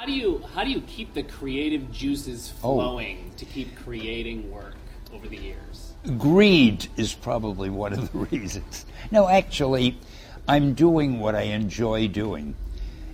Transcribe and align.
How 0.00 0.06
do 0.06 0.12
you 0.12 0.42
how 0.54 0.64
do 0.64 0.70
you 0.70 0.80
keep 0.80 1.12
the 1.12 1.22
creative 1.22 1.92
juices 1.92 2.54
Oh. 2.64 2.76
flowing 2.76 3.32
to 3.36 3.44
keep 3.44 3.76
creating 3.76 4.50
work 4.50 4.74
over 5.12 5.28
the 5.28 5.36
years? 5.36 5.92
Greed 6.16 6.88
is 6.96 7.12
probably 7.12 7.68
one 7.68 7.92
of 7.92 8.10
the 8.10 8.18
reasons. 8.32 8.86
No, 9.10 9.28
actually, 9.28 9.98
I'm 10.48 10.72
doing 10.72 11.20
what 11.20 11.34
I 11.34 11.42
enjoy 11.42 12.08
doing. 12.08 12.54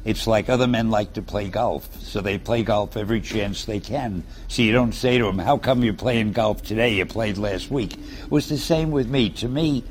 It's 0.04 0.28
like 0.28 0.48
other 0.48 0.68
men 0.68 0.88
like 0.92 1.14
to 1.14 1.22
play 1.22 1.48
golf, 1.48 1.88
so 2.00 2.20
they 2.20 2.38
play 2.38 2.62
golf 2.62 2.96
every 2.96 3.20
chance 3.20 3.64
they 3.64 3.80
can. 3.80 4.22
So 4.46 4.62
you 4.62 4.70
don't 4.70 4.92
say 4.92 5.18
to 5.18 5.24
them, 5.24 5.40
How 5.40 5.58
come 5.58 5.82
you're 5.82 5.92
playing 5.92 6.34
golf 6.34 6.62
today? 6.62 6.94
You 6.94 7.04
played 7.04 7.36
last 7.36 7.68
week. 7.68 7.94
It 7.94 8.30
was 8.30 8.48
the 8.48 8.58
same 8.58 8.92
with 8.92 9.08
me. 9.10 9.30
To 9.30 9.48
me, 9.48 9.82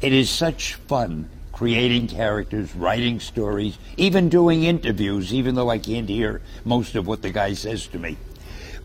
it 0.00 0.12
is 0.12 0.28
such 0.28 0.74
fun 0.74 1.30
creating 1.52 2.08
characters, 2.08 2.74
writing 2.74 3.20
stories, 3.20 3.78
even 3.96 4.28
doing 4.28 4.64
interviews, 4.64 5.32
even 5.32 5.54
though 5.54 5.70
I 5.70 5.78
can't 5.78 6.08
hear 6.08 6.40
most 6.64 6.94
of 6.96 7.06
what 7.06 7.22
the 7.22 7.30
guy 7.30 7.52
says 7.54 7.86
to 7.88 7.98
me. 7.98 8.16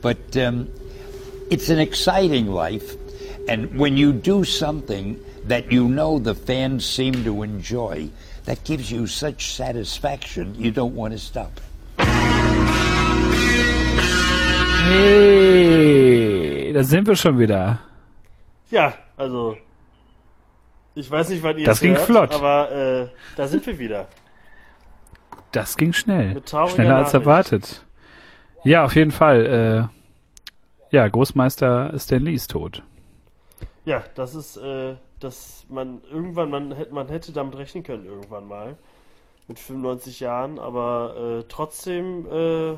But 0.02 0.38
um, 0.38 0.70
it's 1.50 1.70
an 1.70 1.80
exciting 1.80 2.48
life, 2.48 2.96
and 3.48 3.80
when 3.80 3.98
you 3.98 4.14
do 4.14 4.44
something 4.44 5.20
that 5.46 5.72
you 5.72 5.88
know 5.88 6.20
the 6.20 6.36
fans 6.36 6.86
seem 6.86 7.24
to 7.24 7.42
enjoy, 7.44 8.10
that 8.46 8.64
gives 8.64 8.92
you 8.92 9.08
such 9.08 9.54
satisfaction 9.54 10.56
you 10.56 10.72
don't 10.72 10.96
want 10.96 11.14
to 11.14 11.20
stop. 11.20 11.60
Hey, 14.88 16.72
da 16.74 16.84
sind 16.84 17.08
wir 17.08 17.16
schon 17.16 17.38
wieder. 17.40 17.80
Ja, 18.70 18.94
also. 19.18 19.58
Ich 20.98 21.12
weiß 21.12 21.30
nicht, 21.30 21.44
wann 21.44 21.60
ihr 21.60 21.66
Das 21.66 21.80
ging 21.80 21.96
hört, 21.96 22.06
flott. 22.06 22.34
aber 22.34 22.72
äh, 22.72 23.08
da 23.36 23.48
sind 23.48 23.66
wir 23.68 23.78
wieder. 23.78 24.08
Das 25.52 25.78
ging 25.78 25.94
schnell. 25.94 26.42
Schneller 26.46 26.96
als 26.98 27.14
erwartet. 27.14 27.86
Ja, 28.64 28.84
auf 28.84 28.96
jeden 28.96 29.12
Fall. 29.12 29.90
Äh, 30.92 30.96
ja, 30.96 31.08
Großmeister 31.08 31.94
Stan 32.00 32.22
Lee 32.24 32.34
ist 32.34 32.50
tot. 32.50 32.82
Ja, 33.86 34.04
das 34.16 34.34
ist, 34.34 34.58
äh, 34.58 34.96
dass 35.20 35.68
man 35.70 36.02
irgendwann, 36.12 36.50
man 36.50 36.72
hätte, 36.74 36.94
man 36.94 37.08
hätte 37.10 37.32
damit 37.32 37.56
rechnen 37.58 37.84
können 37.84 38.06
irgendwann 38.06 38.48
mal. 38.48 38.76
Mit 39.48 39.60
95 39.60 40.20
Jahren, 40.20 40.58
aber 40.58 41.42
äh, 41.42 41.44
trotzdem 41.48 42.26
äh, 42.26 42.76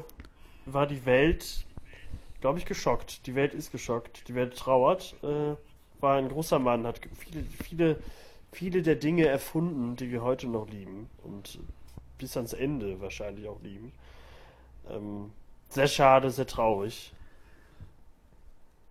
war 0.66 0.88
die 0.88 1.06
Welt, 1.06 1.66
glaube 2.42 2.59
ich, 2.59 2.66
geschockt. 2.66 3.26
Die 3.28 3.33
Welt 3.36 3.54
ist 3.54 3.72
geschockt. 3.72 4.28
Die 4.28 4.36
Welt 4.36 4.58
trauert. 4.58 5.16
Äh, 5.23 5.56
war 6.02 6.17
ein 6.17 6.30
großer 6.30 6.59
Mann, 6.59 6.86
hat 6.88 7.00
viele, 7.17 7.44
viele, 7.44 7.97
viele 8.52 8.81
der 8.81 8.95
Dinge 8.95 9.28
erfunden, 9.28 9.95
die 9.95 10.11
wir 10.11 10.22
heute 10.22 10.47
noch 10.47 10.67
lieben. 10.69 11.09
Und 11.23 11.59
bis 12.17 12.36
ans 12.38 12.53
Ende 12.53 13.00
wahrscheinlich 13.02 13.47
auch 13.47 13.61
lieben. 13.61 13.92
Ähm, 14.89 15.31
sehr 15.70 15.88
schade, 15.88 16.30
sehr 16.30 16.47
traurig. 16.47 17.14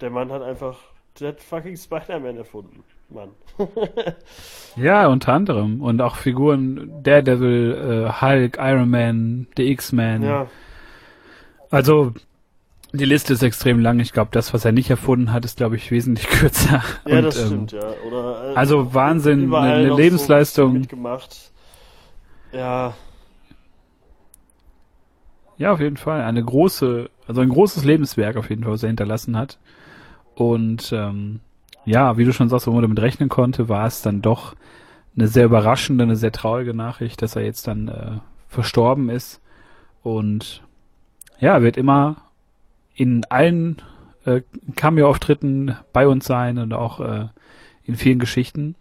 Der 0.01 0.11
Mann 0.11 0.31
hat 0.31 0.42
einfach, 0.42 0.79
der 1.19 1.29
hat 1.29 1.41
fucking 1.41 1.77
Spider-Man 1.77 2.36
erfunden. 2.36 2.84
Mann. 3.11 3.31
Ja, 4.77 5.09
unter 5.09 5.33
anderem. 5.33 5.81
Und 5.83 6.01
auch 6.01 6.17
Figuren 6.17 7.03
Daredevil, 7.03 8.06
äh, 8.06 8.20
Hulk, 8.20 8.59
Iron 8.61 8.91
Man, 8.91 9.47
The 9.56 9.70
X-Men. 9.73 10.23
ja, 10.23 10.47
Also, 11.70 12.12
die 12.92 13.05
Liste 13.05 13.34
ist 13.34 13.42
extrem 13.42 13.81
lang. 13.81 14.00
Ich 14.00 14.12
glaube, 14.12 14.31
das, 14.33 14.55
was 14.55 14.64
er 14.64 14.72
nicht 14.72 14.89
erfunden 14.89 15.33
hat, 15.33 15.44
ist, 15.44 15.58
glaube 15.58 15.77
ich, 15.77 15.91
wesentlich 15.91 16.28
kürzer. 16.31 16.83
ja, 17.06 17.17
Und, 17.19 17.25
das 17.25 17.39
ähm, 17.39 17.47
stimmt, 17.47 17.72
ja. 17.72 17.92
Oder, 18.06 18.53
äh, 18.53 18.55
also 18.55 18.95
Wahnsinn, 18.95 19.53
eine 19.55 19.95
Lebensleistung. 19.95 20.72
So 20.72 20.78
mitgemacht. 20.78 21.50
Ja, 22.53 22.95
Ja, 25.58 25.72
auf 25.72 25.80
jeden 25.80 25.97
Fall. 25.97 26.22
Eine 26.22 26.42
große, 26.42 27.11
also 27.27 27.41
ein 27.41 27.48
großes 27.48 27.84
Lebenswerk 27.84 28.36
auf 28.36 28.48
jeden 28.48 28.62
Fall, 28.62 28.72
was 28.72 28.83
er 28.84 28.89
hinterlassen 28.89 29.36
hat. 29.36 29.58
Und 30.34 30.92
ähm, 30.92 31.41
ja, 31.84 32.17
wie 32.17 32.25
du 32.25 32.33
schon 32.33 32.48
sagst, 32.48 32.69
wo 32.69 32.70
man 32.70 32.83
damit 32.83 33.00
rechnen 33.00 33.28
konnte, 33.28 33.68
war 33.68 33.86
es 33.86 34.01
dann 34.01 34.23
doch 34.23 34.55
eine 35.17 35.27
sehr 35.27 35.46
überraschende, 35.46 36.05
eine 36.05 36.17
sehr 36.17 36.33
traurige 36.33 36.74
Nachricht, 36.74 37.20
dass 37.23 37.34
er 37.34 37.42
jetzt 37.42 37.67
dann 37.67 37.89
äh, 37.89 38.18
verstorben 38.46 39.11
ist. 39.11 39.42
Und 40.02 40.63
ja, 41.40 41.61
wird 41.61 41.77
immer 41.77 42.27
in 42.98 43.25
allen 43.27 43.81
äh, 44.25 44.42
Cameo-Auftritten 44.75 45.77
bei 45.92 46.09
uns 46.09 46.27
sein 46.27 46.59
und 46.59 46.73
auch 46.73 47.01
äh, 47.01 47.29
in 47.85 47.95
vielen 47.95 48.19
Geschichten, 48.19 48.75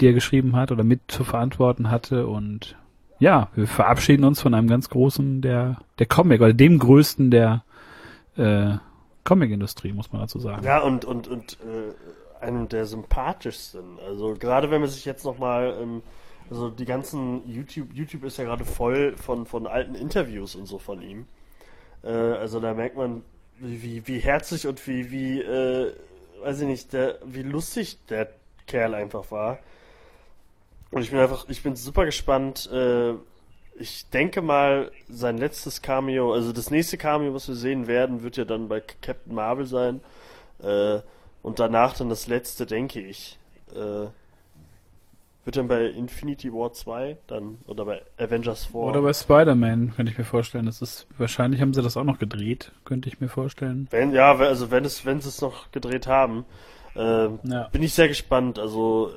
die 0.00 0.08
er 0.08 0.12
geschrieben 0.12 0.56
hat 0.56 0.72
oder 0.72 0.82
mit 0.82 1.00
zu 1.06 1.22
verantworten 1.22 1.88
hatte. 1.88 2.26
Und 2.26 2.76
ja, 3.20 3.48
wir 3.54 3.68
verabschieden 3.68 4.24
uns 4.24 4.40
von 4.40 4.54
einem 4.54 4.66
ganz 4.66 4.90
großen 4.90 5.40
der, 5.40 5.78
der 6.00 6.06
Comic 6.06 6.40
oder 6.40 6.52
dem 6.52 6.80
größten 6.80 7.30
der 7.30 7.62
äh, 8.36 8.72
Comic-Industrie, 9.22 9.92
muss 9.92 10.12
man 10.12 10.22
dazu 10.22 10.40
sagen. 10.40 10.64
ja 10.64 10.80
und, 10.80 11.04
und, 11.04 11.28
und 11.28 11.58
äh, 11.60 12.44
einem 12.44 12.68
der 12.68 12.86
sympathischsten. 12.86 14.00
Also 14.04 14.34
gerade 14.34 14.72
wenn 14.72 14.80
man 14.80 14.90
sich 14.90 15.04
jetzt 15.04 15.24
nochmal, 15.24 15.76
ähm, 15.80 16.02
also 16.50 16.70
die 16.70 16.86
ganzen 16.86 17.48
YouTube, 17.48 17.94
YouTube 17.94 18.24
ist 18.24 18.36
ja 18.36 18.44
gerade 18.44 18.64
voll 18.64 19.16
von, 19.16 19.46
von 19.46 19.68
alten 19.68 19.94
Interviews 19.94 20.56
und 20.56 20.66
so 20.66 20.78
von 20.78 21.02
ihm. 21.02 21.26
Äh, 22.02 22.08
also 22.08 22.60
da 22.60 22.74
merkt 22.74 22.96
man, 22.96 23.22
wie, 23.58 24.06
wie, 24.06 24.18
herzlich 24.18 24.66
und 24.66 24.86
wie, 24.86 25.10
wie, 25.10 25.40
äh, 25.40 25.92
weiß 26.42 26.60
ich 26.60 26.66
nicht, 26.66 26.92
der, 26.92 27.18
wie 27.24 27.42
lustig 27.42 27.98
der 28.08 28.28
Kerl 28.66 28.94
einfach 28.94 29.30
war. 29.30 29.58
Und 30.90 31.02
ich 31.02 31.10
bin 31.10 31.18
einfach, 31.18 31.48
ich 31.48 31.62
bin 31.62 31.76
super 31.76 32.04
gespannt. 32.04 32.70
Äh, 32.72 33.14
ich 33.78 34.08
denke 34.10 34.42
mal, 34.42 34.90
sein 35.08 35.38
letztes 35.38 35.82
Cameo, 35.82 36.32
also 36.32 36.52
das 36.52 36.70
nächste 36.70 36.98
Cameo, 36.98 37.34
was 37.34 37.48
wir 37.48 37.54
sehen 37.54 37.86
werden, 37.86 38.22
wird 38.22 38.36
ja 38.36 38.44
dann 38.44 38.68
bei 38.68 38.80
Captain 38.80 39.34
Marvel 39.34 39.66
sein. 39.66 40.00
Äh, 40.62 41.00
und 41.42 41.58
danach 41.58 41.96
dann 41.96 42.08
das 42.08 42.26
letzte, 42.26 42.66
denke 42.66 43.00
ich. 43.00 43.38
Äh, 43.74 44.06
wird 45.48 45.56
dann 45.56 45.66
bei 45.68 45.86
Infinity 45.86 46.52
War 46.52 46.74
2 46.74 47.16
dann, 47.26 47.56
oder 47.66 47.86
bei 47.86 48.02
Avengers 48.18 48.66
4. 48.66 48.74
Oder 48.74 49.00
bei 49.00 49.14
Spider-Man, 49.14 49.94
könnte 49.96 50.12
ich 50.12 50.18
mir 50.18 50.24
vorstellen. 50.24 50.66
Das 50.66 50.82
ist, 50.82 51.06
wahrscheinlich 51.16 51.62
haben 51.62 51.72
sie 51.72 51.80
das 51.80 51.96
auch 51.96 52.04
noch 52.04 52.18
gedreht, 52.18 52.72
könnte 52.84 53.08
ich 53.08 53.18
mir 53.18 53.30
vorstellen. 53.30 53.88
Wenn, 53.90 54.12
ja, 54.12 54.36
also 54.36 54.70
wenn 54.70 54.84
es, 54.84 55.06
wenn 55.06 55.22
sie 55.22 55.30
es 55.30 55.40
noch 55.40 55.72
gedreht 55.72 56.06
haben, 56.06 56.44
äh, 56.94 57.28
Ja. 57.44 57.68
bin 57.72 57.82
ich 57.82 57.94
sehr 57.94 58.08
gespannt. 58.08 58.58
Also 58.58 59.10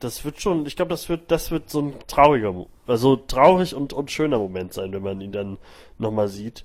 das 0.00 0.24
wird 0.24 0.40
schon, 0.40 0.66
ich 0.66 0.74
glaube, 0.74 0.88
das 0.88 1.08
wird, 1.08 1.30
das 1.30 1.52
wird 1.52 1.70
so 1.70 1.80
ein 1.80 1.94
trauriger, 2.08 2.66
also 2.88 3.14
traurig 3.14 3.72
und, 3.76 3.92
und 3.92 4.10
schöner 4.10 4.38
Moment 4.38 4.72
sein, 4.72 4.92
wenn 4.92 5.02
man 5.04 5.20
ihn 5.20 5.30
dann 5.30 5.58
nochmal 5.96 6.26
sieht. 6.26 6.64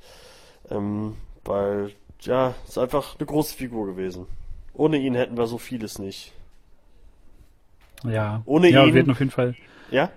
Ähm, 0.72 1.18
weil, 1.46 1.92
ja, 2.22 2.56
ist 2.68 2.80
einfach 2.80 3.16
eine 3.20 3.28
große 3.28 3.56
Figur 3.56 3.86
gewesen. 3.86 4.26
Ohne 4.74 4.98
ihn 4.98 5.14
hätten 5.14 5.38
wir 5.38 5.46
so 5.46 5.60
vieles 5.60 6.00
nicht. 6.00 6.34
Ja. 8.08 8.42
Ohne 8.46 8.70
ja, 8.70 8.86
ihn- 8.86 8.94
wir 8.94 9.02
hatten 9.02 9.12
auf 9.12 9.20
jeden 9.20 9.32
Fall, 9.32 9.56
Ja? 9.92 10.10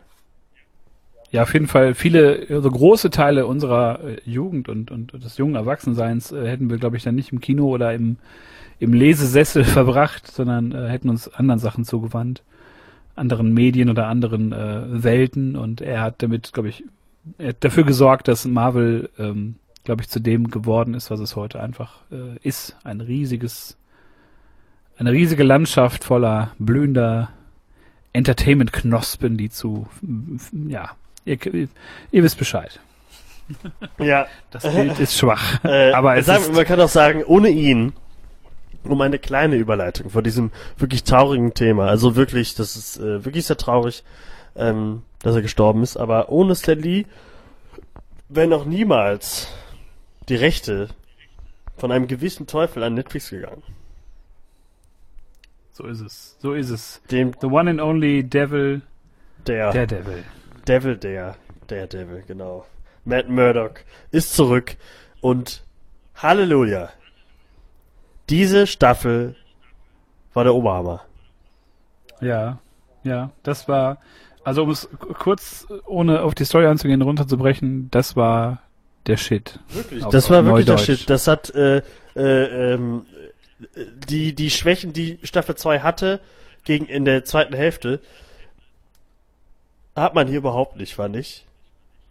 ja, 1.31 1.43
auf 1.43 1.53
jeden 1.54 1.66
Fall 1.66 1.94
viele, 1.94 2.47
also 2.50 2.70
große 2.70 3.10
Teile 3.10 3.47
unserer 3.47 4.00
äh, 4.04 4.16
Jugend 4.25 4.69
und, 4.69 4.91
und 4.91 5.12
des 5.15 5.37
jungen 5.38 5.54
Erwachsenseins 5.54 6.31
äh, 6.32 6.47
hätten 6.48 6.70
wir, 6.70 6.76
glaube 6.78 6.97
ich, 6.97 7.03
dann 7.03 7.15
nicht 7.15 7.32
im 7.32 7.41
Kino 7.41 7.69
oder 7.69 7.93
im, 7.94 8.16
im 8.78 8.93
Lesesessel 8.93 9.65
verbracht, 9.78 10.26
sondern 10.31 10.72
äh, 10.72 10.88
hätten 10.88 11.09
uns 11.09 11.28
anderen 11.32 11.59
Sachen 11.59 11.84
zugewandt, 11.84 12.43
anderen 13.16 13.53
Medien 13.53 13.88
oder 13.91 14.06
anderen 14.06 14.53
äh, 14.53 15.03
Welten 15.03 15.56
und 15.56 15.81
er 15.81 16.03
hat 16.03 16.22
damit, 16.22 16.53
glaube 16.53 16.69
ich, 16.69 16.84
er 17.38 17.50
hat 17.50 17.64
dafür 17.64 17.84
gesorgt, 17.84 18.28
dass 18.28 18.44
Marvel, 18.47 19.09
ähm, 19.19 19.56
glaube 19.84 20.03
ich, 20.03 20.09
zu 20.09 20.20
dem 20.20 20.50
geworden 20.50 20.94
ist, 20.94 21.10
was 21.10 21.20
es 21.20 21.34
heute 21.37 21.60
einfach 21.60 22.00
äh, 22.10 22.37
ist. 22.43 22.76
Ein 22.84 23.00
riesiges, 23.00 23.76
eine 24.99 25.12
riesige 25.12 25.44
Landschaft 25.44 26.04
voller 26.04 26.50
blühender 26.59 27.31
Entertainment-Knospen, 28.12 29.36
die 29.36 29.50
zu, 29.50 29.86
ja, 30.68 30.90
ihr, 31.24 31.38
ihr 32.10 32.22
wisst 32.22 32.38
Bescheid. 32.38 32.80
Ja. 33.98 34.26
Das 34.50 34.62
Bild 34.62 34.98
ist 34.98 35.16
schwach, 35.16 35.60
Äh, 35.64 35.92
aber 35.92 36.16
es 36.16 36.26
sagen, 36.26 36.44
ist, 36.44 36.54
man 36.54 36.64
kann 36.64 36.81
auch 36.81 36.88
sagen, 36.88 37.25
ohne 37.25 37.48
ihn, 37.48 37.92
um 38.84 39.00
eine 39.00 39.19
kleine 39.19 39.56
Überleitung 39.56 40.10
von 40.10 40.25
diesem 40.25 40.50
wirklich 40.76 41.04
traurigen 41.04 41.54
Thema, 41.54 41.87
also 41.87 42.16
wirklich, 42.16 42.54
das 42.54 42.76
ist 42.76 42.98
äh, 42.98 43.25
wirklich 43.25 43.46
sehr 43.46 43.56
traurig, 43.56 44.04
ähm, 44.56 45.02
dass 45.20 45.34
er 45.34 45.42
gestorben 45.42 45.82
ist, 45.82 45.96
aber 45.96 46.31
ohne 46.31 46.54
Stan 46.54 46.78
Lee 46.78 47.04
wären 48.28 48.50
noch 48.50 48.64
niemals 48.64 49.48
die 50.28 50.37
Rechte 50.37 50.88
von 51.76 51.92
einem 51.92 52.06
gewissen 52.06 52.46
Teufel 52.46 52.82
an 52.82 52.94
Netflix 52.94 53.31
gegangen. 53.31 53.62
So 55.72 55.84
ist 55.86 56.00
es, 56.00 56.36
so 56.40 56.52
ist 56.54 56.70
es. 56.70 57.02
Dem 57.10 57.32
The 57.40 57.46
one 57.46 57.70
and 57.70 57.80
only 57.80 58.22
Devil, 58.24 58.82
der, 59.46 59.72
der 59.72 59.86
Devil. 59.86 60.24
Devil, 60.66 60.96
der, 60.96 61.36
der 61.69 61.86
Devil, 61.86 62.22
genau. 62.26 62.64
Matt 63.04 63.28
Murdock 63.28 63.84
ist 64.10 64.34
zurück 64.34 64.76
und 65.20 65.64
Halleluja. 66.16 66.90
Diese 68.28 68.66
Staffel 68.66 69.34
war 70.34 70.44
der 70.44 70.54
Oberhammer. 70.54 71.02
Ja, 72.20 72.58
ja, 73.02 73.30
das 73.42 73.66
war 73.68 73.98
Also 74.44 74.62
um 74.62 74.70
es 74.70 74.88
kurz, 75.18 75.66
ohne 75.86 76.22
auf 76.22 76.34
die 76.34 76.44
Story 76.44 76.66
einzugehen, 76.66 77.02
runterzubrechen, 77.02 77.88
das 77.90 78.14
war 78.16 78.62
der 79.06 79.16
Shit. 79.16 79.58
Wirklich, 79.70 80.04
Auf- 80.04 80.12
das 80.12 80.30
war 80.30 80.44
wirklich 80.44 80.66
der 80.66 80.76
Neudeutsch. 80.76 80.98
Shit. 81.00 81.10
Das 81.10 81.26
hat 81.26 81.50
äh, 81.54 81.78
äh, 82.14 82.75
ähm, 82.75 83.06
äh, 83.10 83.12
die 84.09 84.35
die 84.35 84.50
Schwächen, 84.50 84.93
die 84.93 85.19
Staffel 85.23 85.55
2 85.55 85.81
hatte, 85.81 86.20
gegen 86.64 86.87
in 86.87 87.05
der 87.05 87.25
zweiten 87.25 87.55
Hälfte, 87.55 88.00
hat 89.97 90.14
man 90.14 90.29
hier 90.29 90.38
überhaupt 90.38 90.76
nicht, 90.76 90.94
fand 90.94 91.17
ich. 91.17 91.47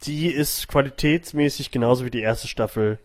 Die 0.04 0.28
ist 0.28 0.68
qualitätsmäßig 0.68 1.72
genauso 1.72 2.06
wie 2.06 2.12
die 2.12 2.22
erste 2.22 2.48
Staffel. 2.48 2.98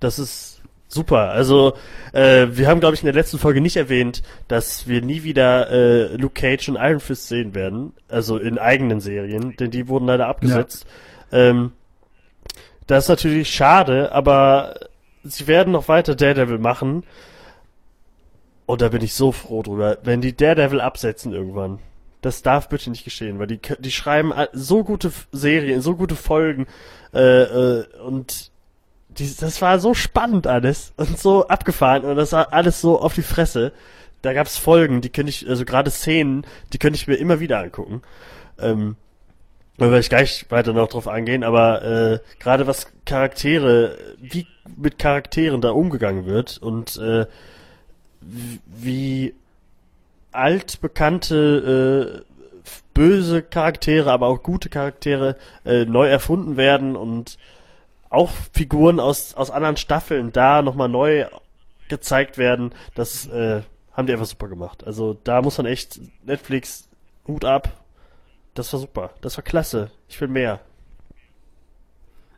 Das 0.00 0.18
ist 0.18 0.60
super. 0.88 1.30
Also 1.30 1.74
äh, 2.12 2.46
wir 2.50 2.66
haben, 2.66 2.80
glaube 2.80 2.94
ich, 2.94 3.02
in 3.02 3.06
der 3.06 3.14
letzten 3.14 3.38
Folge 3.38 3.60
nicht 3.60 3.76
erwähnt, 3.76 4.22
dass 4.48 4.88
wir 4.88 5.02
nie 5.02 5.22
wieder 5.22 5.70
äh, 5.70 6.16
Luke 6.16 6.40
Cage 6.40 6.70
und 6.70 6.76
Iron 6.76 7.00
Fist 7.00 7.28
sehen 7.28 7.54
werden. 7.54 7.92
Also 8.08 8.38
in 8.38 8.58
eigenen 8.58 9.00
Serien, 9.00 9.54
denn 9.56 9.70
die 9.70 9.88
wurden 9.88 10.06
leider 10.06 10.26
abgesetzt. 10.26 10.86
Ähm, 11.30 11.72
das 12.86 13.04
ist 13.04 13.08
natürlich 13.10 13.50
schade, 13.50 14.12
aber 14.12 14.74
sie 15.22 15.46
werden 15.46 15.72
noch 15.72 15.88
weiter 15.88 16.14
Daredevil 16.14 16.58
machen. 16.58 17.04
Und 18.68 18.82
da 18.82 18.90
bin 18.90 19.00
ich 19.02 19.14
so 19.14 19.32
froh 19.32 19.62
drüber. 19.62 19.96
Wenn 20.02 20.20
die 20.20 20.36
Daredevil 20.36 20.82
absetzen 20.82 21.32
irgendwann. 21.32 21.78
Das 22.20 22.42
darf 22.42 22.68
bitte 22.68 22.90
nicht 22.90 23.04
geschehen, 23.04 23.38
weil 23.38 23.46
die, 23.46 23.60
die 23.78 23.90
schreiben 23.90 24.30
a- 24.32 24.48
so 24.52 24.84
gute 24.84 25.10
Serien, 25.32 25.80
so 25.80 25.96
gute 25.96 26.16
Folgen. 26.16 26.66
Äh, 27.14 27.20
äh, 27.44 27.86
und 28.04 28.50
die, 29.08 29.34
das 29.40 29.62
war 29.62 29.78
so 29.78 29.94
spannend 29.94 30.46
alles 30.46 30.92
und 30.98 31.18
so 31.18 31.48
abgefahren 31.48 32.04
und 32.04 32.16
das 32.16 32.32
war 32.32 32.52
alles 32.52 32.82
so 32.82 33.00
auf 33.00 33.14
die 33.14 33.22
Fresse. 33.22 33.72
Da 34.20 34.34
gab's 34.34 34.58
Folgen, 34.58 35.00
die 35.00 35.08
könnte 35.08 35.30
ich, 35.30 35.48
also 35.48 35.64
gerade 35.64 35.90
Szenen, 35.90 36.44
die 36.74 36.78
könnte 36.78 36.96
ich 36.96 37.06
mir 37.06 37.14
immer 37.14 37.40
wieder 37.40 37.60
angucken. 37.60 38.02
Ähm, 38.58 38.96
da 39.78 39.86
werde 39.86 40.00
ich 40.00 40.10
gleich 40.10 40.44
weiter 40.50 40.74
noch 40.74 40.88
drauf 40.88 41.08
eingehen, 41.08 41.42
aber 41.42 41.82
äh, 41.84 42.18
gerade 42.38 42.66
was 42.66 42.88
Charaktere, 43.06 43.96
wie 44.20 44.46
mit 44.76 44.98
Charakteren 44.98 45.60
da 45.62 45.70
umgegangen 45.70 46.26
wird 46.26 46.58
und 46.58 46.98
äh, 46.98 47.26
wie- 48.20 49.34
altbekannte 50.32 52.24
äh, 52.24 52.70
böse 52.94 53.42
Charaktere, 53.42 54.12
aber 54.12 54.26
auch 54.26 54.42
gute 54.42 54.68
Charaktere 54.68 55.36
äh, 55.64 55.84
neu 55.84 56.06
erfunden 56.08 56.56
werden 56.56 56.96
und 56.96 57.38
auch 58.10 58.30
Figuren 58.52 59.00
aus, 59.00 59.34
aus 59.34 59.50
anderen 59.50 59.76
Staffeln 59.76 60.32
da 60.32 60.62
nochmal 60.62 60.88
neu 60.88 61.26
gezeigt 61.88 62.38
werden, 62.38 62.72
das 62.94 63.26
äh, 63.26 63.62
haben 63.92 64.06
die 64.06 64.12
einfach 64.12 64.26
super 64.26 64.48
gemacht. 64.48 64.84
Also 64.86 65.16
da 65.24 65.42
muss 65.42 65.56
man 65.58 65.66
echt 65.66 66.00
Netflix 66.24 66.88
Hut 67.26 67.44
ab. 67.44 67.72
Das 68.54 68.72
war 68.72 68.80
super. 68.80 69.10
Das 69.20 69.36
war 69.36 69.44
klasse. 69.44 69.90
Ich 70.08 70.20
will 70.20 70.28
mehr. 70.28 70.60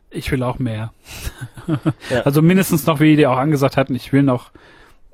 Ich 0.09 0.31
will 0.31 0.43
auch 0.43 0.59
mehr. 0.59 0.93
Ja. 2.09 2.21
Also 2.25 2.41
mindestens 2.41 2.85
noch, 2.85 2.99
wie 2.99 3.15
die 3.15 3.27
auch 3.27 3.37
angesagt 3.37 3.77
hatten, 3.77 3.95
ich 3.95 4.11
will 4.11 4.23
noch 4.23 4.51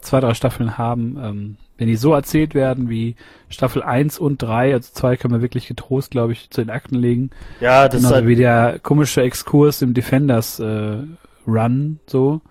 zwei, 0.08 0.20
drei 0.20 0.34
Staffeln 0.34 0.78
haben. 0.78 1.18
Ähm, 1.22 1.58
wenn 1.78 1.88
die 1.88 1.96
so 1.96 2.14
erzählt 2.14 2.56
werden 2.56 2.90
wie 2.90 3.16
Staffel 3.50 3.84
1 3.84 4.18
und 4.18 4.42
3, 4.42 4.74
also 4.74 4.92
zwei 4.92 5.16
können 5.16 5.34
wir 5.34 5.42
wirklich 5.42 5.68
getrost, 5.68 6.12
glaube 6.12 6.34
ich, 6.34 6.50
zu 6.50 6.62
den 6.62 6.72
Akten 6.72 6.96
legen. 6.96 7.30
Ja, 7.60 7.86
das 7.86 7.96
ist 7.96 8.02
Genauso 8.02 8.16
halt, 8.16 8.28
wie 8.28 8.36
der 8.36 8.80
komische 8.80 9.22
Exkurs 9.22 9.82
im 9.82 9.94
Defenders 9.94 10.60
äh, 10.60 10.98
Run, 11.46 12.00
so. 12.08 12.42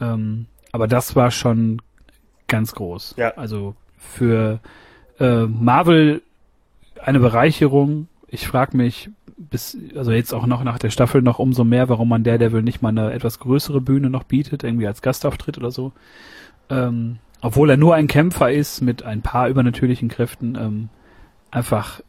Ähm, 0.00 0.46
aber 0.72 0.88
das 0.88 1.14
war 1.16 1.30
schon 1.30 1.80
ganz 2.48 2.74
groß. 2.74 3.14
Ja. 3.16 3.30
Also 3.36 3.74
für 3.96 4.60
äh, 5.20 5.44
Marvel 5.44 6.22
eine 7.00 7.20
Bereicherung. 7.20 8.08
Ich 8.28 8.46
frage 8.46 8.76
mich 8.76 9.10
bis, 9.38 9.76
also 9.94 10.10
jetzt 10.10 10.34
auch 10.34 10.46
noch 10.46 10.64
nach 10.64 10.78
der 10.78 10.90
Staffel 10.90 11.22
noch 11.22 11.38
umso 11.38 11.64
mehr, 11.64 11.88
warum 11.88 12.08
man 12.08 12.24
Daredevil 12.24 12.62
nicht 12.62 12.82
mal 12.82 12.88
eine 12.88 13.12
etwas 13.12 13.38
größere 13.38 13.80
Bühne 13.80 14.10
noch 14.10 14.24
bietet, 14.24 14.64
irgendwie 14.64 14.86
als 14.86 15.00
Gastauftritt 15.00 15.58
oder 15.58 15.70
so. 15.70 15.92
Ähm, 16.70 17.18
obwohl 17.40 17.70
er 17.70 17.76
nur 17.76 17.94
ein 17.94 18.08
Kämpfer 18.08 18.50
ist 18.50 18.80
mit 18.80 19.02
ein 19.02 19.22
paar 19.22 19.48
übernatürlichen 19.48 20.08
Kräften, 20.08 20.56
ähm, 20.56 20.88
einfach 21.50 22.00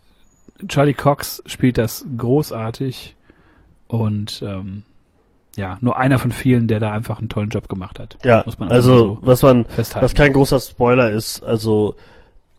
Charlie 0.68 0.94
Cox 0.94 1.42
spielt 1.46 1.78
das 1.78 2.06
großartig 2.18 3.16
und 3.88 4.42
ähm, 4.46 4.84
ja, 5.56 5.78
nur 5.82 5.98
einer 5.98 6.20
von 6.20 6.32
vielen, 6.32 6.68
der 6.68 6.80
da 6.80 6.92
einfach 6.92 7.20
einen 7.20 7.30
tollen 7.30 7.50
Job 7.50 7.70
gemacht 7.70 8.00
hat. 8.00 8.18
ja, 8.24 8.42
also 8.42 8.98
so 8.98 9.18
was 9.22 9.42
man, 9.42 9.66
festhalten. 9.66 10.06
was 10.06 10.14
kein 10.14 10.34
großer 10.34 10.60
Spoiler 10.60 11.12
ist, 11.12 11.44
also 11.44 11.96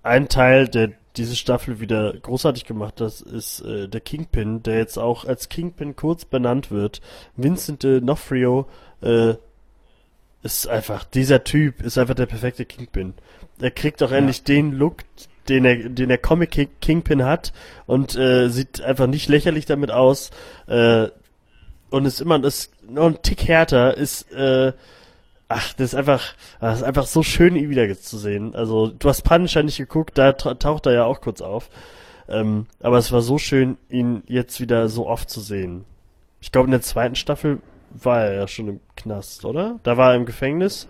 ein 0.03 0.29
Teil, 0.29 0.69
der 0.69 0.93
diese 1.17 1.37
Staffel 1.37 1.81
wieder 1.81 2.13
großartig 2.15 2.65
gemacht 2.65 3.01
hat, 3.01 3.21
ist 3.21 3.61
äh, 3.61 3.89
der 3.89 4.01
Kingpin, 4.01 4.63
der 4.63 4.79
jetzt 4.79 4.99
auch 4.99 5.25
als 5.25 5.49
Kingpin 5.49 5.97
kurz 5.97 6.25
benannt 6.25 6.71
wird. 6.71 7.01
Vincent 7.37 7.85
D'Onofrio 7.85 8.67
äh, 9.03 9.35
ist 10.43 10.67
einfach, 10.69 11.05
dieser 11.05 11.45
Typ 11.45 11.83
ist 11.83 11.99
einfach 11.99 12.15
der 12.15 12.27
perfekte 12.27 12.65
Kingpin. 12.65 13.15
Er 13.61 13.71
kriegt 13.71 14.03
auch 14.03 14.13
endlich 14.13 14.43
den 14.43 14.73
Look, 14.73 15.03
den 15.49 15.65
er, 15.65 15.77
den 15.89 16.09
der 16.09 16.19
Comic 16.19 16.51
King- 16.53 16.71
Kingpin 16.81 17.25
hat 17.25 17.53
und 17.87 18.17
äh, 18.17 18.49
sieht 18.49 18.81
einfach 18.81 19.07
nicht 19.07 19.29
lächerlich 19.29 19.67
damit 19.67 19.91
aus. 19.91 20.31
Äh, 20.67 21.09
und 21.91 22.05
ist 22.05 22.21
immer 22.21 22.43
ist 22.45 22.73
noch 22.89 23.07
ein 23.07 23.23
Tick 23.23 23.49
härter, 23.49 23.97
ist 23.97 24.33
äh, 24.33 24.73
ach, 25.49 25.73
das 25.75 25.89
ist 25.89 25.95
einfach, 25.95 26.35
das 26.61 26.79
ist 26.79 26.85
einfach 26.85 27.07
so 27.07 27.23
schön, 27.23 27.57
ihn 27.57 27.69
wieder 27.69 27.93
zu 27.99 28.17
sehen. 28.17 28.55
Also 28.55 28.87
du 28.87 29.09
hast 29.09 29.23
Punisher 29.23 29.63
nicht 29.63 29.79
geguckt, 29.79 30.17
da 30.17 30.33
taucht 30.33 30.87
er 30.87 30.93
ja 30.93 31.05
auch 31.05 31.21
kurz 31.21 31.41
auf. 31.43 31.69
Ähm, 32.29 32.67
aber 32.81 32.99
es 32.99 33.11
war 33.11 33.21
so 33.21 33.37
schön, 33.39 33.77
ihn 33.89 34.23
jetzt 34.29 34.61
wieder 34.61 34.89
so 34.89 35.09
oft 35.09 35.29
zu 35.29 35.41
sehen. 35.41 35.85
Ich 36.41 36.53
glaube, 36.53 36.67
in 36.67 36.71
der 36.71 36.81
zweiten 36.83 37.17
Staffel 37.17 37.59
war 37.91 38.23
er 38.25 38.35
ja 38.35 38.49
schon 38.49 38.69
im 38.69 38.81
Knast, 38.97 39.45
oder? 39.45 39.79
Da 39.83 39.97
war 39.97 40.11
er 40.13 40.17
im 40.17 40.27
Gefängnis. 40.27 40.87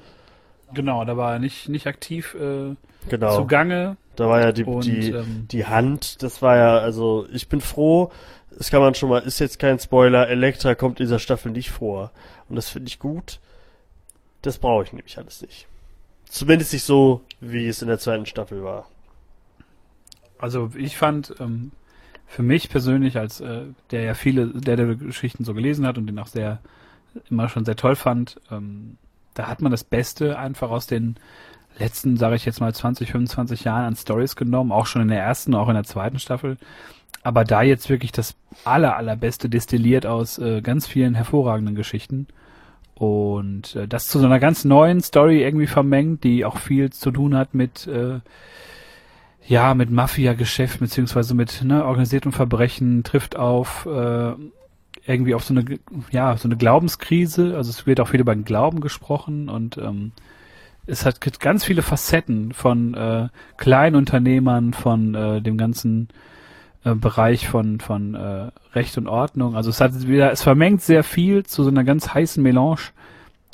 Genau, 0.72 1.04
da 1.04 1.16
war 1.16 1.32
er 1.34 1.38
nicht, 1.38 1.68
nicht 1.68 1.86
aktiv 1.86 2.34
äh, 2.34 2.74
Genau. 3.08 3.36
zugange. 3.36 3.96
Da 4.16 4.28
war 4.28 4.40
ja 4.40 4.52
die, 4.52 4.64
Und, 4.64 4.84
die, 4.84 5.10
ähm, 5.10 5.46
die 5.50 5.66
Hand, 5.66 6.22
das 6.22 6.42
war 6.42 6.56
ja, 6.56 6.78
also 6.78 7.26
ich 7.32 7.48
bin 7.48 7.60
froh, 7.60 8.10
das 8.56 8.70
kann 8.70 8.80
man 8.80 8.94
schon 8.94 9.08
mal, 9.08 9.20
ist 9.22 9.38
jetzt 9.38 9.58
kein 9.58 9.78
Spoiler, 9.78 10.28
Elektra 10.28 10.74
kommt 10.74 11.00
in 11.00 11.06
dieser 11.06 11.18
Staffel 11.18 11.52
nicht 11.52 11.70
vor. 11.70 12.10
Und 12.48 12.56
das 12.56 12.68
finde 12.68 12.88
ich 12.88 12.98
gut. 12.98 13.40
Das 14.42 14.58
brauche 14.58 14.84
ich 14.84 14.92
nämlich 14.92 15.16
alles 15.18 15.42
nicht. 15.42 15.66
Zumindest 16.24 16.72
nicht 16.72 16.84
so, 16.84 17.22
wie 17.40 17.66
es 17.66 17.82
in 17.82 17.88
der 17.88 17.98
zweiten 17.98 18.26
Staffel 18.26 18.62
war. 18.62 18.86
Also 20.38 20.70
ich 20.76 20.96
fand 20.96 21.34
ähm, 21.40 21.72
für 22.26 22.42
mich 22.42 22.70
persönlich, 22.70 23.18
als 23.18 23.40
äh, 23.40 23.62
der 23.90 24.02
ja 24.02 24.14
viele 24.14 24.46
Daredevil-Geschichten 24.48 25.44
so 25.44 25.54
gelesen 25.54 25.86
hat 25.86 25.98
und 25.98 26.06
den 26.06 26.18
auch 26.18 26.26
sehr 26.28 26.60
immer 27.30 27.48
schon 27.48 27.64
sehr 27.64 27.76
toll 27.76 27.96
fand, 27.96 28.40
ähm, 28.50 28.96
da 29.34 29.48
hat 29.48 29.62
man 29.62 29.70
das 29.70 29.84
Beste 29.84 30.38
einfach 30.38 30.70
aus 30.70 30.86
den 30.86 31.16
letzten, 31.78 32.16
sage 32.16 32.36
ich 32.36 32.44
jetzt 32.44 32.60
mal, 32.60 32.74
20, 32.74 33.10
25 33.10 33.64
Jahren 33.64 33.84
an 33.84 33.96
Stories 33.96 34.36
genommen, 34.36 34.72
auch 34.72 34.86
schon 34.86 35.02
in 35.02 35.08
der 35.08 35.22
ersten, 35.22 35.54
auch 35.54 35.68
in 35.68 35.74
der 35.74 35.84
zweiten 35.84 36.18
Staffel. 36.18 36.56
Aber 37.22 37.44
da 37.44 37.62
jetzt 37.62 37.88
wirklich 37.88 38.12
das 38.12 38.34
aller, 38.64 38.96
allerbeste 38.96 39.48
destilliert 39.48 40.06
aus 40.06 40.38
äh, 40.38 40.62
ganz 40.62 40.86
vielen 40.86 41.14
hervorragenden 41.14 41.74
Geschichten. 41.74 42.26
Und 42.94 43.76
äh, 43.76 43.86
das 43.86 44.08
zu 44.08 44.18
so 44.18 44.26
einer 44.26 44.40
ganz 44.40 44.64
neuen 44.64 45.00
Story 45.00 45.42
irgendwie 45.42 45.66
vermengt, 45.66 46.24
die 46.24 46.44
auch 46.44 46.58
viel 46.58 46.90
zu 46.90 47.10
tun 47.10 47.36
hat 47.36 47.54
mit 47.54 47.86
äh, 47.86 48.20
ja, 49.46 49.74
mit 49.74 49.90
Mafia-Geschäft 49.90 50.80
beziehungsweise 50.80 51.34
mit 51.34 51.64
ne, 51.64 51.84
organisiertem 51.84 52.32
Verbrechen 52.32 53.02
trifft 53.02 53.36
auf 53.36 53.86
äh, 53.86 54.32
irgendwie 55.06 55.34
auf 55.34 55.44
so 55.44 55.54
eine 55.54 55.78
ja 56.10 56.36
so 56.36 56.48
eine 56.48 56.56
Glaubenskrise. 56.56 57.56
Also 57.56 57.70
es 57.70 57.86
wird 57.86 58.00
auch 58.00 58.08
viel 58.08 58.20
über 58.20 58.34
den 58.34 58.44
Glauben 58.44 58.80
gesprochen 58.80 59.48
und 59.48 59.78
ähm, 59.78 60.12
es 60.86 61.06
hat 61.06 61.20
ganz 61.40 61.64
viele 61.64 61.82
Facetten 61.82 62.52
von 62.52 62.94
äh, 62.94 63.28
Kleinunternehmern, 63.56 64.72
von 64.72 65.14
äh, 65.14 65.40
dem 65.40 65.56
ganzen 65.56 66.08
äh, 66.84 66.94
Bereich 66.94 67.48
von 67.48 67.80
von 67.80 68.14
äh, 68.14 68.50
Recht 68.74 68.98
und 68.98 69.08
Ordnung. 69.08 69.56
Also 69.56 69.70
es 69.70 69.80
hat 69.80 70.06
wieder 70.06 70.32
es 70.32 70.42
vermengt 70.42 70.82
sehr 70.82 71.04
viel 71.04 71.44
zu 71.44 71.62
so 71.62 71.70
einer 71.70 71.84
ganz 71.84 72.14
heißen 72.14 72.42
Melange. 72.42 72.92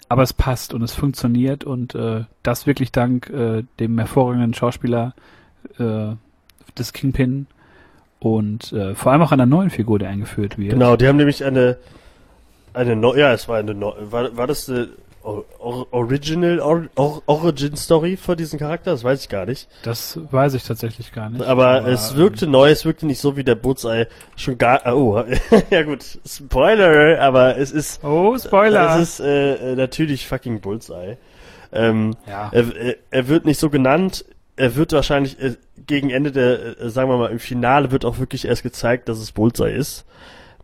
Aber 0.08 0.22
es 0.22 0.32
passt 0.32 0.72
und 0.72 0.82
es 0.82 0.94
funktioniert 0.94 1.64
und 1.64 1.96
äh, 1.96 2.26
das 2.44 2.68
wirklich 2.68 2.92
dank 2.92 3.28
äh, 3.28 3.64
dem 3.80 3.98
hervorragenden 3.98 4.54
Schauspieler 4.54 5.14
äh, 5.78 6.14
des 6.78 6.92
Kingpin 6.92 7.48
und 8.18 8.72
äh, 8.72 8.94
vor 8.94 9.12
allem 9.12 9.22
auch 9.22 9.32
einer 9.32 9.46
neuen 9.46 9.70
Figur, 9.70 9.98
die 9.98 10.06
eingeführt 10.06 10.58
wird. 10.58 10.70
Genau, 10.72 10.96
die 10.96 11.06
haben 11.06 11.16
nämlich 11.16 11.44
eine, 11.44 11.76
eine 12.72 12.96
neue, 12.96 13.20
ja, 13.20 13.32
es 13.32 13.48
war 13.48 13.58
eine 13.58 13.74
neue, 13.74 14.10
war, 14.12 14.36
war 14.36 14.46
das 14.46 14.68
eine 14.68 14.88
Or- 15.22 15.44
Or- 15.58 15.86
Original, 15.92 16.60
Or 16.60 16.84
Or 16.94 17.20
Origin 17.26 17.76
Story 17.76 18.16
für 18.16 18.36
diesen 18.36 18.60
Charakter? 18.60 18.92
Das 18.92 19.02
weiß 19.02 19.22
ich 19.22 19.28
gar 19.28 19.44
nicht. 19.44 19.68
Das 19.82 20.18
weiß 20.30 20.54
ich 20.54 20.62
tatsächlich 20.62 21.12
gar 21.12 21.30
nicht. 21.30 21.44
Aber, 21.44 21.84
es 21.88 22.14
wirkte 22.14 22.46
neu, 22.46 22.70
es 22.70 22.84
wirkte 22.84 23.06
nicht 23.06 23.18
so 23.20 23.36
wie 23.36 23.42
der 23.42 23.56
Bullseye 23.56 24.06
schon 24.36 24.56
gar, 24.56 24.82
oh, 24.94 25.24
ja 25.70 25.82
gut, 25.82 26.04
Spoiler, 26.24 27.20
aber 27.20 27.56
es 27.58 27.72
ist, 27.72 28.04
Ähm, 28.04 28.10
oh, 28.10 28.38
Spoiler! 28.38 28.96
es 29.00 29.18
ist 29.18 29.20
äh, 29.20 29.72
äh, 29.72 29.74
natürlich 29.76 30.28
fucking 30.28 30.60
Bullseye. 30.60 31.16
Ähm, 31.72 32.14
ja. 32.28 32.48
er, 32.52 32.64
er 33.10 33.28
wird 33.28 33.44
nicht 33.46 33.58
so 33.58 33.68
genannt 33.68 34.24
er 34.56 34.74
wird 34.76 34.92
wahrscheinlich 34.92 35.38
äh, 35.40 35.56
gegen 35.86 36.10
Ende 36.10 36.32
der, 36.32 36.80
äh, 36.80 36.88
sagen 36.90 37.10
wir 37.10 37.18
mal, 37.18 37.30
im 37.30 37.38
Finale 37.38 37.90
wird 37.90 38.04
auch 38.04 38.18
wirklich 38.18 38.46
erst 38.46 38.62
gezeigt, 38.62 39.08
dass 39.08 39.18
es 39.18 39.32
Bullseye 39.32 39.72
ist. 39.74 40.04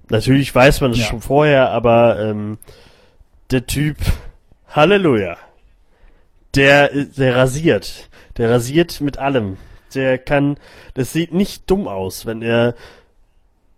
Natürlich 0.08 0.54
weiß 0.54 0.80
man 0.80 0.92
es 0.92 0.98
Ja. 0.98 1.04
schon 1.06 1.20
vorher, 1.20 1.70
aber 1.70 2.18
ähm, 2.20 2.58
der 3.50 3.66
Typ, 3.66 3.96
Halleluja, 4.68 5.36
der, 6.54 6.94
äh, 6.94 7.06
der 7.06 7.36
rasiert. 7.36 8.08
Der 8.38 8.50
rasiert 8.50 9.00
mit 9.00 9.18
allem. 9.18 9.58
Der 9.94 10.16
kann, 10.18 10.56
das 10.94 11.12
sieht 11.12 11.34
nicht 11.34 11.70
dumm 11.70 11.86
aus, 11.86 12.24
wenn 12.24 12.40
er 12.40 12.74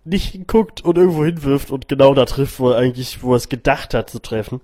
nicht 0.05 0.31
hinguckt 0.33 0.81
und 0.83 0.97
irgendwo 0.97 1.25
hinwirft 1.25 1.71
und 1.71 1.89
genau 1.89 2.15
da 2.15 2.25
trifft, 2.25 2.61
wo 2.61 2.71
er 2.71 2.79
eigentlich, 2.79 3.23
wo 3.23 3.33
er 3.33 3.37
es 3.39 3.49
gedacht 3.49 3.95
hat 3.95 4.11
zu 4.11 4.21
treffen. 4.21 4.61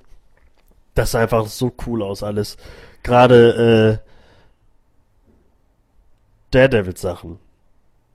Das 0.94 1.12
sah 1.12 1.20
einfach 1.20 1.46
so 1.46 1.72
cool 1.86 2.02
aus 2.02 2.22
alles. 2.22 2.56
Gerade 3.02 4.00
äh, 4.04 4.09
Daredevil-Sachen. 6.50 7.38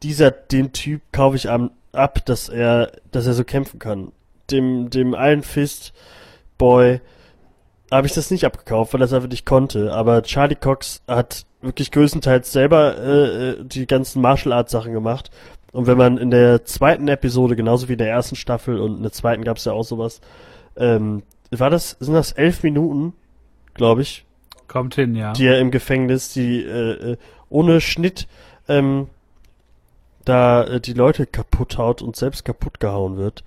Dieser, 0.04 0.32
den 0.32 0.72
Typ 0.74 1.02
kaufe 1.12 1.36
ich 1.36 1.50
am, 1.50 1.72
ab, 1.92 2.26
dass 2.26 2.50
er, 2.50 2.92
dass 3.12 3.26
er 3.26 3.34
so 3.34 3.44
kämpfen 3.44 3.80
kann. 3.80 4.12
Dem, 4.52 4.90
dem 4.90 5.14
Iron 5.14 5.44
Fist 5.44 5.94
Boy 6.58 7.02
habe 7.92 8.08
ich 8.08 8.14
das 8.14 8.32
nicht 8.32 8.46
abgekauft, 8.46 8.94
weil 8.94 9.02
er 9.02 9.06
es 9.06 9.14
einfach 9.14 9.30
nicht 9.30 9.46
konnte. 9.46 9.94
Aber 9.94 10.24
Charlie 10.24 10.56
Cox 10.56 11.02
hat 11.08 11.46
wirklich 11.62 11.92
größtenteils 11.92 12.52
selber 12.52 12.98
äh, 12.98 13.50
äh, 13.50 13.64
die 13.64 13.88
ganzen 13.88 14.22
Martial 14.22 14.54
Arts 14.54 14.72
Sachen 14.72 14.94
gemacht. 14.94 15.32
Und 15.72 15.88
wenn 15.88 15.98
man 15.98 16.18
in 16.18 16.32
der 16.32 16.64
zweiten 16.66 17.08
Episode, 17.08 17.56
genauso 17.56 17.90
wie 17.90 17.94
in 17.94 17.98
der 17.98 18.10
ersten 18.10 18.36
Staffel 18.36 18.80
und 18.80 18.98
in 18.98 19.04
der 19.04 19.12
zweiten 19.12 19.44
gab 19.44 19.58
es 19.58 19.66
ja 19.66 19.74
auch 19.74 19.84
sowas, 19.84 20.22
ähm, 20.78 21.24
war 21.52 21.70
das, 21.70 21.98
sind 22.00 22.14
das 22.14 22.32
elf 22.32 22.64
Minuten, 22.64 23.14
glaube 23.74 24.02
ich, 24.02 24.26
Kommt 24.68 24.96
hin, 24.96 25.16
ja. 25.16 25.34
die 25.34 25.46
er 25.46 25.60
im 25.60 25.70
Gefängnis, 25.70 26.34
die 26.34 26.64
äh, 26.64 27.12
äh, 27.12 27.18
ohne 27.50 27.82
Schnitt 27.82 28.28
ähm, 28.68 29.08
da 30.26 30.64
äh, 30.64 30.80
die 30.82 30.94
Leute 30.94 31.26
kaputt 31.26 31.78
haut 31.78 32.02
und 32.02 32.16
selbst 32.16 32.44
kaputt 32.46 32.80
gehauen 32.80 33.18
wird. 33.18 33.44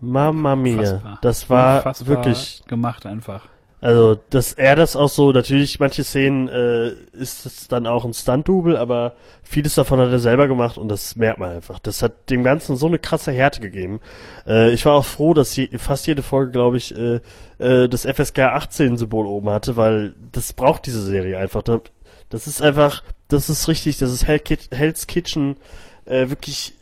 Mama 0.00 0.56
mia, 0.56 0.78
Unfassbar. 0.78 1.18
das 1.22 1.50
war 1.50 1.76
Unfassbar 1.78 2.08
wirklich, 2.08 2.62
gemacht 2.66 3.06
einfach. 3.06 3.46
also 3.80 4.18
dass 4.30 4.52
er 4.52 4.74
das 4.74 4.96
auch 4.96 5.08
so, 5.08 5.30
natürlich 5.30 5.78
manche 5.78 6.02
Szenen 6.02 6.48
äh, 6.48 6.88
ist 7.12 7.46
es 7.46 7.68
dann 7.68 7.86
auch 7.86 8.04
ein 8.04 8.12
Stunt-Double, 8.12 8.76
aber 8.76 9.14
vieles 9.44 9.76
davon 9.76 10.00
hat 10.00 10.10
er 10.10 10.18
selber 10.18 10.48
gemacht 10.48 10.76
und 10.76 10.88
das 10.88 11.14
merkt 11.14 11.38
man 11.38 11.50
einfach. 11.50 11.78
Das 11.78 12.02
hat 12.02 12.30
dem 12.30 12.42
Ganzen 12.42 12.76
so 12.76 12.86
eine 12.86 12.98
krasse 12.98 13.30
Härte 13.30 13.60
gegeben. 13.60 14.00
Äh, 14.44 14.72
ich 14.72 14.84
war 14.86 14.94
auch 14.94 15.04
froh, 15.04 15.34
dass 15.34 15.54
je, 15.54 15.68
fast 15.78 16.06
jede 16.08 16.22
Folge, 16.22 16.50
glaube 16.50 16.78
ich, 16.78 16.96
äh, 16.96 17.20
äh, 17.58 17.88
das 17.88 18.04
FSK 18.04 18.40
18 18.40 18.96
Symbol 18.96 19.26
oben 19.26 19.50
hatte, 19.50 19.76
weil 19.76 20.14
das 20.32 20.52
braucht 20.52 20.86
diese 20.86 21.02
Serie 21.02 21.38
einfach. 21.38 21.62
Da, 21.62 21.80
das 22.28 22.48
ist 22.48 22.60
einfach, 22.60 23.04
das 23.32 23.48
ist 23.50 23.68
richtig, 23.68 23.98
das 23.98 24.12
ist 24.12 24.26
Hell 24.26 24.38
Kit 24.38 24.68
Hell's 24.70 25.06
Kitchen 25.06 25.56
äh, 26.04 26.28
wirklich 26.28 26.74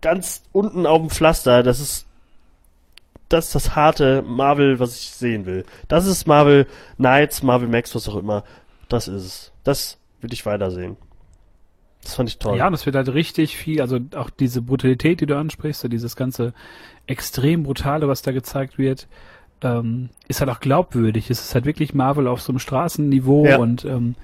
ganz 0.00 0.42
unten 0.52 0.86
auf 0.86 1.00
dem 1.00 1.10
Pflaster. 1.10 1.62
Das 1.62 1.80
ist 1.80 2.06
das 3.28 3.46
ist 3.46 3.54
das 3.54 3.76
harte 3.76 4.22
Marvel, 4.22 4.78
was 4.80 4.96
ich 4.98 5.10
sehen 5.10 5.44
will. 5.44 5.64
Das 5.88 6.06
ist 6.06 6.26
Marvel 6.26 6.66
Knights, 6.96 7.42
Marvel 7.42 7.68
Max, 7.68 7.94
was 7.94 8.08
auch 8.08 8.16
immer. 8.16 8.42
Das 8.88 9.06
ist 9.06 9.24
es. 9.24 9.52
Das 9.64 9.98
will 10.22 10.32
ich 10.32 10.46
weitersehen. 10.46 10.96
Das 12.02 12.14
fand 12.14 12.30
ich 12.30 12.38
toll. 12.38 12.56
Ja, 12.56 12.68
und 12.68 12.74
es 12.74 12.86
wird 12.86 12.96
halt 12.96 13.12
richtig 13.12 13.56
viel, 13.56 13.82
also 13.82 13.98
auch 14.14 14.30
diese 14.30 14.62
Brutalität, 14.62 15.20
die 15.20 15.26
du 15.26 15.36
ansprichst, 15.36 15.82
so 15.82 15.88
dieses 15.88 16.16
ganze 16.16 16.54
extrem 17.06 17.64
brutale, 17.64 18.08
was 18.08 18.22
da 18.22 18.32
gezeigt 18.32 18.78
wird, 18.78 19.08
ähm, 19.60 20.08
ist 20.26 20.40
halt 20.40 20.48
auch 20.50 20.60
glaubwürdig. 20.60 21.28
Es 21.28 21.40
ist 21.40 21.54
halt 21.54 21.66
wirklich 21.66 21.92
Marvel 21.92 22.28
auf 22.28 22.40
so 22.40 22.52
einem 22.52 22.60
Straßenniveau 22.60 23.44
Ja. 23.46 23.58
und 23.58 23.84
ähm, 23.84 24.14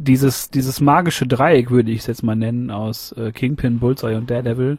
dieses, 0.00 0.50
dieses 0.50 0.80
magische 0.80 1.26
Dreieck, 1.26 1.70
würde 1.70 1.90
ich 1.90 2.00
es 2.00 2.06
jetzt 2.06 2.22
mal 2.22 2.36
nennen, 2.36 2.70
aus 2.70 3.12
äh, 3.12 3.32
Kingpin, 3.32 3.78
Bullseye 3.78 4.16
und 4.16 4.30
Daredevil, 4.30 4.78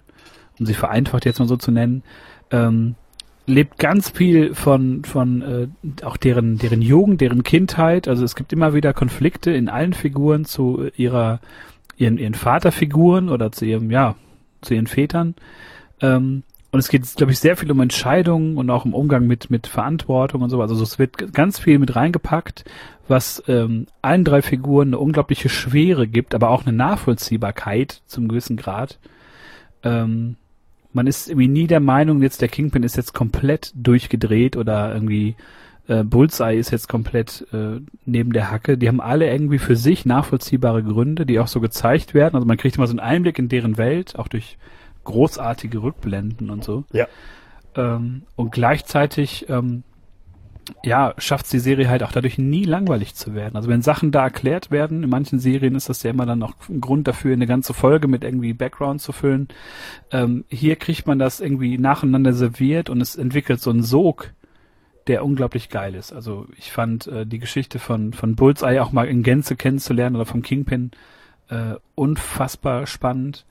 um 0.59 0.65
sie 0.65 0.73
vereinfacht 0.73 1.25
jetzt 1.25 1.39
mal 1.39 1.47
so 1.47 1.57
zu 1.57 1.71
nennen, 1.71 2.03
ähm, 2.49 2.95
lebt 3.45 3.77
ganz 3.77 4.09
viel 4.09 4.55
von, 4.55 5.03
von 5.03 5.41
äh, 5.41 5.67
auch 6.03 6.17
deren, 6.17 6.57
deren 6.57 6.81
Jugend, 6.81 7.21
deren 7.21 7.43
Kindheit. 7.43 8.07
Also 8.07 8.25
es 8.25 8.35
gibt 8.35 8.51
immer 8.51 8.73
wieder 8.73 8.93
Konflikte 8.93 9.51
in 9.51 9.69
allen 9.69 9.93
Figuren 9.93 10.45
zu 10.45 10.87
ihrer, 10.95 11.39
ihren, 11.97 12.17
ihren 12.17 12.33
Vaterfiguren 12.33 13.29
oder 13.29 13.51
zu 13.51 13.65
ihrem, 13.65 13.91
ja, 13.91 14.15
zu 14.61 14.73
ihren 14.73 14.87
Vätern. 14.87 15.35
Ähm, 16.01 16.43
und 16.71 16.79
es 16.79 16.87
geht, 16.87 17.15
glaube 17.15 17.33
ich, 17.33 17.39
sehr 17.39 17.57
viel 17.57 17.69
um 17.69 17.81
Entscheidungen 17.81 18.57
und 18.57 18.69
auch 18.69 18.85
um 18.85 18.93
Umgang 18.93 19.27
mit, 19.27 19.49
mit 19.49 19.67
Verantwortung 19.67 20.41
und 20.41 20.49
so. 20.49 20.61
Also 20.61 20.81
es 20.81 20.97
wird 20.97 21.33
ganz 21.33 21.59
viel 21.59 21.79
mit 21.79 21.95
reingepackt, 21.95 22.63
was 23.09 23.43
ähm, 23.47 23.87
allen 24.01 24.23
drei 24.23 24.41
Figuren 24.41 24.89
eine 24.89 24.99
unglaubliche 24.99 25.49
Schwere 25.49 26.07
gibt, 26.07 26.33
aber 26.33 26.49
auch 26.49 26.65
eine 26.65 26.75
Nachvollziehbarkeit 26.75 28.01
zum 28.05 28.29
gewissen 28.29 28.55
Grad. 28.55 28.99
Ähm, 29.83 30.37
man 30.93 31.07
ist 31.07 31.29
irgendwie 31.29 31.49
nie 31.49 31.67
der 31.67 31.81
Meinung, 31.81 32.21
jetzt 32.21 32.41
der 32.41 32.49
Kingpin 32.49 32.83
ist 32.83 32.95
jetzt 32.95 33.13
komplett 33.13 33.73
durchgedreht 33.75 34.55
oder 34.55 34.93
irgendwie 34.93 35.35
äh, 35.87 36.03
Bullseye 36.03 36.57
ist 36.57 36.71
jetzt 36.71 36.87
komplett 36.87 37.45
äh, 37.51 37.81
neben 38.05 38.31
der 38.31 38.49
Hacke. 38.49 38.77
Die 38.77 38.87
haben 38.87 39.01
alle 39.01 39.29
irgendwie 39.29 39.59
für 39.59 39.75
sich 39.75 40.05
nachvollziehbare 40.05 40.83
Gründe, 40.83 41.25
die 41.25 41.39
auch 41.39 41.47
so 41.47 41.59
gezeigt 41.59 42.13
werden. 42.13 42.35
Also 42.35 42.47
man 42.47 42.57
kriegt 42.57 42.77
immer 42.77 42.87
so 42.87 42.91
einen 42.91 42.99
Einblick 43.01 43.39
in 43.39 43.49
deren 43.49 43.77
Welt, 43.77 44.17
auch 44.17 44.29
durch 44.29 44.57
großartige 45.03 45.81
Rückblenden 45.81 46.49
und 46.49 46.63
so. 46.63 46.83
Ja. 46.91 47.07
Ähm, 47.75 48.23
und 48.35 48.51
gleichzeitig 48.51 49.47
ähm, 49.49 49.83
ja, 50.83 51.13
schafft 51.17 51.51
die 51.51 51.59
Serie 51.59 51.89
halt 51.89 52.03
auch 52.03 52.11
dadurch 52.11 52.37
nie 52.37 52.63
langweilig 52.63 53.15
zu 53.15 53.33
werden. 53.33 53.55
Also 53.55 53.69
wenn 53.69 53.81
Sachen 53.81 54.11
da 54.11 54.23
erklärt 54.23 54.71
werden, 54.71 55.03
in 55.03 55.09
manchen 55.09 55.39
Serien 55.39 55.75
ist 55.75 55.89
das 55.89 56.03
ja 56.03 56.11
immer 56.11 56.25
dann 56.25 56.43
auch 56.43 56.53
ein 56.69 56.81
Grund 56.81 57.07
dafür, 57.07 57.33
eine 57.33 57.47
ganze 57.47 57.73
Folge 57.73 58.07
mit 58.07 58.23
irgendwie 58.23 58.53
Background 58.53 59.01
zu 59.01 59.11
füllen. 59.11 59.47
Ähm, 60.11 60.45
hier 60.49 60.75
kriegt 60.75 61.07
man 61.07 61.19
das 61.19 61.39
irgendwie 61.39 61.77
nacheinander 61.77 62.33
serviert 62.33 62.89
und 62.89 63.01
es 63.01 63.15
entwickelt 63.15 63.61
so 63.61 63.69
einen 63.69 63.83
Sog, 63.83 64.33
der 65.07 65.25
unglaublich 65.25 65.69
geil 65.69 65.95
ist. 65.95 66.13
Also 66.13 66.47
ich 66.57 66.71
fand 66.71 67.07
äh, 67.07 67.25
die 67.25 67.39
Geschichte 67.39 67.79
von, 67.79 68.13
von 68.13 68.35
Bullseye 68.35 68.81
auch 68.81 68.91
mal 68.91 69.07
in 69.07 69.23
Gänze 69.23 69.55
kennenzulernen 69.55 70.15
oder 70.15 70.25
vom 70.25 70.41
Kingpin 70.41 70.91
äh, 71.49 71.75
unfassbar 71.95 72.87
spannend 72.87 73.45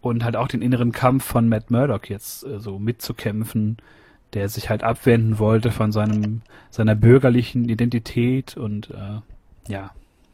und 0.00 0.24
halt 0.24 0.36
auch 0.36 0.48
den 0.48 0.62
inneren 0.62 0.92
Kampf 0.92 1.24
von 1.24 1.48
Matt 1.48 1.70
Murdock 1.70 2.08
jetzt 2.08 2.44
äh, 2.44 2.58
so 2.58 2.78
mitzukämpfen, 2.78 3.78
der 4.32 4.48
sich 4.48 4.70
halt 4.70 4.82
abwenden 4.82 5.38
wollte 5.38 5.70
von 5.70 5.92
seinem 5.92 6.42
seiner 6.70 6.94
bürgerlichen 6.94 7.68
Identität 7.68 8.56
und 8.56 8.90
äh, 8.90 9.20
ja 9.70 9.90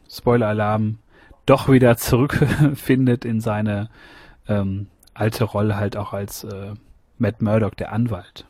Spoiler-Alarm 0.09 0.99
doch 1.45 1.69
wieder 1.69 1.97
zurückfindet 1.97 3.25
in 3.25 3.41
seine 3.41 3.89
ähm, 4.47 4.87
alte 5.13 5.43
Rolle 5.43 5.77
halt 5.77 5.97
auch 5.97 6.13
als 6.13 6.43
äh, 6.43 6.73
Matt 7.17 7.41
Murdock, 7.41 7.75
der 7.77 7.91
Anwalt 7.91 8.45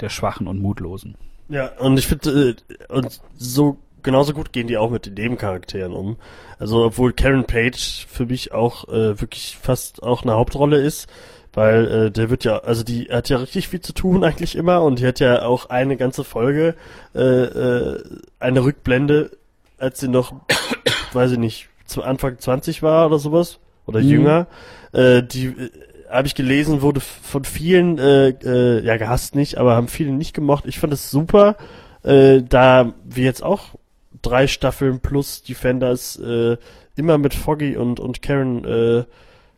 der 0.00 0.08
Schwachen 0.08 0.46
und 0.46 0.60
Mutlosen. 0.60 1.16
Ja, 1.48 1.72
und 1.78 1.98
ich 1.98 2.06
finde, 2.06 2.50
äh, 2.50 2.56
und 2.88 3.20
so 3.36 3.78
genauso 4.02 4.32
gut 4.32 4.52
gehen 4.52 4.66
die 4.66 4.76
auch 4.76 4.90
mit 4.90 5.06
den 5.06 5.14
Nebencharakteren 5.14 5.92
um. 5.92 6.16
Also 6.58 6.84
obwohl 6.84 7.12
Karen 7.12 7.44
Page 7.44 8.06
für 8.08 8.26
mich 8.26 8.52
auch 8.52 8.88
äh, 8.88 9.20
wirklich 9.20 9.58
fast 9.60 10.02
auch 10.02 10.22
eine 10.22 10.34
Hauptrolle 10.34 10.78
ist, 10.78 11.08
weil 11.52 11.86
äh, 11.86 12.10
der 12.10 12.30
wird 12.30 12.44
ja, 12.44 12.58
also 12.58 12.84
die 12.84 13.08
hat 13.10 13.28
ja 13.28 13.38
richtig 13.38 13.68
viel 13.68 13.80
zu 13.80 13.92
tun 13.92 14.24
eigentlich 14.24 14.56
immer 14.56 14.82
und 14.82 14.98
die 14.98 15.06
hat 15.06 15.20
ja 15.20 15.42
auch 15.42 15.70
eine 15.70 15.96
ganze 15.96 16.24
Folge, 16.24 16.74
äh, 17.14 17.20
äh, 17.20 18.02
eine 18.38 18.64
Rückblende, 18.64 19.30
als 19.78 20.00
sie 20.00 20.08
noch, 20.08 20.32
weiß 21.12 21.32
ich 21.32 21.38
nicht, 21.38 21.68
zu 21.86 22.02
Anfang 22.02 22.38
20 22.38 22.82
war 22.82 23.06
oder 23.06 23.18
sowas 23.18 23.58
oder 23.86 24.00
Mhm. 24.00 24.08
jünger, 24.08 24.46
äh, 24.92 25.22
die 25.22 25.46
äh, 25.46 25.70
habe 26.10 26.26
ich 26.26 26.34
gelesen, 26.34 26.80
wurde 26.82 27.00
von 27.00 27.44
vielen, 27.44 27.98
äh, 27.98 28.28
äh, 28.30 28.84
ja 28.84 28.96
gehasst 28.96 29.34
nicht, 29.34 29.58
aber 29.58 29.74
haben 29.76 29.88
viele 29.88 30.12
nicht 30.12 30.34
gemocht. 30.34 30.64
Ich 30.66 30.78
fand 30.78 30.92
es 30.92 31.10
super, 31.10 31.56
äh, 32.02 32.42
da 32.42 32.94
wir 33.04 33.24
jetzt 33.24 33.42
auch 33.42 33.74
drei 34.22 34.46
Staffeln 34.46 35.00
plus 35.00 35.42
Defenders 35.42 36.16
äh, 36.16 36.56
immer 36.96 37.18
mit 37.18 37.34
Foggy 37.34 37.76
und, 37.76 38.00
und 38.00 38.22
Karen 38.22 38.64
äh, 38.64 39.04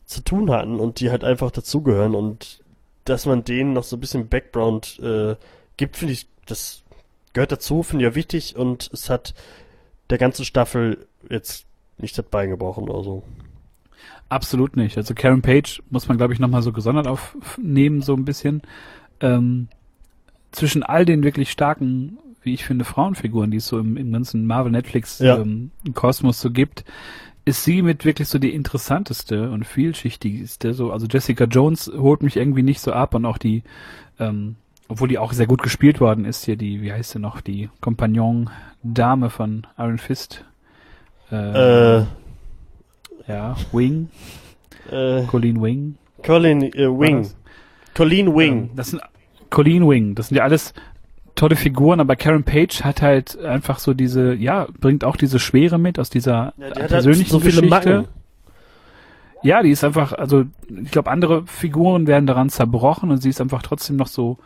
zu 0.04 0.24
tun 0.24 0.50
hatten 0.50 0.80
und 0.80 1.00
die 1.00 1.10
halt 1.10 1.24
einfach 1.24 1.50
dazugehören 1.50 2.14
und 2.14 2.60
dass 3.04 3.26
man 3.26 3.44
denen 3.44 3.72
noch 3.72 3.84
so 3.84 3.96
ein 3.96 4.00
bisschen 4.00 4.28
Background 4.28 4.98
äh, 5.02 5.36
gibt, 5.76 5.96
finde 5.96 6.12
ich, 6.12 6.26
das 6.46 6.82
gehört 7.32 7.52
dazu, 7.52 7.82
finde 7.82 8.04
ich 8.04 8.10
ja 8.10 8.14
wichtig 8.14 8.56
und 8.56 8.90
es 8.92 9.08
hat 9.08 9.34
der 10.10 10.18
ganzen 10.18 10.44
Staffel 10.44 11.06
jetzt 11.28 11.66
nicht 11.98 12.16
das 12.18 12.26
Bein 12.26 12.50
gebrochen 12.50 12.88
oder 12.88 13.02
so. 13.02 13.22
Absolut 14.28 14.76
nicht. 14.76 14.96
Also 14.96 15.14
Karen 15.14 15.42
Page 15.42 15.82
muss 15.90 16.08
man, 16.08 16.16
glaube 16.16 16.32
ich, 16.32 16.38
nochmal 16.38 16.62
so 16.62 16.72
gesondert 16.72 17.06
aufnehmen, 17.06 18.00
so 18.02 18.14
ein 18.14 18.24
bisschen. 18.24 18.62
Ähm, 19.20 19.68
zwischen 20.52 20.82
all 20.82 21.04
den 21.04 21.22
wirklich 21.22 21.50
starken, 21.50 22.18
wie 22.42 22.54
ich 22.54 22.64
finde, 22.64 22.84
Frauenfiguren, 22.84 23.50
die 23.50 23.58
es 23.58 23.66
so 23.66 23.78
im, 23.78 23.96
im 23.96 24.12
ganzen 24.12 24.46
Marvel 24.46 24.72
Netflix 24.72 25.18
Ja. 25.18 25.38
ähm, 25.38 25.70
Kosmos 25.94 26.40
so 26.40 26.50
gibt, 26.50 26.84
ist 27.44 27.64
sie 27.64 27.82
mit 27.82 28.04
wirklich 28.04 28.28
so 28.28 28.38
die 28.38 28.54
interessanteste 28.54 29.50
und 29.50 29.66
vielschichtigste. 29.66 30.72
So, 30.74 30.92
also 30.92 31.06
Jessica 31.06 31.44
Jones 31.44 31.90
holt 31.94 32.22
mich 32.22 32.36
irgendwie 32.36 32.62
nicht 32.62 32.80
so 32.80 32.92
ab 32.92 33.14
und 33.14 33.24
auch 33.24 33.38
die, 33.38 33.62
ähm, 34.18 34.56
obwohl 34.88 35.08
die 35.08 35.18
auch 35.18 35.32
sehr 35.32 35.46
gut 35.46 35.62
gespielt 35.62 36.00
worden 36.00 36.24
ist, 36.24 36.44
hier 36.44 36.56
die, 36.56 36.82
wie 36.82 36.92
heißt 36.92 37.10
sie 37.12 37.18
noch, 37.18 37.40
die 37.40 37.70
Kompagnon-Dame 37.80 39.30
von 39.30 39.66
Iron 39.78 39.98
Fist. 39.98 40.44
Äh, 41.30 41.98
Äh, 42.00 42.04
ja, 43.28 43.56
Wing, 43.72 44.08
äh, 44.90 45.22
Colleen 45.24 45.62
Wing. 45.62 45.96
Colin 46.24 46.62
äh, 46.62 46.86
Wing. 46.88 47.28
Colleen 47.94 48.34
Wing. 48.34 48.52
Ähm, 48.62 48.70
Das 48.76 48.90
sind 48.90 49.00
Colleen 49.50 49.88
Wing. 49.88 50.14
Das 50.14 50.28
sind 50.28 50.36
ja 50.36 50.42
alles 50.44 50.74
tolle 51.34 51.56
Figuren, 51.56 52.00
aber 52.00 52.16
Karen 52.16 52.44
Page 52.44 52.82
hat 52.82 53.02
halt 53.02 53.38
einfach 53.38 53.78
so 53.78 53.94
diese, 53.94 54.34
ja, 54.34 54.66
bringt 54.80 55.04
auch 55.04 55.16
diese 55.16 55.38
Schwere 55.38 55.78
mit 55.78 55.98
aus 55.98 56.10
dieser 56.10 56.52
Ja, 56.56 56.70
die 56.70 56.80
halt 56.80 56.88
persönlichen 56.90 57.30
so 57.30 57.40
Geschichte. 57.40 57.66
Macken. 57.68 58.08
Ja, 59.42 59.62
die 59.62 59.70
ist 59.70 59.84
einfach, 59.84 60.12
also 60.12 60.44
ich 60.68 60.90
glaube, 60.90 61.10
andere 61.10 61.46
Figuren 61.46 62.06
werden 62.06 62.26
daran 62.26 62.50
zerbrochen 62.50 63.10
und 63.10 63.22
sie 63.22 63.30
ist 63.30 63.40
einfach 63.40 63.62
trotzdem 63.62 63.96
noch 63.96 64.08
so 64.08 64.38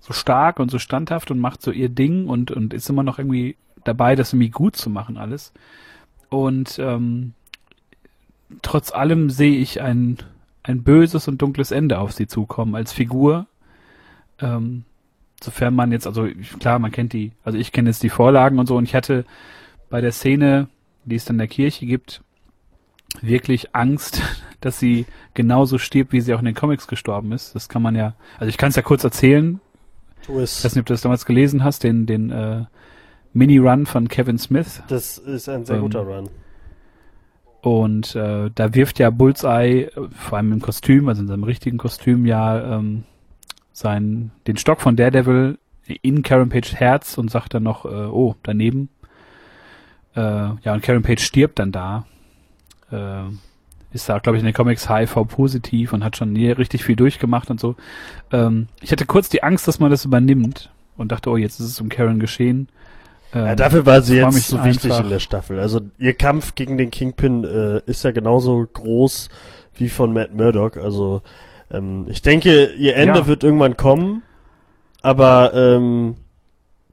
so 0.00 0.12
stark 0.12 0.58
und 0.60 0.70
so 0.70 0.78
standhaft 0.78 1.30
und 1.30 1.38
macht 1.38 1.62
so 1.62 1.70
ihr 1.70 1.88
Ding 1.88 2.28
und 2.28 2.50
und 2.50 2.74
ist 2.74 2.90
immer 2.90 3.02
noch 3.02 3.18
irgendwie 3.18 3.56
dabei, 3.84 4.16
das 4.16 4.32
irgendwie 4.32 4.50
gut 4.50 4.76
zu 4.76 4.90
machen 4.90 5.16
alles. 5.16 5.52
Und 6.28 6.78
ähm, 6.78 7.32
trotz 8.60 8.92
allem 8.92 9.30
sehe 9.30 9.56
ich 9.56 9.80
ein 9.80 10.18
ein 10.62 10.82
böses 10.82 11.28
und 11.28 11.40
dunkles 11.40 11.70
Ende 11.70 11.98
auf 12.00 12.12
sie 12.12 12.26
zukommen 12.26 12.74
als 12.74 12.92
Figur. 12.92 13.46
Ähm, 14.40 14.84
sofern 15.44 15.74
man 15.74 15.92
jetzt, 15.92 16.06
also 16.06 16.26
klar, 16.58 16.78
man 16.78 16.90
kennt 16.92 17.12
die, 17.12 17.32
also 17.44 17.58
ich 17.58 17.72
kenne 17.72 17.90
jetzt 17.90 18.02
die 18.02 18.10
Vorlagen 18.10 18.58
und 18.58 18.66
so 18.66 18.76
und 18.76 18.84
ich 18.84 18.94
hatte 18.94 19.24
bei 19.90 20.00
der 20.00 20.12
Szene, 20.12 20.68
die 21.04 21.16
es 21.16 21.24
dann 21.24 21.34
in 21.34 21.38
der 21.38 21.48
Kirche 21.48 21.86
gibt, 21.86 22.22
wirklich 23.20 23.74
Angst, 23.74 24.22
dass 24.60 24.78
sie 24.78 25.06
genauso 25.34 25.78
stirbt, 25.78 26.12
wie 26.12 26.20
sie 26.20 26.34
auch 26.34 26.38
in 26.40 26.46
den 26.46 26.54
Comics 26.54 26.86
gestorben 26.88 27.32
ist. 27.32 27.54
Das 27.54 27.68
kann 27.68 27.82
man 27.82 27.94
ja, 27.94 28.14
also 28.38 28.48
ich 28.48 28.56
kann 28.58 28.70
es 28.70 28.76
ja 28.76 28.82
kurz 28.82 29.04
erzählen. 29.04 29.60
Tu 30.22 30.38
Ich 30.38 30.42
es. 30.42 30.64
weiß 30.64 30.74
nicht, 30.74 30.80
ob 30.80 30.86
du 30.86 30.94
das 30.94 31.02
damals 31.02 31.26
gelesen 31.26 31.62
hast, 31.64 31.84
den, 31.84 32.06
den 32.06 32.30
äh, 32.30 32.64
Mini-Run 33.34 33.86
von 33.86 34.08
Kevin 34.08 34.38
Smith. 34.38 34.82
Das 34.88 35.18
ist 35.18 35.48
ein 35.48 35.64
sehr 35.64 35.76
Ähm, 35.76 35.82
guter 35.82 36.00
Run. 36.00 36.30
Und 37.60 38.14
äh, 38.14 38.50
da 38.54 38.74
wirft 38.74 38.98
ja 38.98 39.10
Bullseye, 39.10 39.84
äh, 39.84 39.90
vor 40.10 40.38
allem 40.38 40.52
im 40.52 40.60
Kostüm, 40.60 41.08
also 41.08 41.22
in 41.22 41.28
seinem 41.28 41.44
richtigen 41.44 41.78
Kostüm, 41.78 42.26
ja 42.26 42.76
ähm, 42.78 43.04
sein, 43.74 44.30
den 44.46 44.56
Stock 44.56 44.80
von 44.80 44.96
Daredevil 44.96 45.58
in 46.00 46.22
Karen 46.22 46.48
Page 46.48 46.74
Herz 46.74 47.18
und 47.18 47.30
sagt 47.30 47.52
dann 47.52 47.64
noch, 47.64 47.84
äh, 47.84 47.88
oh, 47.88 48.36
daneben. 48.42 48.88
Äh, 50.16 50.20
ja, 50.20 50.72
und 50.72 50.82
Karen 50.82 51.02
Page 51.02 51.22
stirbt 51.22 51.58
dann 51.58 51.72
da. 51.72 52.06
Äh, 52.90 53.24
ist 53.92 54.08
da, 54.08 54.18
glaube 54.18 54.36
ich, 54.36 54.40
in 54.42 54.46
den 54.46 54.54
Comics 54.54 54.88
HIV 54.88 55.26
positiv 55.28 55.92
und 55.92 56.02
hat 56.02 56.16
schon 56.16 56.32
nie 56.32 56.50
richtig 56.50 56.84
viel 56.84 56.96
durchgemacht 56.96 57.50
und 57.50 57.60
so. 57.60 57.76
Ähm, 58.32 58.68
ich 58.80 58.92
hatte 58.92 59.06
kurz 59.06 59.28
die 59.28 59.42
Angst, 59.42 59.68
dass 59.68 59.78
man 59.78 59.90
das 59.90 60.04
übernimmt 60.04 60.70
und 60.96 61.12
dachte, 61.12 61.30
oh, 61.30 61.36
jetzt 61.36 61.60
ist 61.60 61.66
es 61.66 61.80
um 61.80 61.88
Karen 61.88 62.18
geschehen. 62.18 62.68
Ähm, 63.32 63.46
Ja, 63.46 63.56
dafür 63.56 63.86
war 63.86 64.02
sie 64.02 64.16
jetzt 64.16 64.48
so 64.48 64.64
wichtig 64.64 64.98
in 64.98 65.10
der 65.10 65.20
Staffel. 65.20 65.58
Also 65.60 65.80
ihr 65.98 66.14
Kampf 66.14 66.54
gegen 66.54 66.78
den 66.78 66.90
Kingpin 66.90 67.44
äh, 67.44 67.80
ist 67.86 68.04
ja 68.04 68.12
genauso 68.12 68.64
groß 68.72 69.28
wie 69.76 69.88
von 69.88 70.12
Matt 70.12 70.34
Murdock. 70.34 70.76
Also 70.76 71.22
ähm, 71.76 72.06
ich 72.08 72.22
denke, 72.22 72.72
ihr 72.74 72.96
Ende 72.96 73.20
Ja. 73.20 73.26
wird 73.26 73.44
irgendwann 73.44 73.76
kommen, 73.76 74.22
aber 75.02 75.52
ähm, 75.54 76.16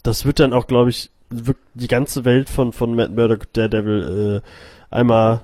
das 0.04 0.26
wird 0.26 0.40
dann 0.40 0.54
auch, 0.54 0.68
glaube 0.68 0.90
ich, 0.90 1.10
die 1.74 1.88
ganze 1.88 2.26
Welt 2.26 2.50
von 2.50 2.74
von 2.74 2.96
Matt 2.96 3.12
Murdock, 3.16 3.52
Daredevil, 3.54 4.42
äh, 4.44 4.96
einmal 4.96 5.42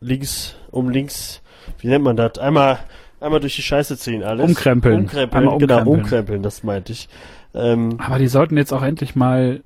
links 0.00 0.54
um 0.70 0.88
links, 0.88 1.42
wie 1.80 1.88
nennt 1.88 2.04
man 2.04 2.16
das? 2.16 2.38
Einmal 2.38 2.78
einmal 3.20 3.40
durch 3.40 3.56
die 3.56 3.62
Scheiße 3.62 3.96
ziehen 3.98 4.22
alles. 4.22 4.46
Umkrempeln. 4.46 5.00
Umkrempeln, 5.00 5.42
Einmal 5.44 5.58
genau, 5.58 5.74
umkrempeln. 5.78 6.00
umkrempeln, 6.04 6.42
das 6.42 6.62
meinte 6.62 6.92
ich. 6.92 7.08
Ähm, 7.54 7.98
Aber 7.98 8.18
die 8.18 8.28
sollten 8.28 8.56
jetzt 8.56 8.72
auch 8.72 8.82
endlich 8.82 9.16
mal 9.16 9.62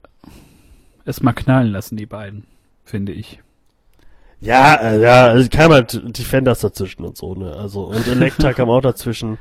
es 1.04 1.20
mal 1.20 1.32
knallen 1.32 1.72
lassen, 1.72 1.96
die 1.96 2.06
beiden, 2.06 2.44
finde 2.84 3.12
ich. 3.12 3.40
Ja, 4.42 4.74
äh, 4.74 5.00
ja, 5.00 5.26
also 5.26 5.48
kam 5.48 5.72
halt 5.72 6.00
Defenders 6.18 6.60
dazwischen 6.60 7.04
und 7.04 7.16
so, 7.16 7.34
ne? 7.34 7.54
Also 7.54 7.84
und 7.84 8.06
Elektra 8.08 8.52
kam 8.52 8.68
auch 8.70 8.80
dazwischen. 8.80 9.38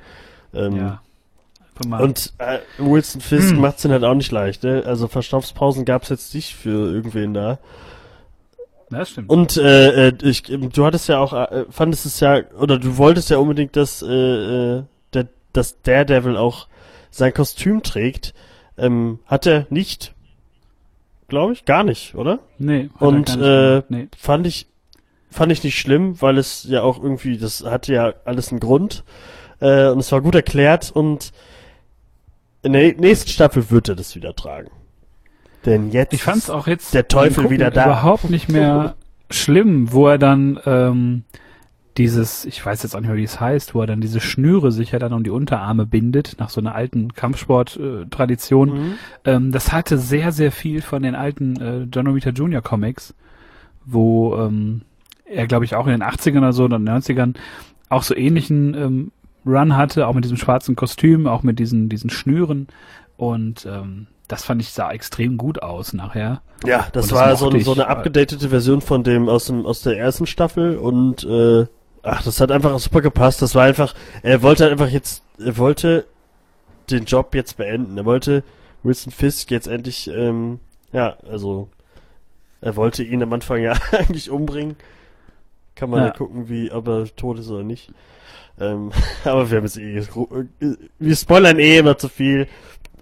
Ähm, 0.54 0.76
ja. 0.76 1.02
Und 2.00 2.34
äh, 2.38 2.60
Wilson 2.78 3.20
Fisk 3.20 3.52
Hm. 3.52 3.62
macht's 3.62 3.82
den 3.82 3.92
halt 3.92 4.04
auch 4.04 4.14
nicht 4.14 4.32
leicht, 4.32 4.64
ne? 4.64 4.84
Also 4.86 5.08
Verschnaufspausen 5.08 5.86
gab's 5.86 6.10
jetzt 6.10 6.36
nicht 6.36 6.56
für 6.56 6.94
irgendwen 6.94 7.34
da. 7.34 7.58
Ja, 8.92 9.00
das 9.00 9.10
stimmt. 9.10 9.30
Und 9.32 9.58
äh, 9.58 10.10
äh, 10.10 10.14
ich, 10.22 10.44
du 10.44 10.86
hattest 10.86 11.10
ja 11.10 11.18
auch, 11.18 11.34
äh, 11.34 11.66
fandest 11.72 12.06
es 12.06 12.20
ja, 12.20 12.42
oder 12.60 12.78
du 12.78 12.98
wolltest 12.98 13.32
ja 13.32 13.38
unbedingt, 13.38 13.76
dass, 13.76 14.04
äh, 14.04 14.08
äh, 14.08 14.84
der, 15.14 15.28
dass 15.54 15.82
Daredevil 15.82 16.38
auch 16.38 16.68
sein 17.10 17.34
Kostüm 17.34 17.82
trägt. 17.82 18.36
Ähm, 18.78 19.20
hat 19.26 19.48
er 19.48 19.66
nicht. 19.72 20.14
Glaube 21.28 21.54
ich, 21.54 21.66
gar 21.66 21.84
nicht, 21.84 22.14
oder? 22.14 22.40
nee, 22.60 22.90
und, 23.00 23.36
äh, 23.42 23.82
nee. 23.88 24.10
fand 24.18 24.46
ich 24.46 24.68
fand 25.32 25.52
ich 25.52 25.64
nicht 25.64 25.80
schlimm, 25.80 26.22
weil 26.22 26.38
es 26.38 26.66
ja 26.70 26.84
auch 26.84 27.02
irgendwie, 27.02 27.38
das 27.38 27.64
hatte 27.66 27.94
ja 27.94 28.14
alles 28.26 28.52
einen 28.52 28.60
Grund 28.60 29.04
äh, 29.60 29.88
und 29.90 30.00
es 30.00 30.12
war 30.12 30.22
gut 30.22 30.36
erklärt 30.36 30.92
und 30.92 31.32
in 32.64 32.74
der 32.74 32.94
nächsten 32.96 33.30
Staffel 33.30 33.72
wird 33.72 33.90
er 33.90 33.96
das 33.96 34.16
wieder 34.16 34.36
tragen. 34.36 34.70
Denn 35.66 35.92
jetzt 35.92 36.14
Ich 36.14 36.24
fand's 36.24 36.50
auch 36.50 36.68
jetzt 36.68 36.94
der 36.94 37.08
Teufel 37.08 37.50
wieder 37.50 37.72
da. 37.72 37.86
überhaupt 37.86 38.30
nicht 38.30 38.50
mehr 38.50 38.96
schlimm, 39.30 39.92
wo 39.92 40.08
er 40.08 40.18
dann 40.18 40.60
ähm, 40.66 41.24
dieses, 41.98 42.46
ich 42.46 42.64
weiß 42.66 42.84
jetzt 42.84 42.96
auch 42.96 43.00
nicht 43.00 43.10
mehr, 43.10 43.18
wie 43.18 43.24
es 43.24 43.40
heißt, 43.40 43.76
wo 43.76 43.82
er 43.82 43.88
dann 43.88 44.02
diese 44.02 44.20
Schnüre 44.22 44.72
sich 44.72 44.92
ja 44.92 45.00
dann 45.00 45.14
um 45.14 45.24
die 45.24 45.30
Unterarme 45.30 45.86
bindet, 45.86 46.36
nach 46.40 46.50
so 46.50 46.62
einer 46.62 46.74
alten 46.76 47.14
Kampfsport-Tradition. 47.14 48.70
Mhm. 48.70 48.94
Ähm, 49.26 49.52
das 49.52 49.72
hatte 49.72 49.98
sehr, 49.98 50.32
sehr 50.32 50.52
viel 50.52 50.82
von 50.82 51.04
den 51.04 51.16
alten 51.16 51.60
äh, 51.62 51.88
John 51.94 52.08
Romita 52.08 52.30
Jr. 52.32 52.62
Comics, 52.62 53.14
wo 53.86 54.36
ähm, 54.38 54.82
er, 55.34 55.48
glaube 55.48 55.66
ich, 55.66 55.76
auch 55.76 55.86
in 55.88 55.92
den 55.94 56.04
80ern 56.04 56.38
oder 56.40 56.54
so 56.54 56.66
oder 56.66 56.78
90ern 56.78 57.36
auch 57.90 58.04
so 58.04 58.16
ähnlichen 58.16 58.74
ähm, 58.74 59.12
Run 59.46 59.76
hatte, 59.76 60.08
auch 60.08 60.14
mit 60.14 60.24
diesem 60.24 60.38
schwarzen 60.38 60.76
Kostüm, 60.76 61.28
auch 61.28 61.44
mit 61.44 61.60
diesen, 61.60 61.90
diesen 61.90 62.10
Schnüren. 62.10 62.68
Und 63.18 63.66
ähm, 63.66 64.08
das 64.28 64.44
fand 64.44 64.62
ich 64.62 64.70
sah 64.72 64.92
extrem 64.92 65.38
gut 65.38 65.62
aus 65.62 65.94
nachher. 65.94 66.42
Ja, 66.66 66.88
das 66.94 67.08
das 67.08 67.12
war 67.12 67.36
so, 67.36 67.50
eine- 67.50 67.60
so 67.62 67.74
ich, 67.74 67.78
eine 67.80 67.88
abgedatete 67.88 68.50
Version 68.50 68.82
von 68.82 69.04
dem 69.04 69.28
aus 69.28 69.46
dem 69.46 69.66
aus 69.66 69.82
der 69.82 69.98
ersten 69.98 70.26
Staffel 70.28 70.78
und 70.78 71.24
äh, 71.24 71.66
ach, 72.04 72.24
das 72.24 72.40
hat 72.40 72.52
einfach 72.52 72.78
super 72.80 73.02
gepasst. 73.02 73.42
Das 73.42 73.56
war 73.56 73.64
einfach, 73.66 73.94
er 74.24 74.42
wollte 74.42 74.64
halt 74.64 74.72
einfach 74.74 74.90
jetzt, 74.90 75.24
er 75.40 75.58
wollte 75.58 76.06
den 76.90 77.06
Job 77.06 77.36
jetzt 77.36 77.58
beenden. 77.58 77.98
Er 77.98 78.06
wollte 78.06 78.44
Wilson 78.84 79.12
Fisk 79.12 79.52
jetzt 79.52 79.68
endlich, 79.68 80.08
ähm, 80.14 80.60
ja, 80.94 81.16
also 81.30 81.70
er 82.62 82.76
wollte 82.76 83.04
ihn 83.04 83.22
am 83.24 83.34
Anfang 83.34 83.62
ja 83.62 83.74
eigentlich 83.92 84.30
umbringen. 84.30 84.76
Kann 85.76 85.90
man 85.90 86.00
ja, 86.00 86.06
Ja. 86.08 86.12
gucken, 86.12 86.50
wie 86.50 86.72
ob 86.72 86.88
er 86.88 87.06
tot 87.16 87.40
ist 87.40 87.50
oder 87.50 87.64
nicht. 87.64 87.92
Ähm, 88.60 88.92
aber 89.24 89.50
wir 89.50 89.58
haben 89.58 89.66
jetzt 89.66 89.78
eh, 89.78 90.04
wir 91.00 91.16
spoilern 91.16 91.60
eh 91.60 91.78
immer 91.78 91.98
zu 91.98 92.10
viel. 92.10 92.48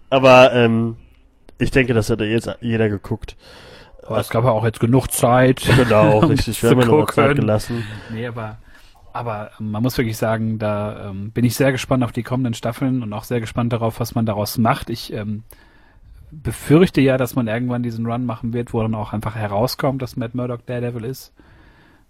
Aber 0.10 0.53
ähm, 0.53 0.97
ich 1.58 1.71
denke, 1.71 1.93
das 1.93 2.10
hat 2.10 2.19
ja 2.19 2.25
jetzt 2.25 2.49
jeder 2.62 2.89
geguckt. 2.89 3.36
Aber 4.05 4.19
es 4.19 4.29
gab 4.29 4.43
ja 4.43 4.51
auch 4.51 4.65
jetzt 4.65 4.79
genug 4.79 5.12
Zeit. 5.12 5.62
Genau, 5.75 6.19
richtig. 6.25 6.62
Wir 6.63 6.71
haben 6.71 6.82
ja 6.82 6.88
noch 6.88 7.12
Zeit 7.12 7.36
gelassen. 7.36 7.84
Nee, 8.12 8.25
aber, 8.27 8.58
aber 9.13 9.51
man 9.60 9.84
muss 9.84 9.97
wirklich 9.97 10.17
sagen, 10.17 10.58
da 10.58 11.10
ähm, 11.10 11.32
bin 11.32 11.45
ich 11.45 11.55
sehr 11.55 11.71
gespannt 11.71 12.03
auf 12.03 12.12
die 12.12 12.23
kommenden 12.23 12.53
Staffeln 12.53 13.03
und 13.03 13.13
auch 13.13 13.23
sehr 13.23 13.39
gespannt 13.39 13.73
darauf, 13.73 13.99
was 13.99 14.15
man 14.15 14.25
daraus 14.25 14.58
macht. 14.58 14.89
Ich 14.89 15.13
ähm, 15.13 15.43
befürchte 16.32 17.01
ja, 17.01 17.17
dass 17.17 17.36
man 17.36 17.47
irgendwann 17.47 17.84
diesen 17.84 18.05
Run 18.05 18.25
machen 18.25 18.53
wird, 18.53 18.73
wo 18.73 18.82
dann 18.82 18.95
auch 18.95 19.13
einfach 19.13 19.36
herauskommt, 19.36 20.01
dass 20.01 20.15
Matt 20.15 20.34
Murdock 20.36 20.65
Daredevil 20.65 21.05
ist. 21.05 21.34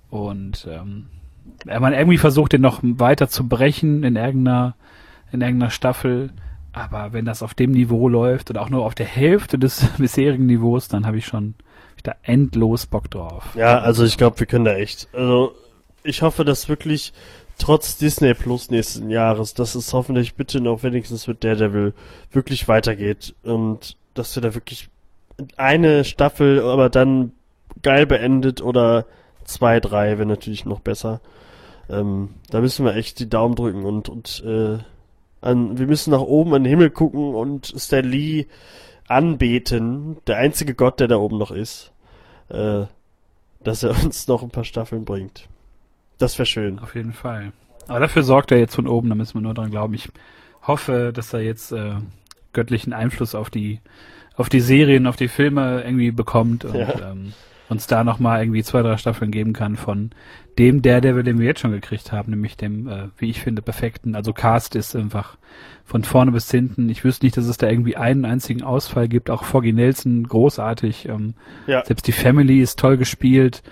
Und 0.09 0.67
ähm, 0.69 1.07
man 1.65 1.93
irgendwie 1.93 2.17
versucht, 2.17 2.53
den 2.53 2.61
noch 2.61 2.79
weiter 2.81 3.29
zu 3.29 3.47
brechen 3.47 4.03
in 4.03 4.15
irgendeiner, 4.15 4.75
in 5.31 5.41
irgendeiner 5.41 5.71
Staffel. 5.71 6.31
Aber 6.71 7.13
wenn 7.13 7.25
das 7.25 7.43
auf 7.43 7.53
dem 7.53 7.71
Niveau 7.71 8.09
läuft 8.09 8.49
oder 8.49 8.61
auch 8.61 8.69
nur 8.69 8.85
auf 8.85 8.95
der 8.95 9.05
Hälfte 9.05 9.57
des 9.57 9.85
bisherigen 9.97 10.45
Niveaus, 10.45 10.87
dann 10.87 11.05
habe 11.05 11.17
ich 11.17 11.25
schon 11.25 11.55
hab 11.57 11.97
ich 11.97 12.03
da 12.03 12.15
endlos 12.23 12.85
Bock 12.85 13.09
drauf. 13.09 13.55
Ja, 13.55 13.79
also 13.79 14.03
ich 14.03 14.17
glaube, 14.17 14.39
wir 14.39 14.47
können 14.47 14.65
da 14.65 14.75
echt. 14.75 15.07
Also 15.13 15.53
ich 16.03 16.21
hoffe, 16.21 16.45
dass 16.45 16.69
wirklich 16.69 17.13
trotz 17.57 17.97
Disney 17.97 18.33
Plus 18.33 18.71
nächsten 18.71 19.09
Jahres, 19.09 19.53
dass 19.53 19.75
es 19.75 19.93
hoffentlich 19.93 20.35
bitte 20.35 20.61
noch 20.61 20.83
wenigstens 20.83 21.27
mit 21.27 21.43
Daredevil 21.43 21.93
wirklich 22.31 22.67
weitergeht 22.67 23.35
und 23.43 23.97
dass 24.13 24.35
wir 24.35 24.41
da 24.41 24.55
wirklich 24.55 24.89
eine 25.57 26.03
Staffel, 26.03 26.61
aber 26.61 26.89
dann 26.89 27.33
geil 27.81 28.05
beendet 28.05 28.61
oder 28.61 29.05
zwei, 29.49 29.79
drei 29.79 30.17
wäre 30.17 30.27
natürlich 30.27 30.65
noch 30.65 30.79
besser. 30.79 31.21
Ähm, 31.89 32.29
da 32.49 32.61
müssen 32.61 32.85
wir 32.85 32.95
echt 32.95 33.19
die 33.19 33.29
Daumen 33.29 33.55
drücken 33.55 33.83
und 33.83 34.09
und 34.09 34.43
äh, 34.45 34.77
an, 35.41 35.77
wir 35.79 35.87
müssen 35.87 36.11
nach 36.11 36.21
oben 36.21 36.53
an 36.53 36.63
den 36.63 36.69
Himmel 36.69 36.89
gucken 36.89 37.33
und 37.33 37.73
Stan 37.77 38.05
Lee 38.05 38.45
anbeten, 39.07 40.17
der 40.27 40.37
einzige 40.37 40.75
Gott, 40.75 40.99
der 40.99 41.07
da 41.07 41.17
oben 41.17 41.37
noch 41.37 41.51
ist, 41.51 41.91
äh, 42.49 42.83
dass 43.63 43.83
er 43.83 43.91
uns 44.03 44.27
noch 44.27 44.43
ein 44.43 44.51
paar 44.51 44.63
Staffeln 44.65 45.05
bringt. 45.05 45.47
Das 46.17 46.37
wäre 46.37 46.45
schön. 46.45 46.79
Auf 46.79 46.95
jeden 46.95 47.13
Fall. 47.13 47.51
Aber 47.87 47.99
dafür 48.01 48.23
sorgt 48.23 48.51
er 48.51 48.59
jetzt 48.59 48.75
von 48.75 48.87
oben, 48.87 49.09
da 49.09 49.15
müssen 49.15 49.35
wir 49.35 49.41
nur 49.41 49.53
dran 49.53 49.71
glauben. 49.71 49.93
Ich 49.95 50.09
hoffe, 50.67 51.11
dass 51.13 51.33
er 51.33 51.41
jetzt 51.41 51.71
äh, 51.71 51.93
göttlichen 52.53 52.93
Einfluss 52.93 53.35
auf 53.35 53.49
die 53.49 53.79
auf 54.35 54.47
die 54.47 54.61
Serien, 54.61 55.05
auf 55.05 55.17
die 55.17 55.27
Filme 55.27 55.81
irgendwie 55.83 56.11
bekommt 56.11 56.63
und 56.63 56.75
Ja. 56.75 57.11
ähm, 57.11 57.33
uns 57.69 57.87
da 57.87 58.03
nochmal 58.03 58.41
irgendwie 58.41 58.63
zwei, 58.63 58.81
drei 58.81 58.97
Staffeln 58.97 59.31
geben 59.31 59.53
kann 59.53 59.75
von 59.77 60.09
dem 60.57 60.81
Daredevil, 60.81 61.23
den 61.23 61.39
wir 61.39 61.45
jetzt 61.45 61.61
schon 61.61 61.71
gekriegt 61.71 62.11
haben, 62.11 62.31
nämlich 62.31 62.57
dem, 62.57 62.87
äh, 62.87 63.07
wie 63.17 63.29
ich 63.29 63.41
finde, 63.41 63.61
perfekten. 63.61 64.15
Also 64.15 64.33
Cast 64.33 64.75
ist 64.75 64.95
einfach 64.95 65.37
von 65.85 66.03
vorne 66.03 66.31
bis 66.31 66.51
hinten. 66.51 66.89
Ich 66.89 67.03
wüsste 67.03 67.25
nicht, 67.25 67.37
dass 67.37 67.45
es 67.45 67.57
da 67.57 67.69
irgendwie 67.69 67.95
einen 67.95 68.25
einzigen 68.25 68.63
Ausfall 68.63 69.07
gibt. 69.07 69.29
Auch 69.29 69.43
Foggy 69.43 69.71
Nelson 69.71 70.27
großartig. 70.27 71.07
Ähm, 71.07 71.35
Ja. 71.67 71.85
Selbst 71.85 72.07
die 72.07 72.11
Family 72.11 72.59
ist 72.59 72.77
toll 72.79 72.97
gespielt. 72.97 73.63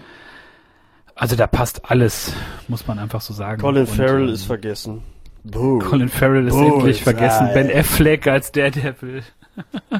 Also 1.15 1.35
da 1.35 1.47
passt 1.47 1.89
alles, 1.89 2.33
muss 2.67 2.87
man 2.87 2.99
einfach 2.99 3.21
so 3.21 3.33
sagen. 3.33 3.59
Colin 3.59 3.81
Und, 3.81 3.87
Farrell 3.89 4.27
ähm, 4.27 4.33
ist 4.33 4.43
vergessen. 4.43 5.01
Buh. 5.43 5.79
Colin 5.79 6.09
Farrell 6.09 6.47
ist 6.47 6.53
Bullseye. 6.53 6.73
endlich 6.75 7.03
vergessen. 7.03 7.49
Ben 7.53 7.71
Affleck 7.75 8.27
als 8.27 8.51
Daredevil. 8.51 9.23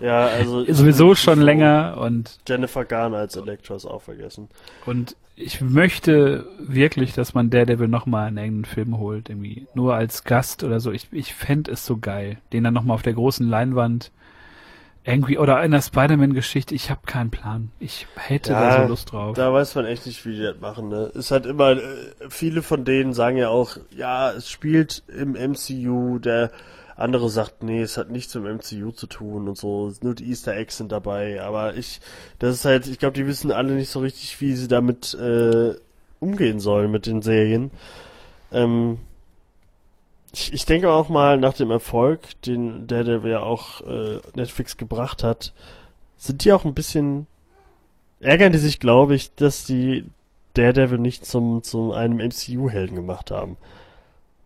Ja, 0.01 0.27
also 0.27 0.65
sowieso 0.73 1.15
schon 1.15 1.41
länger 1.41 1.97
und 1.99 2.39
Jennifer 2.47 2.85
Garner 2.85 3.17
als 3.17 3.35
Elektra 3.35 3.75
ist 3.75 3.85
auch 3.85 4.01
vergessen. 4.01 4.49
Und 4.85 5.15
ich 5.35 5.61
möchte 5.61 6.47
wirklich, 6.59 7.13
dass 7.13 7.35
man 7.35 7.49
Daredevil 7.49 7.87
nochmal 7.87 8.29
in 8.29 8.37
irgendeinen 8.37 8.65
Film 8.65 8.97
holt, 8.97 9.29
irgendwie 9.29 9.67
nur 9.75 9.93
als 9.93 10.23
Gast 10.23 10.63
oder 10.63 10.79
so. 10.79 10.91
Ich, 10.91 11.09
ich 11.11 11.35
fände 11.35 11.71
es 11.71 11.85
so 11.85 11.97
geil, 11.97 12.37
den 12.53 12.63
dann 12.63 12.73
nochmal 12.73 12.95
auf 12.95 13.03
der 13.03 13.13
großen 13.13 13.47
Leinwand 13.47 14.11
irgendwie 15.07 15.37
oder 15.37 15.63
in 15.63 15.71
der 15.71 15.81
Spider-Man-Geschichte. 15.81 16.75
Ich 16.75 16.89
habe 16.89 17.01
keinen 17.05 17.29
Plan. 17.31 17.71
Ich 17.79 18.07
hätte 18.15 18.51
da 18.51 18.81
so 18.81 18.89
Lust 18.89 19.11
drauf. 19.11 19.37
Da 19.37 19.53
weiß 19.53 19.75
man 19.75 19.85
echt 19.85 20.05
nicht, 20.05 20.25
wie 20.25 20.35
die 20.35 20.41
das 20.41 20.59
machen. 20.59 20.89
Ne? 20.89 21.11
Ist 21.13 21.31
halt 21.31 21.45
immer, 21.45 21.71
äh, 21.71 21.81
viele 22.29 22.61
von 22.61 22.83
denen 22.83 23.13
sagen 23.13 23.37
ja 23.37 23.47
auch, 23.49 23.77
ja, 23.95 24.31
es 24.31 24.49
spielt 24.49 25.03
im 25.07 25.31
MCU, 25.31 26.19
der 26.19 26.51
andere 26.97 27.29
sagt, 27.29 27.63
nee, 27.63 27.81
es 27.81 27.97
hat 27.97 28.09
nichts 28.09 28.35
mit 28.35 28.45
dem 28.45 28.57
MCU 28.57 28.91
zu 28.91 29.07
tun 29.07 29.47
und 29.47 29.57
so, 29.57 29.93
nur 30.01 30.15
die 30.15 30.29
Easter 30.29 30.55
Eggs 30.55 30.77
sind 30.77 30.91
dabei. 30.91 31.41
Aber 31.41 31.75
ich, 31.75 32.01
das 32.39 32.55
ist 32.55 32.65
halt, 32.65 32.87
ich 32.87 32.99
glaube, 32.99 33.13
die 33.13 33.27
wissen 33.27 33.51
alle 33.51 33.73
nicht 33.73 33.89
so 33.89 33.99
richtig, 33.99 34.41
wie 34.41 34.53
sie 34.55 34.67
damit 34.67 35.13
äh, 35.13 35.75
umgehen 36.19 36.59
sollen 36.59 36.91
mit 36.91 37.05
den 37.05 37.21
Serien. 37.21 37.71
Ähm, 38.51 38.97
ich, 40.33 40.53
ich 40.53 40.65
denke 40.65 40.91
auch 40.91 41.07
mal, 41.09 41.37
nach 41.37 41.53
dem 41.53 41.71
Erfolg, 41.71 42.19
den 42.41 42.87
der, 42.87 43.03
der 43.03 43.19
ja 43.25 43.39
auch 43.41 43.81
äh, 43.81 44.19
Netflix 44.35 44.77
gebracht 44.77 45.23
hat, 45.23 45.53
sind 46.17 46.43
die 46.43 46.51
auch 46.51 46.65
ein 46.65 46.73
bisschen 46.73 47.27
ärgern 48.19 48.51
die 48.51 48.57
sich, 48.57 48.79
glaube 48.79 49.15
ich, 49.15 49.35
dass 49.35 49.65
die 49.65 50.05
Daredevil 50.55 50.97
nicht 50.97 51.25
zum, 51.25 51.61
zum 51.61 51.91
einem 51.91 52.17
MCU-Helden 52.17 52.95
gemacht 52.95 53.29
haben. 53.29 53.57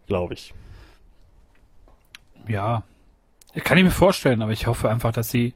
Glaube 0.08 0.34
ich. 0.34 0.54
Ja, 2.48 2.84
kann 3.64 3.78
ich 3.78 3.84
mir 3.84 3.92
vorstellen, 3.92 4.42
aber 4.42 4.52
ich 4.52 4.68
hoffe 4.68 4.90
einfach, 4.90 5.12
dass 5.12 5.30
sie 5.30 5.54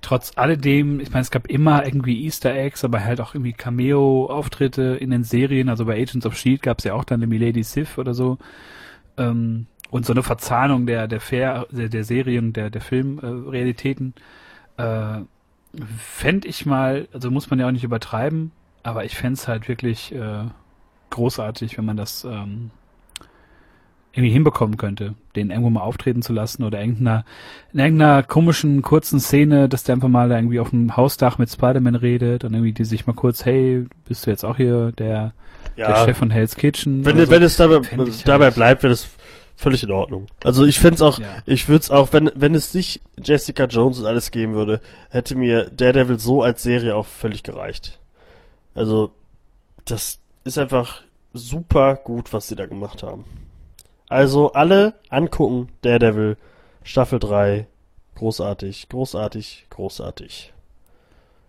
trotz 0.00 0.32
alledem, 0.36 1.00
ich 1.00 1.10
meine, 1.10 1.22
es 1.22 1.30
gab 1.30 1.48
immer 1.48 1.84
irgendwie 1.84 2.24
Easter 2.24 2.54
Eggs, 2.54 2.84
aber 2.84 3.04
halt 3.04 3.20
auch 3.20 3.34
irgendwie 3.34 3.52
Cameo-Auftritte 3.52 4.96
in 5.00 5.10
den 5.10 5.24
Serien, 5.24 5.68
also 5.68 5.84
bei 5.86 6.00
Agents 6.00 6.26
of 6.26 6.34
S.H.I.E.L.D. 6.34 6.62
gab 6.62 6.78
es 6.78 6.84
ja 6.84 6.94
auch 6.94 7.04
dann 7.04 7.20
eine 7.20 7.26
Milady 7.26 7.62
Sif 7.62 7.98
oder 7.98 8.14
so. 8.14 8.38
Ähm, 9.16 9.66
und 9.90 10.04
so 10.04 10.12
eine 10.12 10.22
Verzahnung 10.22 10.86
der, 10.86 11.08
der 11.08 11.20
Fair, 11.20 11.66
der, 11.70 11.88
der 11.88 12.04
Serien, 12.04 12.52
der, 12.52 12.70
der 12.70 12.80
Filmrealitäten. 12.80 14.14
Äh, 14.76 15.20
fände 15.96 16.48
ich 16.48 16.66
mal, 16.66 17.08
also 17.12 17.30
muss 17.30 17.50
man 17.50 17.58
ja 17.58 17.66
auch 17.66 17.72
nicht 17.72 17.84
übertreiben, 17.84 18.52
aber 18.82 19.04
ich 19.04 19.16
fände 19.16 19.34
es 19.34 19.48
halt 19.48 19.68
wirklich 19.68 20.14
äh, 20.14 20.44
großartig, 21.10 21.78
wenn 21.78 21.84
man 21.84 21.96
das 21.96 22.24
ähm, 22.24 22.70
irgendwie 24.18 24.32
hinbekommen 24.32 24.76
könnte, 24.76 25.14
den 25.36 25.50
irgendwo 25.50 25.70
mal 25.70 25.80
auftreten 25.82 26.22
zu 26.22 26.32
lassen 26.32 26.64
oder 26.64 26.80
irgendeiner, 26.80 27.24
in 27.72 27.80
irgendeiner 27.80 28.22
komischen, 28.22 28.82
kurzen 28.82 29.20
Szene, 29.20 29.68
dass 29.68 29.84
der 29.84 29.94
einfach 29.94 30.08
mal 30.08 30.30
irgendwie 30.30 30.60
auf 30.60 30.70
dem 30.70 30.96
Hausdach 30.96 31.38
mit 31.38 31.50
Spider-Man 31.50 31.94
redet 31.94 32.44
und 32.44 32.52
irgendwie 32.54 32.72
die 32.72 32.84
sich 32.84 33.06
mal 33.06 33.12
kurz, 33.14 33.44
hey, 33.44 33.86
bist 34.06 34.26
du 34.26 34.30
jetzt 34.30 34.44
auch 34.44 34.56
hier 34.56 34.92
der, 34.92 35.32
der 35.76 35.88
Ja, 35.90 36.04
Chef 36.04 36.16
von 36.18 36.30
Hell's 36.30 36.56
Kitchen? 36.56 37.04
wenn, 37.04 37.16
so? 37.18 37.30
wenn 37.30 37.42
es 37.42 37.56
dabei, 37.56 37.80
ich 38.06 38.24
dabei 38.24 38.44
halt- 38.46 38.54
bleibt, 38.56 38.82
wäre 38.82 38.92
das 38.92 39.08
völlig 39.56 39.82
in 39.82 39.90
Ordnung. 39.90 40.26
Also 40.44 40.64
ich 40.64 40.78
fände 40.78 40.94
es 40.96 41.02
auch, 41.02 41.18
Ja. 41.18 41.26
ich 41.46 41.68
würde 41.68 41.80
es 41.82 41.90
auch, 41.90 42.12
wenn, 42.12 42.30
wenn 42.34 42.54
es 42.54 42.74
nicht 42.74 43.00
Jessica 43.22 43.64
Jones 43.64 43.98
und 43.98 44.06
alles 44.06 44.30
geben 44.30 44.54
würde, 44.54 44.80
hätte 45.10 45.34
mir 45.36 45.70
Daredevil 45.70 46.18
so 46.18 46.42
als 46.42 46.62
Serie 46.62 46.94
auch 46.94 47.06
völlig 47.06 47.42
gereicht. 47.42 47.98
Also, 48.74 49.10
das 49.84 50.20
ist 50.44 50.58
einfach 50.58 51.02
super 51.32 51.96
gut, 51.96 52.32
was 52.32 52.46
sie 52.48 52.54
da 52.54 52.66
gemacht 52.66 53.02
haben. 53.02 53.24
Also 54.08 54.52
alle 54.52 54.94
angucken, 55.10 55.68
Daredevil, 55.82 56.36
Staffel 56.82 57.18
3, 57.18 57.66
großartig, 58.14 58.88
großartig, 58.88 59.66
großartig. 59.70 60.52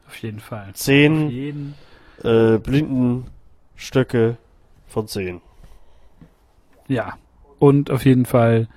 Auf 0.08 0.16
jeden 0.18 0.40
Fall. 0.40 0.72
Zehn 0.74 1.30
jeden. 1.30 1.76
äh, 2.24 2.58
Blindenstöcke 2.58 4.38
von 4.88 5.08
10. 5.08 5.42
Ja. 6.88 7.18
Und 7.60 7.92
auf 7.92 8.06
jeden 8.06 8.26
Fall 8.26 8.68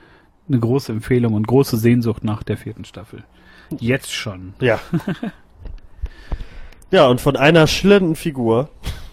eine 0.49 0.59
große 0.59 0.93
Empfehlung 0.93 1.35
und 1.35 1.47
große 1.47 1.77
Sehnsucht 1.77 2.25
nach 2.25 2.43
der 2.43 2.57
vierten 2.59 2.85
Staffel. 2.85 3.25
Jetzt 3.79 4.13
schon. 4.13 4.55
Ja. 4.61 4.79
ja, 6.91 7.07
und 7.07 7.21
von 7.21 7.37
einer 7.37 7.67
schillernden 7.67 8.17
Figur 8.17 8.69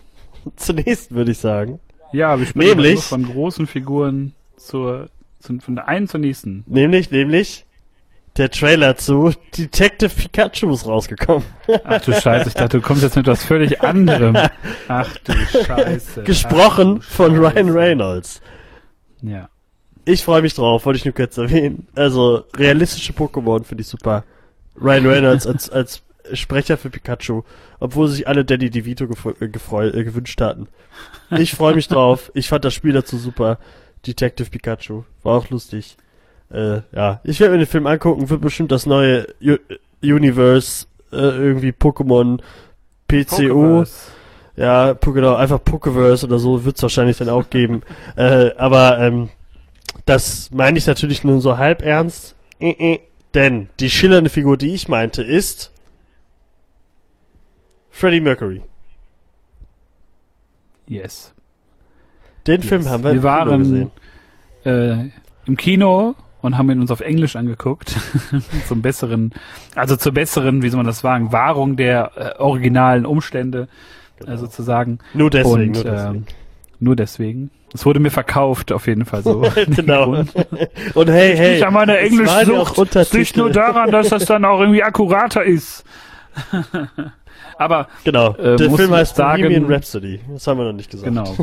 zur 0.58 0.76
nächsten, 0.76 1.16
würde 1.16 1.32
ich 1.32 1.38
sagen. 1.38 1.80
Ja, 2.12 2.38
wir 2.40 2.46
sprechen 2.46 2.70
Nämlich- 2.70 2.96
nur 2.96 3.02
von 3.04 3.26
großen 3.26 3.68
Figuren 3.68 4.34
zur, 4.60 5.10
zu, 5.40 5.60
von 5.60 5.76
der 5.76 5.88
einen 5.88 6.08
zur 6.08 6.20
nächsten. 6.20 6.64
Nämlich, 6.68 7.12
nämlich 7.12 7.66
der 8.38 8.50
Trailer 8.52 8.96
zu 8.96 9.34
Detective 9.58 10.10
Pikachu 10.10 10.72
ist 10.72 10.86
rausgekommen. 10.86 11.44
Ach 11.84 12.02
du 12.02 12.14
Scheiße, 12.14 12.50
ich 12.50 12.54
dachte, 12.54 12.78
du 12.78 12.82
kommst 12.82 13.04
jetzt 13.04 13.16
mit 13.16 13.28
was 13.28 13.44
völlig 13.44 13.82
anderem. 13.84 14.38
Ach 14.88 15.18
du 15.24 15.34
Scheiße. 15.34 16.24
Gesprochen 16.24 16.96
du 16.98 17.02
von 17.02 17.36
Scheiße. 17.36 17.42
Ryan 17.56 17.70
Reynolds. 17.70 18.42
Ja. 19.22 19.50
Ich 20.06 20.24
freue 20.24 20.42
mich 20.42 20.54
drauf, 20.54 20.86
wollte 20.86 20.98
ich 20.98 21.06
nur 21.06 21.14
kurz 21.14 21.38
erwähnen. 21.38 21.88
Also, 21.96 22.44
realistische 22.56 23.14
Pokémon 23.14 23.64
finde 23.64 23.82
ich 23.82 23.88
super. 23.88 24.24
Ryan 24.80 25.06
Reynolds 25.06 25.46
als, 25.46 25.70
als 25.72 26.04
Sprecher 26.34 26.78
für 26.78 26.90
Pikachu, 26.90 27.44
obwohl 27.80 28.08
sich 28.08 28.28
alle 28.28 28.46
Danny 28.46 28.70
DeVito 28.70 29.06
äh, 29.06 29.46
gefreu- 29.48 29.94
äh, 29.94 30.04
gewünscht 30.04 30.40
hatten. 30.42 30.68
Ich 31.32 31.54
freue 31.56 31.76
mich 31.76 31.88
drauf. 31.88 32.32
Ich 32.34 32.48
fand 32.48 32.64
das 32.66 32.74
Spiel 32.74 32.94
dazu 32.94 33.18
super. 33.18 33.58
Detective 34.06 34.50
Pikachu. 34.50 35.04
War 35.24 35.38
auch 35.38 35.50
lustig. 35.50 35.98
Äh, 36.52 36.82
ja, 36.92 37.22
ich 37.24 37.40
werde 37.40 37.54
mir 37.54 37.60
den 37.60 37.68
Film 37.68 37.88
angucken. 37.88 38.30
Wird 38.30 38.42
bestimmt 38.42 38.72
das 38.72 38.86
neue 38.86 39.28
U 39.42 39.58
Universe, 40.02 40.86
äh, 41.12 41.18
irgendwie 41.18 41.72
Pokémon 41.72 42.40
PCO. 43.08 43.86
Ja, 44.56 44.94
genau, 44.94 45.36
einfach 45.36 45.64
Pokeverse 45.64 46.26
oder 46.26 46.40
so 46.40 46.66
wird's 46.66 46.82
wahrscheinlich 46.82 47.18
dann 47.18 47.30
auch 47.30 47.50
geben. 47.50 47.82
äh, 48.16 48.54
aber 48.56 49.00
ähm, 49.00 49.30
das 50.06 50.52
meine 50.52 50.78
ich 50.78 50.88
natürlich 50.88 51.24
nur 51.24 51.40
so 51.42 51.58
halb 51.58 51.82
ernst. 51.82 52.36
Äh, 52.60 52.94
äh. 52.94 53.00
Denn 53.34 53.70
die 53.80 53.90
schillernde 53.90 54.30
Figur, 54.30 54.58
die 54.58 54.74
ich 54.74 54.88
meinte, 54.88 55.22
ist 55.22 55.72
Freddie 57.92 58.22
Mercury. 58.22 58.64
Yes. 60.88 61.34
Den 62.50 62.62
yes. 62.62 62.70
Film 62.70 62.90
haben 62.90 63.04
wir, 63.04 63.12
wir 63.12 63.16
im 63.16 63.22
Kino 63.22 63.50
waren 63.52 63.60
gesehen. 63.60 63.92
äh, 64.66 65.10
im 65.48 65.56
Kino 65.58 66.16
und 66.42 66.58
haben 66.58 66.70
ihn 66.72 66.80
uns 66.82 66.92
auf 66.92 67.00
Englisch 67.02 67.36
angeguckt. 67.36 67.96
Zum 68.68 68.82
besseren, 68.82 69.32
also 69.76 69.96
zur 69.96 70.12
besseren, 70.14 70.62
wie 70.62 70.70
soll 70.70 70.78
man 70.78 70.86
das 70.86 71.00
sagen, 71.00 71.32
Wahrung 71.32 71.76
der 71.76 72.12
äh, 72.16 72.42
originalen 72.42 73.06
Umstände 73.06 73.68
äh, 74.26 74.36
sozusagen. 74.38 75.00
Nur 75.14 75.30
deswegen, 75.30 75.54
und 75.54 75.72
nur 75.76 75.84
deswegen. 75.84 76.16
ähm, 76.16 76.24
nur 76.80 76.96
deswegen. 76.96 77.52
Es 77.74 77.86
wurde 77.86 78.00
mir 78.00 78.10
verkauft, 78.10 78.72
auf 78.72 78.88
jeden 78.88 79.06
Fall 79.06 79.22
so. 79.22 79.42
genau. 79.68 80.06
Grund. 80.06 80.34
Und 80.96 81.10
hey, 81.10 81.36
hey. 81.38 81.54
Nicht 81.56 81.64
an 81.66 81.74
meiner 81.74 81.94
ja 82.00 82.06
Englischsucht. 82.08 83.14
Liegt 83.14 83.38
nur 83.38 83.52
daran, 83.52 83.92
dass 83.92 84.10
das 84.10 84.26
dann 84.26 84.44
auch 84.46 84.60
irgendwie 84.60 84.82
akkurater 84.82 85.44
ist. 85.44 85.84
Aber 87.58 87.88
Genau. 88.06 88.34
äh, 88.36 88.56
Der 88.56 88.72
Film 88.72 88.92
heißt 88.92 89.18
sagen- 89.18 89.44
Bohemian 89.44 89.66
Rhapsody. 89.72 90.20
Das 90.34 90.48
haben 90.48 90.58
wir 90.60 90.66
noch 90.66 90.74
nicht 90.74 90.90
gesagt. 90.90 91.10
Genau. 91.10 91.36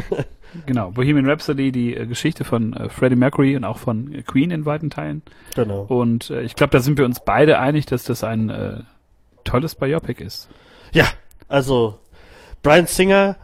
Genau. 0.65 0.91
Bohemian 0.91 1.29
Rhapsody, 1.29 1.73
die 1.73 1.95
äh, 1.95 2.07
Geschichte 2.07 2.45
von 2.45 2.73
äh, 2.73 2.89
Freddie 2.89 3.17
Mercury 3.17 3.57
und 3.57 3.65
auch 3.65 3.79
von 3.79 4.13
äh, 4.13 4.23
Queen 4.23 4.51
in 4.51 4.65
weiten 4.65 4.91
Teilen. 4.91 5.23
genau. 5.55 5.83
Und 5.83 6.31
äh, 6.31 6.43
ich 6.43 6.55
glaube, 6.55 6.71
da 6.71 6.81
sind 6.81 6.99
wir 6.99 7.05
uns 7.05 7.21
beide 7.21 7.59
einig, 7.59 7.87
dass 7.87 8.05
das 8.05 8.25
ein 8.25 8.51
äh, 8.51 8.79
tolles 9.45 9.75
Biopic 9.75 10.23
ist. 10.23 10.49
Ja, 10.93 11.07
also 11.49 11.99
Brian 12.63 12.87
Singer, 12.87 13.37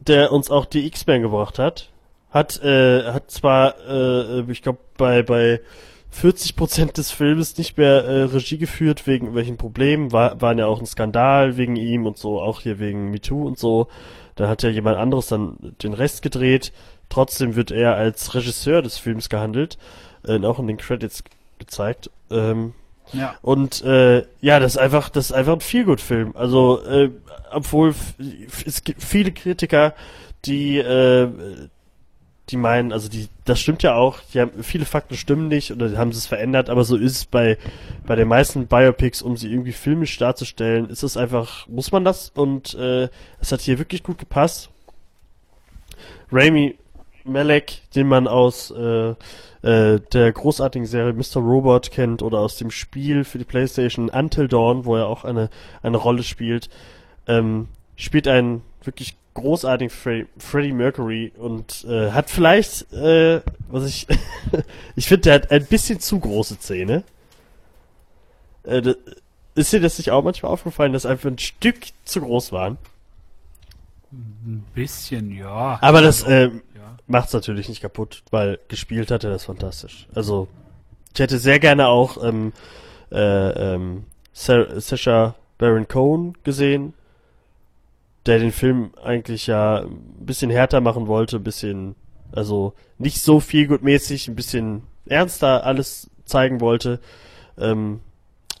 der 0.00 0.32
uns 0.32 0.50
auch 0.50 0.66
die 0.66 0.86
X-Men 0.86 1.22
gebracht 1.22 1.58
hat, 1.58 1.90
hat 2.30 2.62
äh, 2.62 3.04
hat 3.12 3.30
zwar, 3.30 3.76
ich 4.48 4.62
glaube 4.62 4.78
bei 4.96 5.22
bei 5.22 5.60
40 6.16 6.56
Prozent 6.56 6.96
des 6.96 7.10
Filmes 7.10 7.58
nicht 7.58 7.76
mehr 7.76 8.04
äh, 8.04 8.22
Regie 8.22 8.56
geführt 8.56 9.06
wegen 9.06 9.34
welchen 9.34 9.58
Problemen, 9.58 10.12
war, 10.12 10.40
waren 10.40 10.58
ja 10.58 10.66
auch 10.66 10.80
ein 10.80 10.86
Skandal 10.86 11.58
wegen 11.58 11.76
ihm 11.76 12.06
und 12.06 12.16
so, 12.16 12.40
auch 12.40 12.62
hier 12.62 12.78
wegen 12.78 13.10
MeToo 13.10 13.46
und 13.46 13.58
so. 13.58 13.88
Da 14.36 14.48
hat 14.48 14.62
ja 14.62 14.68
jemand 14.68 14.96
anderes 14.98 15.26
dann 15.26 15.74
den 15.82 15.92
Rest 15.92 16.22
gedreht. 16.22 16.72
Trotzdem 17.08 17.56
wird 17.56 17.70
er 17.70 17.96
als 17.96 18.34
Regisseur 18.34 18.82
des 18.82 18.98
Films 18.98 19.28
gehandelt, 19.28 19.78
äh, 20.26 20.42
auch 20.44 20.58
in 20.58 20.66
den 20.66 20.76
Credits 20.76 21.24
gezeigt. 21.58 22.10
Ähm, 22.30 22.74
Ja. 23.12 23.36
Und 23.40 23.82
äh, 23.84 24.24
ja, 24.40 24.58
das 24.58 24.72
ist 24.72 24.78
einfach, 24.78 25.08
das 25.08 25.26
ist 25.26 25.32
einfach 25.32 25.52
ein 25.54 25.60
Feelgood-Film. 25.60 26.34
Also, 26.36 26.82
äh, 26.84 27.10
obwohl 27.52 27.94
es 28.66 28.82
gibt 28.82 29.02
viele 29.02 29.32
Kritiker, 29.32 29.94
die 30.44 30.78
äh, 30.78 31.28
die 32.48 32.56
meinen, 32.56 32.92
also 32.92 33.08
die, 33.08 33.28
das 33.44 33.60
stimmt 33.60 33.82
ja 33.82 33.94
auch, 33.94 34.20
die 34.32 34.40
haben, 34.40 34.62
viele 34.62 34.84
Fakten 34.84 35.16
stimmen 35.16 35.48
nicht 35.48 35.72
oder 35.72 35.96
haben 35.98 36.12
sie 36.12 36.18
es 36.18 36.26
verändert, 36.26 36.70
aber 36.70 36.84
so 36.84 36.96
ist 36.96 37.16
es 37.16 37.24
bei, 37.24 37.58
bei 38.06 38.14
den 38.14 38.28
meisten 38.28 38.66
Biopics, 38.66 39.20
um 39.20 39.36
sie 39.36 39.50
irgendwie 39.50 39.72
filmisch 39.72 40.16
darzustellen, 40.18 40.88
ist 40.88 41.02
es 41.02 41.16
einfach, 41.16 41.66
muss 41.66 41.90
man 41.90 42.04
das 42.04 42.30
und 42.30 42.74
äh, 42.74 43.08
es 43.40 43.50
hat 43.50 43.60
hier 43.60 43.78
wirklich 43.78 44.02
gut 44.04 44.18
gepasst. 44.18 44.70
Rami 46.30 46.76
Malek, 47.24 47.82
den 47.94 48.06
man 48.06 48.28
aus 48.28 48.70
äh, 48.70 49.14
äh, 49.62 50.00
der 50.12 50.32
großartigen 50.32 50.86
Serie 50.86 51.12
Mr. 51.12 51.40
Robot 51.40 51.90
kennt 51.90 52.22
oder 52.22 52.38
aus 52.38 52.56
dem 52.56 52.70
Spiel 52.70 53.24
für 53.24 53.38
die 53.38 53.44
Playstation 53.44 54.08
Until 54.08 54.46
Dawn, 54.46 54.84
wo 54.84 54.96
er 54.96 55.08
auch 55.08 55.24
eine, 55.24 55.50
eine 55.82 55.96
Rolle 55.96 56.22
spielt, 56.22 56.68
ähm, 57.26 57.66
spielt 57.96 58.28
einen 58.28 58.62
wirklich 58.84 59.16
großartigen 59.36 59.90
Fre 59.90 60.26
Freddie 60.38 60.72
Mercury 60.72 61.32
und 61.36 61.84
äh, 61.84 62.10
hat 62.10 62.30
vielleicht, 62.30 62.92
äh, 62.92 63.40
was 63.68 63.86
ich, 63.86 64.06
ich 64.96 65.06
finde, 65.06 65.22
der 65.22 65.34
hat 65.34 65.50
ein 65.50 65.66
bisschen 65.66 66.00
zu 66.00 66.18
große 66.18 66.58
Zähne. 66.58 67.04
Äh, 68.64 68.94
ist 69.54 69.72
dir 69.72 69.80
das 69.80 69.98
nicht 69.98 70.10
auch 70.10 70.24
manchmal 70.24 70.52
aufgefallen, 70.52 70.92
dass 70.92 71.06
einfach 71.06 71.30
ein 71.30 71.38
Stück 71.38 71.76
zu 72.04 72.20
groß 72.20 72.52
waren? 72.52 72.78
Ein 74.12 74.64
bisschen, 74.74 75.34
ja. 75.34 75.78
Aber 75.80 76.02
das 76.02 76.22
äh, 76.24 76.48
ja. 76.48 76.96
macht's 77.06 77.32
natürlich 77.32 77.68
nicht 77.68 77.80
kaputt, 77.80 78.22
weil 78.30 78.58
gespielt 78.68 79.10
hat 79.10 79.24
er 79.24 79.30
das 79.30 79.44
fantastisch. 79.44 80.08
Also 80.14 80.48
ich 81.14 81.20
hätte 81.20 81.38
sehr 81.38 81.58
gerne 81.58 81.88
auch 81.88 82.22
ähm, 82.22 82.52
äh, 83.10 83.74
ähm, 83.74 84.04
Sa 84.32 84.80
Sacha 84.80 85.34
Baron 85.58 85.88
Cohen 85.88 86.36
gesehen, 86.44 86.92
der 88.26 88.38
den 88.38 88.52
Film 88.52 88.90
eigentlich 89.02 89.46
ja 89.46 89.82
ein 89.82 90.26
bisschen 90.26 90.50
härter 90.50 90.80
machen 90.80 91.06
wollte, 91.06 91.36
ein 91.36 91.44
bisschen, 91.44 91.94
also 92.32 92.74
nicht 92.98 93.20
so 93.20 93.40
viel 93.40 93.68
gutmäßig, 93.68 94.28
ein 94.28 94.36
bisschen 94.36 94.82
ernster 95.06 95.64
alles 95.64 96.10
zeigen 96.24 96.60
wollte. 96.60 97.00
Ähm, 97.58 98.00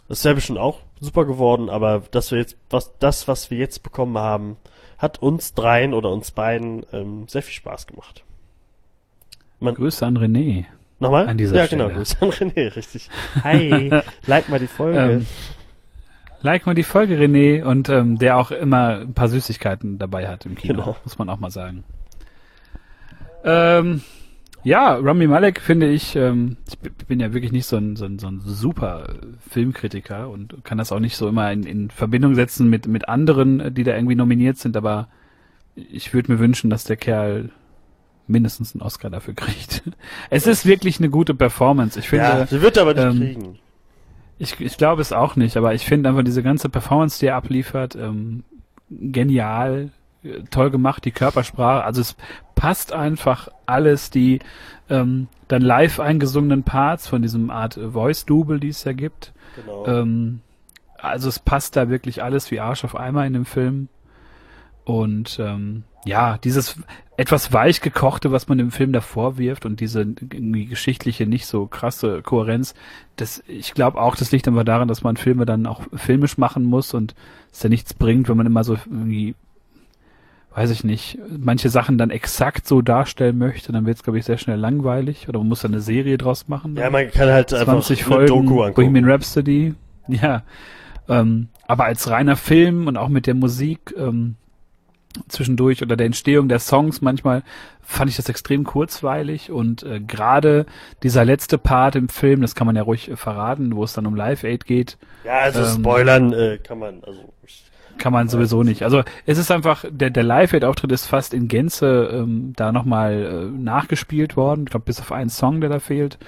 das 0.08 0.24
wäre 0.24 0.36
bestimmt 0.36 0.58
auch 0.58 0.80
super 1.00 1.24
geworden, 1.24 1.68
aber 1.68 2.02
dass 2.10 2.30
wir 2.30 2.38
jetzt, 2.38 2.56
was 2.70 2.96
das, 2.98 3.28
was 3.28 3.50
wir 3.50 3.58
jetzt 3.58 3.82
bekommen 3.82 4.18
haben, 4.18 4.56
hat 4.98 5.20
uns 5.20 5.54
dreien 5.54 5.92
oder 5.92 6.10
uns 6.10 6.30
beiden 6.30 6.86
ähm, 6.92 7.26
sehr 7.28 7.42
viel 7.42 7.54
Spaß 7.54 7.86
gemacht. 7.86 8.24
Grüße 9.60 10.06
an 10.06 10.16
René. 10.16 10.66
Nochmal? 11.00 11.28
An 11.28 11.36
dieser 11.36 11.56
ja, 11.56 11.66
Stelle. 11.66 11.84
genau, 11.84 11.94
Grüße 11.94 12.16
an 12.20 12.30
René, 12.30 12.76
richtig. 12.76 13.10
Hi, 13.42 13.90
like 14.26 14.48
mal 14.48 14.60
die 14.60 14.66
Folge. 14.66 14.98
Ähm, 14.98 15.26
like 16.46 16.64
mal 16.64 16.74
die 16.74 16.82
Folge, 16.82 17.16
René, 17.18 17.62
und 17.62 17.90
ähm, 17.90 18.16
der 18.18 18.38
auch 18.38 18.50
immer 18.50 19.00
ein 19.00 19.12
paar 19.12 19.28
Süßigkeiten 19.28 19.98
dabei 19.98 20.28
hat 20.28 20.46
im 20.46 20.54
Kino, 20.54 20.74
Genau. 20.80 20.96
muss 21.04 21.18
man 21.18 21.28
auch 21.28 21.38
mal 21.38 21.50
sagen. 21.50 21.84
Ähm, 23.44 24.00
ja, 24.64 24.94
Rami 24.96 25.26
Malek 25.26 25.60
finde 25.60 25.88
ich, 25.88 26.16
ähm, 26.16 26.56
ich 26.68 26.78
bin 27.06 27.20
ja 27.20 27.32
wirklich 27.32 27.52
nicht 27.52 27.66
so 27.66 27.76
ein, 27.76 27.94
so 27.96 28.04
ein, 28.06 28.18
so 28.18 28.26
ein 28.26 28.40
super 28.40 29.10
Filmkritiker 29.48 30.28
und 30.28 30.64
kann 30.64 30.78
das 30.78 30.90
auch 30.90 30.98
nicht 30.98 31.16
so 31.16 31.28
immer 31.28 31.52
in, 31.52 31.62
in 31.64 31.90
Verbindung 31.90 32.34
setzen 32.34 32.68
mit, 32.68 32.86
mit 32.88 33.08
anderen, 33.08 33.60
äh, 33.60 33.70
die 33.70 33.84
da 33.84 33.94
irgendwie 33.94 34.16
nominiert 34.16 34.58
sind, 34.58 34.76
aber 34.76 35.08
ich 35.76 36.14
würde 36.14 36.32
mir 36.32 36.38
wünschen, 36.38 36.70
dass 36.70 36.84
der 36.84 36.96
Kerl 36.96 37.50
mindestens 38.26 38.74
einen 38.74 38.82
Oscar 38.82 39.10
dafür 39.10 39.34
kriegt. 39.34 39.82
Es 40.30 40.48
ist 40.48 40.66
wirklich 40.66 40.98
eine 40.98 41.10
gute 41.10 41.34
Performance. 41.34 41.98
Ich 42.00 42.08
finde, 42.08 42.24
ja, 42.24 42.46
sie 42.46 42.60
wird 42.60 42.76
aber 42.78 42.94
nicht 42.94 43.04
ähm, 43.04 43.18
kriegen. 43.20 43.58
Ich, 44.38 44.60
ich 44.60 44.76
glaube 44.76 45.02
es 45.02 45.12
auch 45.12 45.36
nicht, 45.36 45.56
aber 45.56 45.74
ich 45.74 45.84
finde 45.84 46.08
einfach 46.08 46.24
diese 46.24 46.42
ganze 46.42 46.68
Performance, 46.68 47.18
die 47.18 47.26
er 47.26 47.36
abliefert, 47.36 47.96
ähm, 47.96 48.44
genial, 48.90 49.90
äh, 50.22 50.42
toll 50.50 50.70
gemacht, 50.70 51.04
die 51.04 51.12
Körpersprache, 51.12 51.84
also 51.84 52.00
es 52.00 52.16
passt 52.54 52.92
einfach 52.92 53.48
alles, 53.66 54.10
die 54.10 54.40
ähm, 54.88 55.28
dann 55.48 55.62
live 55.62 56.00
eingesungenen 56.00 56.62
Parts 56.62 57.06
von 57.08 57.22
diesem 57.22 57.50
Art 57.50 57.74
Voice-Double, 57.74 58.60
die 58.60 58.68
es 58.68 58.84
ja 58.84 58.92
gibt. 58.92 59.32
Genau. 59.56 59.86
Ähm, 59.86 60.40
also 60.98 61.28
es 61.28 61.38
passt 61.38 61.76
da 61.76 61.88
wirklich 61.88 62.22
alles 62.22 62.50
wie 62.50 62.60
Arsch 62.60 62.84
auf 62.84 62.96
Eimer 62.96 63.26
in 63.26 63.32
dem 63.32 63.44
Film. 63.44 63.88
Und 64.86 65.40
ähm, 65.40 65.82
ja, 66.04 66.38
dieses 66.38 66.78
etwas 67.16 67.52
weich 67.52 67.80
gekochte, 67.80 68.30
was 68.30 68.46
man 68.46 68.58
dem 68.58 68.70
Film 68.70 68.92
davor 68.92 69.36
wirft 69.36 69.66
und 69.66 69.80
diese 69.80 70.02
irgendwie 70.02 70.66
geschichtliche, 70.66 71.26
nicht 71.26 71.46
so 71.46 71.66
krasse 71.66 72.22
Kohärenz, 72.22 72.72
das, 73.16 73.42
ich 73.48 73.74
glaube 73.74 74.00
auch, 74.00 74.14
das 74.14 74.30
liegt 74.30 74.46
einfach 74.46 74.62
daran, 74.62 74.86
dass 74.86 75.02
man 75.02 75.16
Filme 75.16 75.44
dann 75.44 75.66
auch 75.66 75.82
filmisch 75.92 76.38
machen 76.38 76.64
muss 76.64 76.94
und 76.94 77.16
es 77.52 77.64
ja 77.64 77.68
nichts 77.68 77.94
bringt, 77.94 78.28
wenn 78.28 78.36
man 78.36 78.46
immer 78.46 78.62
so 78.62 78.74
irgendwie, 78.74 79.34
weiß 80.54 80.70
ich 80.70 80.84
nicht, 80.84 81.18
manche 81.36 81.68
Sachen 81.68 81.98
dann 81.98 82.10
exakt 82.10 82.68
so 82.68 82.80
darstellen 82.80 83.38
möchte, 83.38 83.72
dann 83.72 83.86
wird 83.86 83.96
es, 83.96 84.04
glaube 84.04 84.20
ich, 84.20 84.24
sehr 84.24 84.38
schnell 84.38 84.60
langweilig 84.60 85.28
oder 85.28 85.40
man 85.40 85.48
muss 85.48 85.62
dann 85.62 85.72
eine 85.72 85.80
Serie 85.80 86.16
draus 86.16 86.46
machen. 86.46 86.76
ja, 86.76 86.90
man 86.90 87.10
kann 87.10 87.28
halt 87.28 87.52
einfach 87.52 87.72
20 87.72 87.98
eine 87.98 88.06
Folgen 88.06 88.26
Doku 88.28 88.62
angucken. 88.62 88.74
Bohemian 88.74 89.10
Rhapsody. 89.10 89.74
Ja. 90.08 90.44
Ähm, 91.08 91.48
aber 91.66 91.86
als 91.86 92.08
reiner 92.08 92.36
Film 92.36 92.86
und 92.86 92.96
auch 92.96 93.08
mit 93.08 93.26
der 93.26 93.34
Musik 93.34 93.92
ähm, 93.98 94.36
zwischendurch 95.28 95.82
oder 95.82 95.96
der 95.96 96.06
Entstehung 96.06 96.48
der 96.48 96.58
Songs 96.58 97.00
manchmal 97.00 97.42
fand 97.82 98.10
ich 98.10 98.16
das 98.16 98.28
extrem 98.28 98.64
kurzweilig 98.64 99.50
und 99.50 99.82
äh, 99.82 100.00
gerade 100.00 100.66
dieser 101.02 101.24
letzte 101.24 101.56
Part 101.58 101.94
im 101.94 102.08
Film, 102.08 102.40
das 102.40 102.54
kann 102.54 102.66
man 102.66 102.76
ja 102.76 102.82
ruhig 102.82 103.10
äh, 103.10 103.16
verraten, 103.16 103.74
wo 103.76 103.84
es 103.84 103.92
dann 103.92 104.06
um 104.06 104.16
Live 104.16 104.44
Aid 104.44 104.64
geht, 104.64 104.98
Ja, 105.24 105.38
also 105.40 105.60
ähm, 105.60 105.80
spoilern 105.80 106.32
äh, 106.32 106.58
kann 106.58 106.78
man, 106.78 107.02
also 107.04 107.32
kann 107.98 108.12
man 108.12 108.28
sowieso 108.28 108.62
nicht. 108.62 108.82
Also 108.82 109.02
es 109.24 109.38
ist 109.38 109.50
einfach, 109.50 109.84
der, 109.88 110.10
der 110.10 110.22
Live-Aid-Auftritt 110.22 110.92
ist 110.92 111.06
fast 111.06 111.34
in 111.34 111.48
Gänze 111.48 112.10
ähm, 112.12 112.52
da 112.56 112.72
nochmal 112.72 113.12
äh, 113.12 113.58
nachgespielt 113.58 114.36
worden. 114.36 114.64
Ich 114.64 114.70
glaube, 114.70 114.84
bis 114.84 115.00
auf 115.00 115.12
einen 115.12 115.30
Song, 115.30 115.60
der 115.60 115.70
da 115.70 115.80
fehlt. 115.80 116.18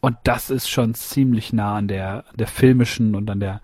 Und 0.00 0.16
das 0.24 0.50
ist 0.50 0.68
schon 0.68 0.94
ziemlich 0.94 1.52
nah 1.52 1.76
an 1.76 1.88
der, 1.88 2.24
der 2.34 2.46
filmischen 2.46 3.14
und 3.14 3.28
an 3.30 3.40
der, 3.40 3.60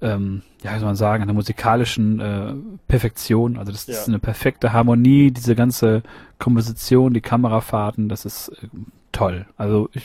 ähm, 0.00 0.42
ja, 0.62 0.74
wie 0.74 0.78
soll 0.78 0.86
man 0.86 0.96
sagen, 0.96 1.22
an 1.22 1.28
der 1.28 1.34
musikalischen 1.34 2.20
äh, 2.20 2.54
Perfektion. 2.86 3.58
Also 3.58 3.72
das 3.72 3.86
Ja. 3.86 3.94
ist 3.94 4.08
eine 4.08 4.18
perfekte 4.18 4.72
Harmonie, 4.72 5.30
diese 5.30 5.54
ganze 5.56 6.02
Komposition, 6.38 7.14
die 7.14 7.20
Kamerafahrten, 7.20 8.08
das 8.08 8.24
ist 8.24 8.48
äh, 8.62 8.68
toll. 9.12 9.46
Also 9.56 9.88
ich 9.92 10.04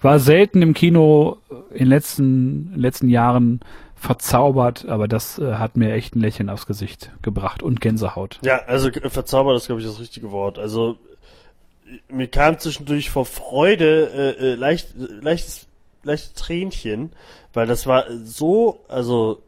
war 0.00 0.18
selten 0.18 0.62
im 0.62 0.72
Kino 0.74 1.38
in 1.70 1.78
den 1.80 1.88
letzten, 1.88 2.72
letzten 2.76 3.08
Jahren 3.08 3.60
verzaubert, 3.94 4.86
aber 4.86 5.08
das 5.08 5.38
äh, 5.38 5.54
hat 5.54 5.76
mir 5.76 5.92
echt 5.92 6.14
ein 6.14 6.20
Lächeln 6.20 6.48
aufs 6.50 6.66
Gesicht 6.66 7.10
gebracht 7.22 7.62
und 7.62 7.80
Gänsehaut. 7.80 8.38
ja, 8.44 8.60
also 8.66 8.88
äh, 8.88 9.10
verzaubert 9.10 9.56
ist 9.56 9.66
glaube 9.66 9.80
ich 9.80 9.86
das 9.86 9.98
richtige 10.00 10.30
Wort. 10.30 10.58
Also 10.58 10.96
äh, 11.86 12.12
mir 12.14 12.28
kam 12.28 12.58
zwischendurch 12.58 13.10
vor 13.10 13.24
Freude 13.26 14.34
äh, 14.38 14.52
äh, 14.52 14.54
leicht, 14.54 14.94
äh, 14.98 15.12
leichtes, 15.22 15.66
leichtes 16.04 16.34
Tränchen, 16.34 17.10
weil 17.56 17.66
das 17.66 17.86
war 17.86 18.04
so, 18.22 18.84
also 18.86 19.42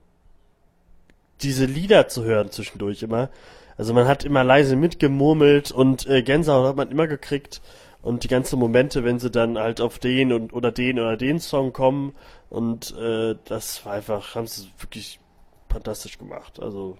diese 1.42 1.66
Lieder 1.66 2.08
zu 2.08 2.24
hören 2.24 2.50
zwischendurch 2.50 3.02
immer. 3.02 3.28
Also 3.76 3.92
man 3.92 4.08
hat 4.08 4.24
immer 4.24 4.42
leise 4.42 4.76
mitgemurmelt 4.76 5.70
und 5.70 6.06
äh, 6.06 6.22
Gänsehaut 6.22 6.66
hat 6.66 6.76
man 6.76 6.90
immer 6.90 7.06
gekriegt 7.06 7.60
und 8.02 8.24
die 8.24 8.28
ganzen 8.28 8.58
Momente, 8.58 9.04
wenn 9.04 9.18
sie 9.18 9.30
dann 9.30 9.58
halt 9.58 9.82
auf 9.82 9.98
den 9.98 10.32
und 10.32 10.54
oder 10.54 10.72
den 10.72 10.98
oder 10.98 11.18
den 11.18 11.38
Song 11.38 11.72
kommen 11.74 12.14
und 12.48 12.96
äh, 12.96 13.36
das 13.44 13.84
war 13.84 13.92
einfach, 13.92 14.34
haben 14.34 14.46
sie 14.46 14.68
wirklich 14.78 15.20
fantastisch 15.68 16.18
gemacht. 16.18 16.60
Also 16.60 16.96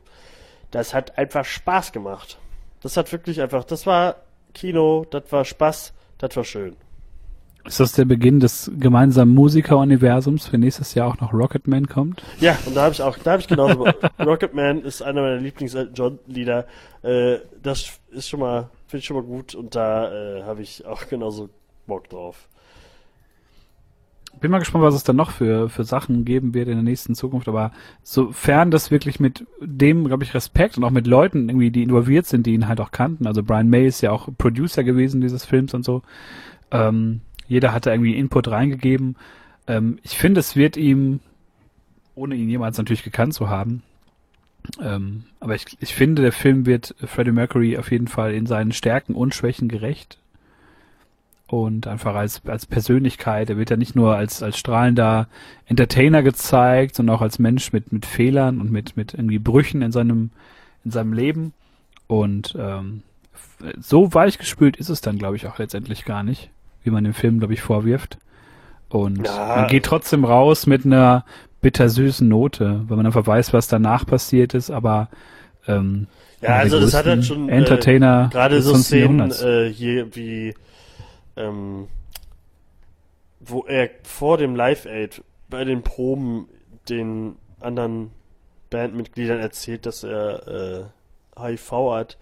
das 0.71 0.93
hat 0.93 1.17
einfach 1.17 1.47
Spaß 1.47 1.93
gemacht. 1.93 2.39
Das 2.83 2.99
hat 2.99 3.11
wirklich 3.13 3.41
einfach, 3.41 3.65
das 3.65 3.87
war 3.87 4.17
Kino, 4.53 5.07
das 5.11 5.33
war 5.33 5.47
Spaß, 5.47 5.95
das 6.19 6.37
war 6.37 6.45
schön. 6.45 6.77
Ist 7.69 7.81
das 7.81 7.93
der 7.93 8.07
Beginn 8.07 8.41
des 8.41 8.71
gemeinsamen 8.79 9.35
Musiker-Universums, 9.35 10.47
für 10.47 10.57
nächstes 10.57 10.95
Jahr 10.95 11.07
auch 11.07 11.21
noch 11.21 11.35
Rocketman 11.35 11.87
kommt? 11.87 12.23
Ja, 12.41 12.57
und 12.65 12.75
da 12.75 12.85
habe 12.85 12.95
ich 12.95 13.03
auch, 13.03 13.19
da 13.19 13.33
habe 13.33 13.43
ich 13.43 13.47
genauso. 13.47 13.87
Rocketman 14.19 14.81
ist 14.81 15.03
einer 15.03 15.21
meiner 15.21 15.37
Lieblings-John-Lieder. 15.37 16.67
Äh, 17.03 17.37
das 17.63 18.01
ist 18.11 18.27
schon 18.31 18.41
mal, 18.41 18.71
finde 18.87 19.01
ich 19.01 19.05
schon 19.05 19.19
mal 19.19 19.23
gut 19.23 19.55
und 19.55 19.75
da 19.75 20.11
äh, 20.11 20.45
habe 20.45 20.63
ich 20.63 20.87
auch 20.87 21.09
genauso 21.09 21.51
Bock 21.87 22.09
drauf. 22.09 22.49
Bin 24.41 24.51
mal 24.51 24.61
gespannt, 24.61 24.85
was 24.85 24.95
es 24.95 25.05
dann 25.05 25.17
noch 25.17 25.33
für, 25.33 25.69
für 25.69 25.85
Sachen 25.85 26.25
geben 26.25 26.55
wird 26.55 26.69
in 26.69 26.75
der 26.75 26.83
nächsten 26.83 27.15
Zukunft, 27.15 27.49
aber 27.49 27.73
sofern 28.03 28.71
das 28.71 28.91
wirklich 28.91 29.21
mit 29.21 29.45
dem, 29.61 30.07
glaube 30.07 30.25
ich, 30.25 30.33
Respekt 30.33 30.79
und 30.79 30.85
auch 30.85 30.91
mit 30.91 31.07
Leuten 31.07 31.51
irgendwie, 31.51 31.71
die 31.71 31.83
involviert 31.83 32.25
sind, 32.25 32.47
die 32.47 32.55
ihn 32.55 32.67
halt 32.67 32.81
auch 32.81 32.93
kannten, 32.93 33.27
also 33.27 33.43
Brian 33.43 33.69
May 33.69 33.87
ist 33.87 34.01
ja 34.01 34.11
auch 34.11 34.31
Producer 34.39 34.85
gewesen 34.85 35.21
dieses 35.21 35.45
Films 35.45 35.75
und 35.75 35.85
so, 35.85 36.01
ähm, 36.71 37.21
jeder 37.49 37.73
hatte 37.73 37.91
irgendwie 37.91 38.17
Input 38.17 38.49
reingegeben. 38.49 39.17
Ähm, 39.67 39.99
ich 40.03 40.17
finde, 40.19 40.41
es 40.41 40.55
wird 40.57 40.77
ihm, 40.77 41.21
ohne 42.15 42.35
ihn 42.37 42.49
jemals 42.49 42.79
natürlich 42.79 43.03
gekannt 43.03 43.35
zu 43.35 43.49
haben, 43.49 43.83
ähm, 44.81 45.25
aber 45.41 45.55
ich, 45.55 45.65
ich 45.81 45.95
finde, 45.95 46.23
der 46.23 46.33
Film 46.33 46.67
wird 46.67 46.95
Freddie 47.05 47.33
Mercury 47.33 47.79
auf 47.79 47.91
jeden 47.91 48.09
Fall 48.09 48.35
in 48.35 48.47
seinen 48.47 48.73
Stärken 48.73 49.15
und 49.15 49.35
Schwächen 49.35 49.69
gerecht. 49.69 50.19
und 51.47 51.87
einfach 51.87 52.15
als, 52.15 52.43
als 52.47 52.67
Persönlichkeit. 52.67 53.49
Er 53.51 53.57
wird 53.57 53.71
ja 53.71 53.77
nicht 53.77 53.97
nur 53.97 54.15
als, 54.17 54.43
als 54.43 54.59
strahlender 54.59 55.29
Entertainer 55.67 56.23
gezeigt, 56.23 56.95
sondern 56.95 57.17
auch 57.17 57.23
als 57.23 57.39
Mensch 57.39 57.73
mit, 57.73 57.91
mit 57.93 58.05
Fehlern 58.07 58.61
und 58.61 58.71
mit, 58.71 58.97
mit 58.97 59.15
irgendwie 59.15 59.39
Brüchen 59.39 59.81
in 59.83 59.91
seinem, 59.93 60.31
in 60.85 60.91
seinem 60.91 61.15
Leben. 61.15 61.55
Und 62.07 62.55
ähm, 62.59 63.03
so 63.81 64.13
weichgespült 64.13 64.77
ist 64.77 64.91
es 64.91 65.01
dann, 65.01 65.19
glaube 65.19 65.37
ich, 65.37 65.47
auch 65.47 65.59
letztendlich 65.59 66.05
gar 66.05 66.23
nicht, 66.23 66.51
wie 66.89 66.91
man 66.91 67.05
dem 67.05 67.13
Film, 67.13 67.39
glaube 67.39 67.53
ich, 67.53 67.61
vorwirft. 67.61 68.17
Und 68.89 69.27
Ja. 69.27 69.57
man 69.57 69.67
geht 69.69 69.85
trotzdem 69.85 70.25
raus 70.25 70.67
mit 70.67 70.87
einer 70.87 71.27
bittersüßen 71.61 72.27
Note, 72.27 72.85
weil 72.89 72.97
man 72.97 73.05
einfach 73.05 73.27
weiß, 73.27 73.53
was 73.53 73.69
danach 73.69 74.07
passiert 74.07 74.55
ist, 74.55 74.71
aber 74.71 75.09
ähm, 75.67 76.07
Ja, 76.41 76.51
also 76.57 76.81
das 76.81 76.95
hat 76.95 77.05
halt 77.05 77.25
schon 77.27 77.49
Entertainer 77.51 78.29
äh, 78.31 78.33
gerade 78.33 78.63
so 78.63 78.71
20. 78.73 78.87
Szenen 78.87 79.31
äh, 79.33 79.71
hier 79.71 80.15
wie 80.17 80.55
ähm, 81.37 81.89
wo 83.41 83.65
er 83.65 83.91
vor 84.03 84.39
dem 84.39 84.57
Live 84.57 84.87
Aid 84.87 85.23
bei 85.51 85.65
den 85.65 85.83
Proben 85.83 86.47
den 86.89 87.37
anderen 87.61 88.11
Bandmitgliedern 88.71 89.41
erzählt, 89.41 89.85
dass 89.85 90.05
er 90.05 90.89
äh, 91.39 91.41
HIV 91.41 91.73
hat. 91.93 92.17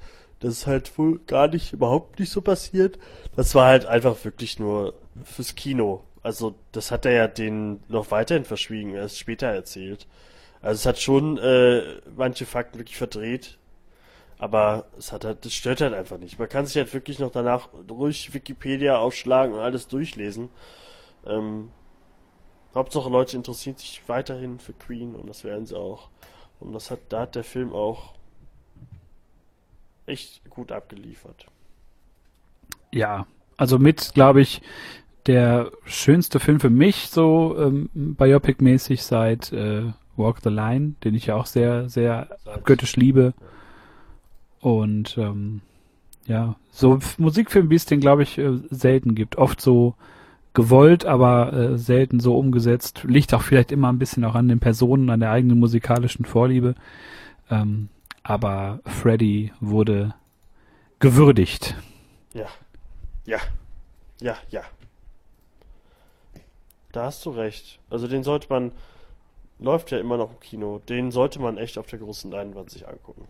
Das 0.46 0.59
ist 0.59 0.66
halt 0.68 0.96
wohl 0.96 1.18
gar 1.26 1.48
nicht, 1.48 1.72
überhaupt 1.72 2.20
nicht 2.20 2.30
so 2.30 2.40
passiert. 2.40 3.00
Das 3.35 3.56
war 3.56 3.66
halt 3.66 3.85
einfach 3.85 4.24
wirklich 4.24 4.61
nur 4.61 4.94
fürs 5.24 5.56
Kino. 5.56 6.04
Also 6.22 6.54
das 6.70 6.92
hat 6.92 7.04
er 7.04 7.11
ja 7.11 7.26
denen 7.26 7.82
noch 7.88 8.12
weiterhin 8.12 8.44
verschwiegen, 8.44 8.94
erst 8.94 9.18
später 9.18 9.48
erzählt. 9.48 10.06
Also 10.62 10.78
es 10.78 10.87
hat 10.87 11.00
schon 11.00 11.37
äh, 11.38 11.82
manche 12.16 12.46
Fakten 12.46 12.78
wirklich 12.78 12.96
verdreht, 12.96 13.59
aber 14.38 14.87
es 14.96 15.11
hat 15.11 15.24
halt, 15.24 15.44
das 15.44 15.52
stört 15.52 15.80
halt 15.80 15.94
einfach 15.94 16.18
nicht. 16.18 16.38
Man 16.38 16.48
kann 16.48 16.64
sich 16.64 16.76
halt 16.76 16.94
wirklich 16.94 17.18
noch 17.18 17.32
danach 17.32 17.70
ruhig 17.90 18.32
Wikipedia 18.32 18.98
aufschlagen 18.98 19.52
und 19.52 19.61
alles 19.61 19.88
durchlesen. 19.88 20.48
Ähm, 21.26 21.72
Hauptsache 22.72 23.11
Leute 23.11 23.37
interessieren 23.37 23.78
sich 23.78 24.00
weiterhin 24.06 24.61
für 24.61 24.74
Queen 24.74 25.16
und 25.16 25.28
das 25.28 25.42
werden 25.42 25.66
sie 25.66 25.76
auch. 25.76 26.09
Und 26.61 26.72
das 26.72 26.92
hat, 26.92 27.00
da 27.09 27.22
hat 27.22 27.35
der 27.35 27.42
Film 27.42 27.72
auch 27.72 28.14
echt 30.07 30.49
gut 30.51 30.73
abgeliefert. 30.73 31.47
Ja, 32.92 33.27
also 33.57 33.79
mit, 33.79 34.12
glaube 34.14 34.40
ich, 34.40 34.62
der 35.27 35.71
schönste 35.85 36.40
Film 36.40 36.61
für 36.61 36.71
mich, 36.71 37.09
so 37.11 37.57
ähm, 37.59 37.90
Biopic-mäßig 37.95 39.03
seit 39.03 39.53
äh, 39.53 39.92
Walk 40.16 40.38
the 40.42 40.51
Line, 40.51 40.95
den 41.05 41.14
ich 41.14 41.27
ja 41.27 41.37
auch 41.37 41.47
sehr, 41.47 41.88
sehr 41.88 42.29
göttisch 42.64 42.97
liebe. 42.97 43.35
Und 44.61 45.19
ähm, 45.19 45.61
ja, 46.27 46.57
so 46.71 46.99
Musikfilme, 47.19 47.71
wie 47.71 47.75
es 47.75 47.87
den, 47.87 48.01
glaube 48.01 48.23
ich, 48.23 48.38
äh, 48.38 48.59
selten 48.71 49.14
gibt. 49.14 49.37
Oft 49.37 49.61
so 49.61 49.95
gewollt, 50.55 51.05
aber 51.05 51.53
äh, 51.53 51.79
selten 51.79 52.19
so 52.21 52.37
umgesetzt. 52.37 53.05
Liegt 53.05 53.35
auch 53.35 53.42
vielleicht 53.42 53.73
immer 53.73 53.92
ein 53.92 53.99
bisschen 53.99 54.25
auch 54.25 54.35
an 54.35 54.49
den 54.49 54.59
Personen, 54.59 55.11
an 55.11 55.21
der 55.21 55.31
eigenen 55.31 55.59
musikalischen 55.59 56.25
Vorliebe. 56.25 56.75
Ähm, 57.51 57.88
aber 58.26 58.80
Freddy 58.84 59.52
wurde 59.60 60.14
gewürdigt. 60.98 61.76
Ja. 62.34 62.46
Ja. 63.24 63.38
Ja, 64.20 64.36
ja. 64.50 64.62
Da 66.90 67.04
hast 67.04 67.24
du 67.24 67.30
recht. 67.30 67.78
Also 67.88 68.08
den 68.08 68.24
sollte 68.24 68.48
man, 68.50 68.72
läuft 69.60 69.90
ja 69.92 69.98
immer 69.98 70.16
noch 70.16 70.30
im 70.32 70.40
Kino, 70.40 70.80
den 70.88 71.10
sollte 71.12 71.40
man 71.40 71.56
echt 71.56 71.78
auf 71.78 71.86
der 71.86 71.98
großen 72.00 72.30
Leinwand 72.30 72.70
sich 72.70 72.88
angucken. 72.88 73.26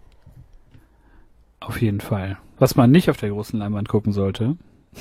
Auf 1.61 1.81
jeden 1.83 2.01
Fall. 2.01 2.39
Was 2.59 2.77
man 2.77 2.91
nicht 2.91 3.11
auf 3.11 3.17
der 3.19 3.31
großen 3.31 3.59
Leinwand 3.59 3.89
gucken 3.89 4.13
sollte, 4.13 4.57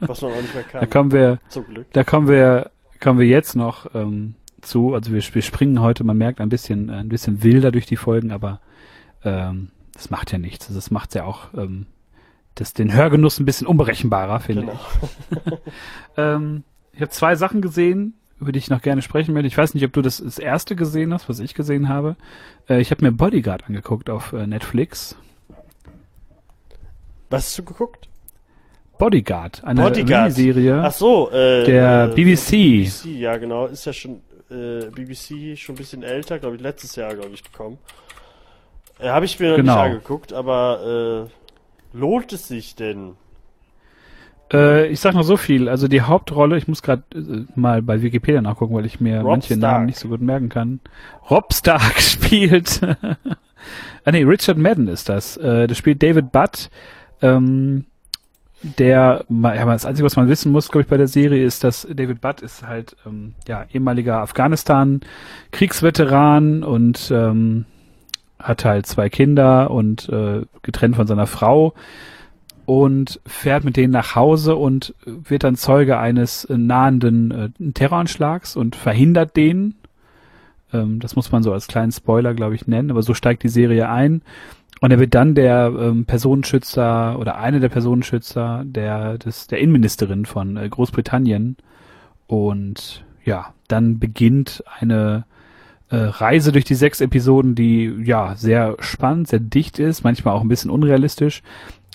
Was 0.00 0.22
man 0.22 0.32
auch 0.32 0.40
nicht 0.40 0.54
mehr 0.54 0.62
da 0.70 0.80
kann. 0.80 0.90
kommen 0.90 1.10
wir, 1.12 1.40
Zum 1.48 1.64
Glück. 1.66 1.86
da 1.92 2.04
kommen 2.04 2.28
wir, 2.28 2.70
kommen 3.00 3.18
wir 3.18 3.26
jetzt 3.26 3.56
noch 3.56 3.92
ähm, 3.92 4.36
zu. 4.60 4.94
Also 4.94 5.12
wir, 5.12 5.20
wir 5.34 5.42
springen 5.42 5.80
heute, 5.80 6.04
man 6.04 6.16
merkt 6.16 6.40
ein 6.40 6.48
bisschen, 6.48 6.90
ein 6.90 7.08
bisschen 7.08 7.42
wilder 7.42 7.72
durch 7.72 7.86
die 7.86 7.96
Folgen, 7.96 8.30
aber 8.30 8.60
ähm, 9.24 9.70
das 9.94 10.10
macht 10.10 10.32
ja 10.32 10.38
nichts. 10.38 10.66
Also 10.66 10.78
Das 10.78 10.90
macht 10.90 11.14
ja 11.14 11.24
auch 11.24 11.54
ähm, 11.56 11.86
das, 12.54 12.72
den 12.72 12.92
Hörgenuss 12.92 13.38
ein 13.40 13.44
bisschen 13.44 13.66
unberechenbarer, 13.66 14.40
finde 14.40 14.62
Genau. 14.62 14.80
ich. 15.02 15.52
Ähm, 16.16 16.62
ich 16.92 17.00
habe 17.00 17.10
zwei 17.10 17.34
Sachen 17.34 17.60
gesehen, 17.60 18.14
über 18.40 18.52
die 18.52 18.58
ich 18.60 18.70
noch 18.70 18.82
gerne 18.82 19.02
sprechen 19.02 19.34
möchte. 19.34 19.48
Ich 19.48 19.58
weiß 19.58 19.74
nicht, 19.74 19.84
ob 19.84 19.92
du 19.92 20.00
das, 20.02 20.18
das 20.18 20.38
erste 20.38 20.76
gesehen 20.76 21.12
hast, 21.12 21.28
was 21.28 21.40
ich 21.40 21.54
gesehen 21.54 21.88
habe. 21.88 22.14
Äh, 22.68 22.80
ich 22.80 22.90
habe 22.92 23.04
mir 23.04 23.10
Bodyguard 23.10 23.64
angeguckt 23.66 24.08
auf 24.10 24.32
äh, 24.32 24.46
Netflix. 24.46 25.16
Was 27.30 27.46
hast 27.46 27.58
du 27.58 27.64
geguckt? 27.64 28.08
Bodyguard, 28.98 29.64
eine 29.64 29.82
Bodyguard. 29.82 30.36
Miniserie. 30.36 30.80
Ach 30.84 30.92
so, 30.92 31.30
äh, 31.32 31.64
Der 31.64 32.10
äh, 32.12 32.14
BBC. 32.14 32.50
BBC, 32.50 33.04
ja 33.06 33.36
genau, 33.38 33.66
ist 33.66 33.84
ja 33.86 33.92
schon 33.92 34.20
äh, 34.50 34.88
BBC 34.90 35.58
schon 35.58 35.74
ein 35.74 35.78
bisschen 35.78 36.04
älter, 36.04 36.38
glaube 36.38 36.54
ich, 36.56 36.62
letztes 36.62 36.94
Jahr, 36.94 37.12
glaube 37.14 37.30
ich, 37.34 37.42
gekommen. 37.42 37.78
Äh, 38.98 39.08
Habe 39.08 39.24
ich 39.24 39.40
mir 39.40 39.56
Genau. 39.56 39.82
nicht 39.82 39.92
angeguckt, 39.94 40.32
aber 40.32 41.28
äh, 41.94 41.98
lohnt 41.98 42.32
es 42.32 42.48
sich 42.48 42.74
denn? 42.76 43.12
Äh, 44.52 44.86
ich 44.88 45.00
sag 45.00 45.14
noch 45.14 45.22
so 45.24 45.36
viel. 45.36 45.68
Also 45.68 45.88
die 45.88 46.02
Hauptrolle, 46.02 46.56
ich 46.58 46.68
muss 46.68 46.82
gerade 46.82 47.02
äh, 47.14 47.44
mal 47.54 47.82
bei 47.82 48.02
Wikipedia 48.02 48.40
nachgucken, 48.42 48.74
weil 48.74 48.86
ich 48.86 49.00
mir 49.00 49.18
Rob 49.20 49.30
manche 49.30 49.54
Stark. 49.54 49.72
Namen 49.72 49.86
nicht 49.86 49.98
so 49.98 50.08
gut 50.08 50.20
merken 50.20 50.48
kann. 50.48 50.80
Rob 51.30 51.52
Stark 51.52 51.94
spielt. 52.00 52.80
ah 52.82 54.10
nee, 54.12 54.22
Richard 54.22 54.58
Madden 54.58 54.88
ist 54.88 55.08
das. 55.08 55.36
Äh, 55.38 55.66
das 55.66 55.78
spielt 55.78 56.02
David 56.02 56.30
Butt. 56.32 56.70
Ähm, 57.22 57.86
der, 58.78 59.24
ja, 59.28 59.64
das 59.66 59.84
Einzige, 59.84 60.06
was 60.06 60.16
man 60.16 60.28
wissen 60.28 60.50
muss, 60.50 60.70
glaube 60.70 60.80
ich, 60.82 60.88
bei 60.88 60.96
der 60.96 61.06
Serie 61.08 61.44
ist, 61.44 61.64
dass 61.64 61.86
David 61.90 62.22
Butt 62.22 62.40
ist 62.40 62.66
halt 62.66 62.96
ähm, 63.06 63.34
ja 63.46 63.66
ehemaliger 63.72 64.20
Afghanistan-Kriegsveteran 64.20 66.64
und 66.64 67.10
ähm, 67.14 67.66
hat 68.44 68.64
halt 68.64 68.86
zwei 68.86 69.08
Kinder 69.08 69.70
und 69.70 70.08
äh, 70.10 70.42
getrennt 70.62 70.96
von 70.96 71.06
seiner 71.06 71.26
Frau 71.26 71.74
und 72.66 73.20
fährt 73.26 73.64
mit 73.64 73.76
denen 73.76 73.92
nach 73.92 74.14
Hause 74.14 74.56
und 74.56 74.94
wird 75.04 75.44
dann 75.44 75.56
Zeuge 75.56 75.98
eines 75.98 76.44
äh, 76.44 76.56
nahenden 76.56 77.30
äh, 77.30 77.72
Terroranschlags 77.72 78.56
und 78.56 78.76
verhindert 78.76 79.36
den. 79.36 79.74
Ähm, 80.72 81.00
das 81.00 81.16
muss 81.16 81.32
man 81.32 81.42
so 81.42 81.52
als 81.52 81.66
kleinen 81.66 81.92
Spoiler, 81.92 82.34
glaube 82.34 82.54
ich, 82.54 82.66
nennen, 82.66 82.90
aber 82.90 83.02
so 83.02 83.14
steigt 83.14 83.42
die 83.42 83.48
Serie 83.48 83.88
ein. 83.88 84.22
Und 84.80 84.90
er 84.90 84.98
wird 84.98 85.14
dann 85.14 85.34
der 85.34 85.72
ähm, 85.78 86.04
Personenschützer 86.04 87.18
oder 87.18 87.38
eine 87.38 87.60
der 87.60 87.70
Personenschützer 87.70 88.64
der, 88.66 89.16
des, 89.16 89.46
der 89.46 89.60
Innenministerin 89.60 90.26
von 90.26 90.56
äh, 90.56 90.68
Großbritannien. 90.68 91.56
Und 92.26 93.04
ja, 93.24 93.54
dann 93.68 93.98
beginnt 93.98 94.62
eine 94.78 95.24
äh, 95.90 95.96
Reise 95.96 96.52
durch 96.52 96.64
die 96.64 96.74
sechs 96.74 97.00
Episoden, 97.00 97.54
die 97.54 97.86
ja 98.04 98.34
sehr 98.36 98.76
spannend, 98.80 99.28
sehr 99.28 99.40
dicht 99.40 99.78
ist, 99.78 100.04
manchmal 100.04 100.34
auch 100.34 100.42
ein 100.42 100.48
bisschen 100.48 100.70
unrealistisch, 100.70 101.42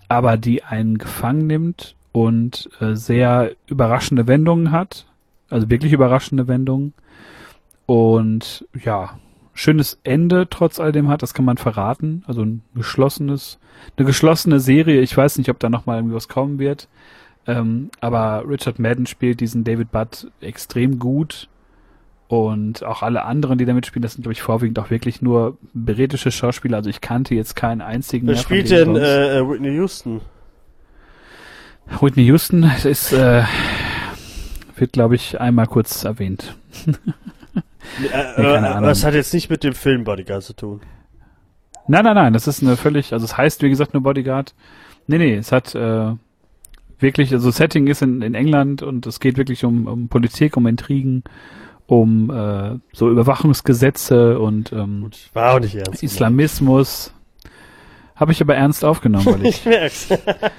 aber 0.07 0.37
die 0.37 0.63
einen 0.63 0.97
gefangen 0.97 1.47
nimmt 1.47 1.95
und 2.11 2.69
äh, 2.79 2.95
sehr 2.95 3.51
überraschende 3.67 4.27
Wendungen 4.27 4.71
hat. 4.71 5.05
Also 5.49 5.69
wirklich 5.69 5.93
überraschende 5.93 6.47
Wendungen. 6.47 6.93
Und 7.85 8.67
ja, 8.83 9.17
schönes 9.53 9.99
Ende 10.03 10.47
trotz 10.49 10.79
all 10.79 10.91
dem 10.91 11.09
hat, 11.09 11.21
das 11.23 11.33
kann 11.33 11.45
man 11.45 11.57
verraten. 11.57 12.23
Also 12.27 12.43
ein 12.43 12.61
geschlossenes, 12.75 13.59
eine 13.97 14.05
geschlossene 14.05 14.59
Serie. 14.59 15.01
Ich 15.01 15.15
weiß 15.15 15.37
nicht, 15.37 15.49
ob 15.49 15.59
da 15.59 15.69
nochmal 15.69 15.97
irgendwie 15.97 16.15
was 16.15 16.27
kommen 16.27 16.59
wird. 16.59 16.87
Ähm, 17.47 17.89
aber 17.99 18.47
Richard 18.47 18.79
Madden 18.79 19.07
spielt 19.07 19.39
diesen 19.39 19.63
David 19.63 19.91
Butt 19.91 20.31
extrem 20.39 20.99
gut. 20.99 21.49
Und 22.29 22.83
auch 22.83 23.01
alle 23.01 23.25
anderen, 23.25 23.57
die 23.57 23.65
da 23.65 23.73
mitspielen, 23.73 24.03
das 24.03 24.13
sind, 24.13 24.21
glaube 24.21 24.33
ich, 24.33 24.43
vorwiegend 24.43 24.77
auch 24.77 24.91
wirklich 24.91 25.19
nur 25.19 25.57
britische 25.73 26.29
Schauspieler. 26.29 26.77
Also 26.77 26.87
ich 26.91 27.01
kannte 27.01 27.33
jetzt 27.33 27.55
keinen 27.55 27.81
einzigen 27.81 28.27
Wer 28.27 28.35
spielt 28.35 28.69
denn 28.69 28.95
äh, 28.95 29.39
äh, 29.39 29.49
Whitney 29.49 29.73
Houston? 29.73 30.21
Whitney 31.99 32.25
Houston 32.25 32.63
ist, 32.83 33.13
äh, 33.13 33.43
wird, 34.75 34.93
glaube 34.93 35.15
ich, 35.15 35.41
einmal 35.41 35.65
kurz 35.65 36.03
erwähnt. 36.05 36.55
Äh, 38.03 38.41
Nee, 38.41 38.43
äh, 38.43 38.57
Ahnung. 38.57 38.83
das 38.83 39.03
hat 39.03 39.15
jetzt 39.15 39.33
nicht 39.33 39.49
mit 39.49 39.63
dem 39.63 39.73
Film 39.73 40.03
Bodyguard 40.03 40.43
zu 40.43 40.53
tun. 40.53 40.81
Nein, 41.87 42.03
nein, 42.03 42.13
nein, 42.13 42.33
das 42.33 42.45
ist 42.45 42.61
eine 42.61 42.77
völlig, 42.77 43.13
also 43.13 43.25
es 43.25 43.35
heißt, 43.35 43.63
wie 43.63 43.69
gesagt, 43.69 43.95
nur 43.95 44.03
Bodyguard. 44.03 44.53
Nee, 45.07 45.17
nee, 45.17 45.35
es 45.35 45.51
hat 45.51 45.73
äh, 45.73 46.11
wirklich, 46.99 47.33
also 47.33 47.49
Setting 47.49 47.87
ist 47.87 48.03
in, 48.03 48.21
in 48.21 48.35
England 48.35 48.83
und 48.83 49.07
es 49.07 49.19
geht 49.19 49.37
wirklich 49.37 49.65
um, 49.65 49.87
um 49.87 50.07
Politik, 50.07 50.55
um 50.55 50.67
Intrigen, 50.67 51.23
um 51.89 52.29
äh, 52.29 52.77
so 52.93 53.09
Überwachungsgesetze 53.09 54.39
und 54.39 54.71
ähm, 54.71 55.09
war 55.33 55.55
auch 55.55 55.59
nicht 55.59 55.73
ernst. 55.75 56.03
Islamismus. 56.03 57.13
Habe 58.15 58.31
ich 58.31 58.41
aber 58.41 58.55
ernst 58.55 58.85
aufgenommen, 58.85 59.25
weil 59.25 59.45
ich 59.47 59.57
Ich 59.61 59.65
merk's. 59.65 60.07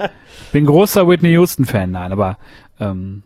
bin 0.52 0.66
großer 0.66 1.06
Whitney 1.06 1.30
Houston-Fan, 1.32 1.90
nein, 1.92 2.10
aber 2.10 2.36
ähm, 2.80 3.22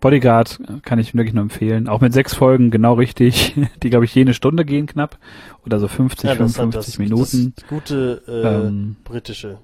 Bodyguard 0.00 0.60
kann 0.82 0.98
ich 0.98 1.14
wirklich 1.14 1.34
nur 1.34 1.42
empfehlen. 1.42 1.88
Auch 1.88 2.00
mit 2.00 2.14
sechs 2.14 2.32
Folgen 2.34 2.70
genau 2.70 2.94
richtig, 2.94 3.54
die, 3.82 3.90
glaube 3.90 4.06
ich, 4.06 4.14
jene 4.14 4.32
Stunde 4.32 4.64
gehen 4.64 4.86
knapp. 4.86 5.18
Oder 5.66 5.78
so 5.78 5.88
50, 5.88 6.24
Ja, 6.30 6.36
das 6.36 6.52
hat 6.58 6.72
55 6.72 6.92
das, 6.94 6.98
Minuten. 6.98 7.52
Das 7.56 7.66
gute 7.66 8.22
äh, 8.28 8.66
Ähm, 8.66 8.96
britische. 9.04 9.58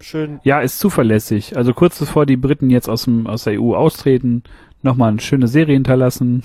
schön. 0.00 0.38
Ja, 0.44 0.60
ist 0.60 0.78
zuverlässig. 0.78 1.56
Also 1.56 1.74
kurz 1.74 1.98
bevor 1.98 2.24
die 2.26 2.36
Briten 2.36 2.70
jetzt 2.70 2.88
aus, 2.88 3.04
dem, 3.04 3.26
aus 3.26 3.44
der 3.44 3.60
EU 3.60 3.74
austreten, 3.74 4.42
nochmal 4.82 5.10
eine 5.10 5.20
schöne 5.20 5.48
Serie 5.48 5.74
hinterlassen. 5.74 6.42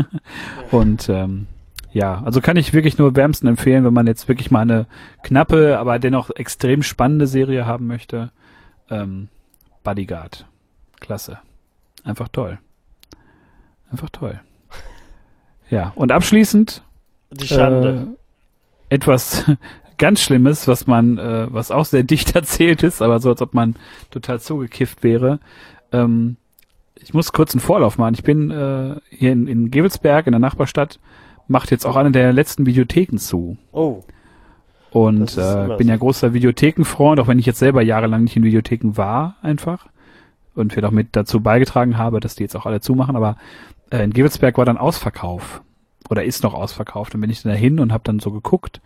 Und 0.70 1.08
ähm, 1.08 1.46
ja, 1.92 2.22
also 2.24 2.40
kann 2.40 2.56
ich 2.56 2.72
wirklich 2.72 2.98
nur 2.98 3.16
wärmsten 3.16 3.48
empfehlen, 3.48 3.84
wenn 3.84 3.94
man 3.94 4.06
jetzt 4.06 4.28
wirklich 4.28 4.50
mal 4.50 4.60
eine 4.60 4.86
knappe, 5.22 5.78
aber 5.78 5.98
dennoch 5.98 6.30
extrem 6.30 6.82
spannende 6.82 7.26
Serie 7.26 7.66
haben 7.66 7.86
möchte. 7.86 8.30
Ähm, 8.88 9.28
Bodyguard. 9.82 10.46
Klasse. 11.00 11.38
Einfach 12.04 12.28
toll. 12.28 12.58
Einfach 13.90 14.10
toll. 14.10 14.40
Ja, 15.68 15.92
und 15.94 16.12
abschließend 16.12 16.82
Die 17.30 17.46
Schande. 17.46 18.08
äh, 18.88 18.94
etwas 18.94 19.44
ganz 19.98 20.20
Schlimmes, 20.20 20.66
was 20.68 20.86
man, 20.86 21.18
äh, 21.18 21.46
was 21.52 21.70
auch 21.70 21.84
sehr 21.84 22.02
dicht 22.02 22.34
erzählt 22.34 22.82
ist, 22.82 23.02
aber 23.02 23.20
so 23.20 23.30
als 23.30 23.42
ob 23.42 23.54
man 23.54 23.76
total 24.10 24.40
zugekifft 24.40 25.02
wäre. 25.02 25.40
Ähm, 25.92 26.36
ich 27.02 27.14
muss 27.14 27.32
kurz 27.32 27.54
einen 27.54 27.60
Vorlauf 27.60 27.98
machen. 27.98 28.14
Ich 28.14 28.22
bin 28.22 28.50
äh, 28.50 28.96
hier 29.10 29.32
in, 29.32 29.46
in 29.46 29.70
Gevelsberg 29.70 30.26
in 30.26 30.32
der 30.32 30.40
Nachbarstadt, 30.40 30.98
macht 31.48 31.70
jetzt 31.70 31.86
auch 31.86 31.96
eine 31.96 32.12
der 32.12 32.32
letzten 32.32 32.66
Videotheken 32.66 33.18
zu. 33.18 33.56
oh, 33.72 34.02
Und 34.90 35.36
äh, 35.36 35.76
bin 35.76 35.88
ja 35.88 35.96
großer 35.96 36.32
Videothekenfreund, 36.34 37.20
auch 37.20 37.28
wenn 37.28 37.38
ich 37.38 37.46
jetzt 37.46 37.58
selber 37.58 37.82
jahrelang 37.82 38.24
nicht 38.24 38.36
in 38.36 38.44
Videotheken 38.44 38.96
war, 38.96 39.36
einfach. 39.42 39.86
Und 40.54 40.74
wir 40.74 40.82
doch 40.82 40.90
mit 40.90 41.08
dazu 41.12 41.40
beigetragen 41.40 41.96
habe, 41.96 42.20
dass 42.20 42.34
die 42.34 42.42
jetzt 42.42 42.56
auch 42.56 42.66
alle 42.66 42.80
zumachen. 42.80 43.16
Aber 43.16 43.36
äh, 43.90 44.02
in 44.02 44.12
Gevelsberg 44.12 44.58
war 44.58 44.64
dann 44.64 44.78
Ausverkauf. 44.78 45.62
Oder 46.08 46.24
ist 46.24 46.42
noch 46.42 46.54
ausverkauft. 46.54 47.14
Dann 47.14 47.20
bin 47.20 47.30
ich 47.30 47.42
dann 47.42 47.52
dahin 47.52 47.78
und 47.78 47.92
habe 47.92 48.02
dann 48.04 48.18
so 48.18 48.32
geguckt. 48.32 48.80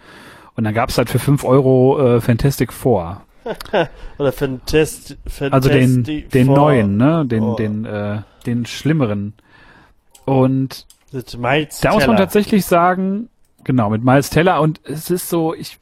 Und 0.57 0.65
dann 0.65 0.75
gab's 0.75 0.99
halt 0.99 1.09
für 1.11 1.19
5 1.19 1.43
Euro 1.45 2.17
äh, 2.17 2.21
Fantastic 2.21 2.73
Four. 2.73 3.23
oder 4.19 4.33
Fantast 4.33 5.17
Also 5.51 5.69
den, 5.69 6.03
den 6.05 6.47
neuen, 6.47 6.97
ne? 6.97 7.25
Den, 7.27 7.43
Oh. 7.43 7.55
den, 7.57 7.85
äh, 7.85 8.23
den 8.47 8.67
schlimmeren. 8.67 9.35
Und 10.25 10.87
da 11.81 11.93
muss 11.93 12.07
man 12.07 12.17
tatsächlich 12.17 12.65
sagen, 12.65 13.29
genau, 13.63 13.91
mit 13.91 14.03
Miles 14.05 14.31
Teller 14.31 14.61
und 14.61 14.81
es 14.85 15.11
ist 15.11 15.29
so, 15.29 15.55
ich, 15.55 15.79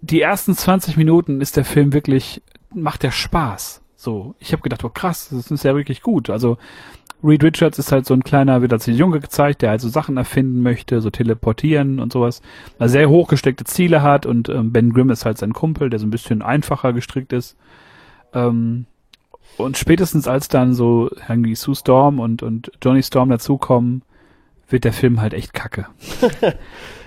die 0.00 0.20
ersten 0.20 0.54
20 0.54 0.96
Minuten 0.96 1.40
ist 1.40 1.56
der 1.56 1.64
Film 1.64 1.92
wirklich, 1.92 2.42
macht 2.74 3.02
der 3.02 3.10
Spaß. 3.10 3.80
So, 3.96 4.34
ich 4.38 4.52
habe 4.52 4.62
gedacht, 4.62 4.82
oh 4.84 4.88
krass, 4.88 5.28
das 5.30 5.50
ist 5.50 5.64
ja 5.64 5.76
wirklich 5.76 6.02
gut. 6.02 6.28
Also 6.30 6.58
Reed 7.24 7.44
Richards 7.44 7.78
ist 7.78 7.92
halt 7.92 8.06
so 8.06 8.14
ein 8.14 8.24
kleiner, 8.24 8.62
wird 8.62 8.72
als 8.72 8.86
Junge 8.86 9.20
gezeigt, 9.20 9.62
der 9.62 9.70
also 9.70 9.88
Sachen 9.88 10.16
erfinden 10.16 10.62
möchte, 10.62 11.00
so 11.00 11.10
teleportieren 11.10 12.00
und 12.00 12.12
sowas, 12.12 12.42
also 12.78 12.92
sehr 12.92 13.08
hochgesteckte 13.08 13.64
Ziele 13.64 14.02
hat 14.02 14.26
und 14.26 14.48
ähm, 14.48 14.72
Ben 14.72 14.92
Grimm 14.92 15.10
ist 15.10 15.24
halt 15.24 15.38
sein 15.38 15.52
Kumpel, 15.52 15.90
der 15.90 15.98
so 15.98 16.06
ein 16.06 16.10
bisschen 16.10 16.42
einfacher 16.42 16.92
gestrickt 16.92 17.32
ist. 17.32 17.56
Ähm, 18.34 18.86
und 19.58 19.76
spätestens 19.76 20.26
als 20.26 20.48
dann 20.48 20.74
so 20.74 21.10
irgendwie 21.28 21.54
Sue 21.54 21.74
Storm 21.74 22.18
und, 22.18 22.42
und 22.42 22.72
Johnny 22.82 23.02
Storm 23.02 23.28
dazukommen, 23.28 24.02
wird 24.72 24.84
der 24.84 24.92
Film 24.92 25.20
halt 25.20 25.34
echt 25.34 25.52
kacke. 25.52 25.86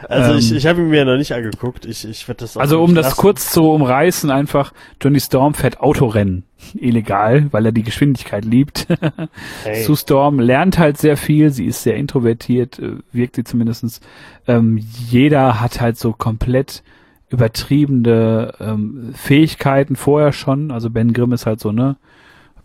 Also 0.07 0.35
ich, 0.35 0.51
ähm, 0.51 0.57
ich 0.57 0.67
habe 0.67 0.81
ihn 0.81 0.89
mir 0.89 1.03
noch 1.03 1.17
nicht 1.17 1.33
angeguckt. 1.33 1.85
Ich, 1.85 2.07
ich 2.07 2.27
werde 2.27 2.41
das 2.41 2.57
Also 2.57 2.83
um 2.83 2.93
das 2.93 3.07
lassen. 3.07 3.17
kurz 3.17 3.51
zu 3.51 3.71
umreißen, 3.71 4.29
einfach 4.29 4.71
Johnny 5.01 5.19
Storm 5.19 5.55
fährt 5.55 5.79
Autorennen. 5.79 6.43
Illegal, 6.75 7.47
weil 7.51 7.65
er 7.65 7.71
die 7.71 7.81
Geschwindigkeit 7.83 8.45
liebt. 8.45 8.87
Hey. 9.63 9.83
Sue 9.83 9.97
Storm 9.97 10.39
lernt 10.39 10.77
halt 10.77 10.99
sehr 10.99 11.17
viel, 11.17 11.49
sie 11.49 11.65
ist 11.65 11.81
sehr 11.81 11.95
introvertiert, 11.95 12.77
äh, 12.77 12.97
wirkt 13.11 13.35
sie 13.35 13.43
zumindestens. 13.43 13.99
Ähm, 14.47 14.77
jeder 15.09 15.59
hat 15.59 15.81
halt 15.81 15.97
so 15.97 16.13
komplett 16.13 16.83
übertriebene 17.29 18.53
ähm, 18.59 19.11
Fähigkeiten 19.15 19.95
vorher 19.95 20.33
schon. 20.33 20.69
Also 20.69 20.91
Ben 20.91 21.13
Grimm 21.13 21.31
ist 21.31 21.47
halt 21.47 21.59
so, 21.59 21.71
ne, 21.71 21.97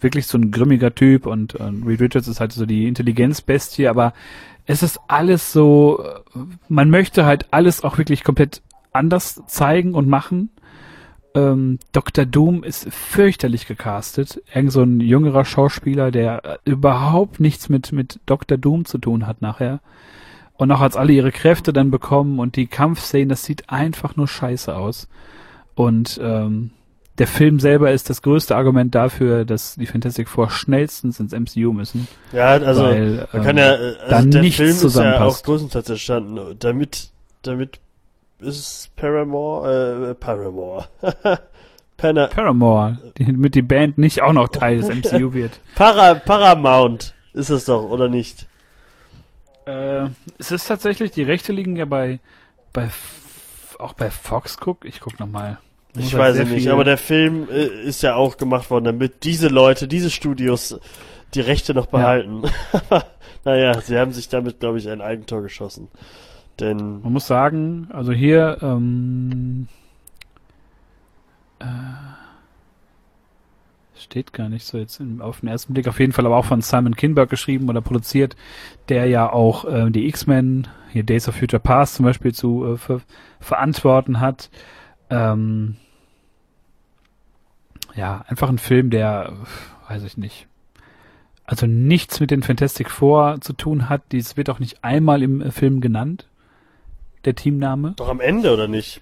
wirklich 0.01 0.27
so 0.27 0.39
ein 0.39 0.51
grimmiger 0.51 0.95
Typ 0.95 1.27
und, 1.27 1.55
und 1.55 1.87
Reed 1.87 2.01
Richards 2.01 2.29
ist 2.29 2.41
halt 2.41 2.53
so 2.53 2.67
die 2.67 2.87
Intelligenzbestie, 2.87 3.89
aber 3.89 4.13
es 4.71 4.85
ist 4.85 5.01
alles 5.09 5.53
so, 5.53 6.05
äh, 6.05 6.39
man 6.69 6.91
möchte 6.91 7.25
halt 7.25 7.47
alles 7.51 7.83
auch 7.83 7.99
wirklich 7.99 8.23
komplett 8.23 8.63
anders 8.93 9.43
zeigen 9.47 9.95
und 9.95 10.09
machen. 10.09 10.51
Ähm, 11.35 11.81
Dr. 11.91 12.25
Doom 12.25 12.63
ist 12.63 12.89
fürchterlich 12.93 13.67
gecastet. 13.67 14.41
Irgend 14.55 14.71
so 14.71 14.83
ein 14.83 15.01
jüngerer 15.01 15.45
Schauspieler, 15.45 16.13
der 16.13 16.45
äh, 16.45 16.71
überhaupt 16.71 17.41
nichts 17.41 17.69
mit, 17.69 17.91
mit 17.91 18.21
Dr. 18.27 18.59
Doom 18.59 18.85
zu 18.85 18.99
tun 18.99 19.27
hat 19.27 19.43
nachher. 19.43 19.81
Und 20.57 20.71
auch 20.71 20.81
als 20.81 20.97
alle 20.97 21.15
ihre 21.15 21.33
Kräfte 21.33 21.73
dann 21.73 21.91
bekommen 21.91 22.39
und 22.39 22.55
die 22.55 22.69
Kampfszenen, 22.69 23.29
das 23.29 23.45
sieht 23.45 23.71
einfach 23.71 24.15
nur 24.15 24.29
scheiße 24.29 24.77
aus. 24.77 25.09
Und 25.75 26.21
ähm, 26.23 26.71
der 27.19 27.27
Film 27.27 27.61
selber 27.61 27.91
ist 27.91 28.09
das 28.09 28.23
größte 28.23 28.57
Argument 28.57 28.95
dafür, 28.95 29.45
dass 29.45 29.75
die 29.75 29.87
Fantastic 29.87 30.29
Four 30.29 30.51
schnellstens 30.51 31.21
ins 31.21 31.33
MCU 31.33 31.73
müssen. 31.73 32.09
Ja, 32.33 32.53
also 32.53 32.85
weil, 32.85 33.29
man 33.33 33.41
ähm, 33.41 33.43
kann 33.43 33.59
ja, 33.59 33.75
äh, 33.75 33.97
also 33.99 34.31
der 34.31 34.41
nichts 34.41 34.57
Film 34.57 34.71
ist 34.71 34.97
ja 34.97 35.21
auch 35.21 35.43
größtenteils 35.43 35.91
entstanden, 35.91 36.57
damit, 36.59 37.11
damit 37.43 37.81
ist 38.39 38.91
Paramore, 38.97 40.11
äh, 40.11 40.15
Paramore, 40.15 40.87
Pana, 41.97 42.29
Paramore, 42.29 42.99
die, 43.19 43.27
damit 43.27 43.55
die 43.55 43.63
Band 43.63 43.99
nicht 43.99 44.23
auch 44.23 44.33
noch 44.33 44.49
Teil 44.49 44.79
des 44.79 44.89
MCU 45.13 45.35
wird. 45.35 45.61
Para, 45.75 46.15
Paramount 46.15 47.15
ist 47.35 47.51
es 47.51 47.67
doch, 47.67 47.83
oder 47.83 48.09
nicht? 48.09 48.47
Äh, 49.67 50.07
es 50.39 50.51
ist 50.53 50.67
tatsächlich, 50.67 51.11
die 51.11 51.23
Rechte 51.23 51.53
liegen 51.53 51.77
ja 51.77 51.85
bei, 51.85 52.19
bei 52.73 52.89
auch 53.79 53.93
bei 53.95 54.11
Fox 54.11 54.59
guck. 54.59 54.85
Ich 54.85 55.01
guck 55.01 55.19
nochmal. 55.19 55.59
Ich 55.97 56.17
weiß 56.17 56.37
es 56.39 56.49
nicht, 56.49 56.69
aber 56.69 56.85
der 56.85 56.99
Film 56.99 57.49
äh, 57.51 57.67
ist 57.83 58.03
ja 58.03 58.15
auch 58.15 58.37
gemacht 58.37 58.71
worden, 58.71 58.85
damit 58.85 59.25
diese 59.25 59.49
Leute, 59.49 59.89
diese 59.89 60.11
Studios 60.11 60.79
die 61.35 61.41
Rechte 61.41 61.75
noch 61.75 61.87
behalten. 61.87 62.43
naja, 63.45 63.81
sie 63.81 63.99
haben 63.99 64.13
sich 64.13 64.29
damit, 64.29 64.61
glaube 64.61 64.79
ich, 64.79 64.89
ein 64.89 65.01
Eigentor 65.01 65.43
geschossen. 65.43 65.89
Denn, 66.59 67.01
Man 67.01 67.13
muss 67.13 67.27
sagen, 67.27 67.89
also 67.93 68.13
hier, 68.13 68.59
ähm, 68.63 69.69
äh, 71.59 71.65
steht 73.97 74.33
gar 74.33 74.49
nicht 74.49 74.67
so 74.67 74.79
jetzt 74.79 75.01
im, 75.01 75.21
auf 75.21 75.41
den 75.41 75.49
ersten 75.49 75.73
Blick, 75.73 75.89
auf 75.89 76.01
jeden 76.01 76.13
Fall 76.13 76.27
aber 76.27 76.37
auch 76.37 76.45
von 76.45 76.63
Simon 76.63 76.97
Kinberg 76.97 77.31
geschrieben 77.31 77.69
oder 77.69 77.81
produziert, 77.81 78.37
der 78.89 79.07
ja 79.07 79.33
auch 79.33 79.65
äh, 79.65 79.91
die 79.91 80.09
X-Men, 80.09 80.69
hier 80.91 81.05
Days 81.05 81.29
of 81.29 81.37
Future 81.37 81.61
Past 81.61 81.95
zum 81.95 82.05
Beispiel 82.05 82.35
zu 82.35 82.75
äh, 82.75 82.77
ver 82.77 83.01
verantworten 83.39 84.21
hat. 84.21 84.51
Ähm, 85.11 85.77
ja, 87.95 88.25
einfach 88.29 88.49
ein 88.49 88.59
Film, 88.59 88.91
der, 88.91 89.33
weiß 89.89 90.05
ich 90.05 90.17
nicht, 90.17 90.47
also 91.45 91.67
nichts 91.67 92.21
mit 92.21 92.31
den 92.31 92.43
Fantastic 92.43 92.91
Four 92.91 93.41
zu 93.41 93.53
tun 93.53 93.89
hat. 93.89 94.03
Dies 94.13 94.37
wird 94.37 94.49
auch 94.51 94.61
nicht 94.61 94.85
einmal 94.85 95.23
im 95.23 95.41
äh, 95.41 95.51
Film 95.51 95.81
genannt, 95.81 96.29
der 97.25 97.35
Teamname. 97.35 97.95
doch 97.97 98.09
am 98.09 98.21
Ende, 98.21 98.55
oder 98.55 98.69
nicht? 98.69 99.01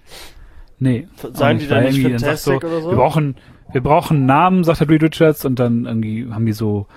Nee. 0.79 1.07
Auch 1.17 1.29
die 1.29 1.37
dann 1.37 1.57
nicht 1.57 1.69
irgendwie 1.69 2.03
dann 2.03 2.19
Fantastic 2.19 2.63
oder 2.63 2.81
so? 2.81 2.89
Wir 2.89 2.97
brauchen, 2.97 3.35
wir 3.71 3.81
brauchen 3.81 4.17
einen 4.17 4.25
Namen, 4.25 4.63
sagt 4.63 4.79
der 4.79 4.89
Reed 4.89 5.03
Richards, 5.03 5.45
und 5.45 5.59
dann 5.59 5.85
irgendwie 5.85 6.27
haben 6.31 6.45
die 6.47 6.53
so 6.53 6.87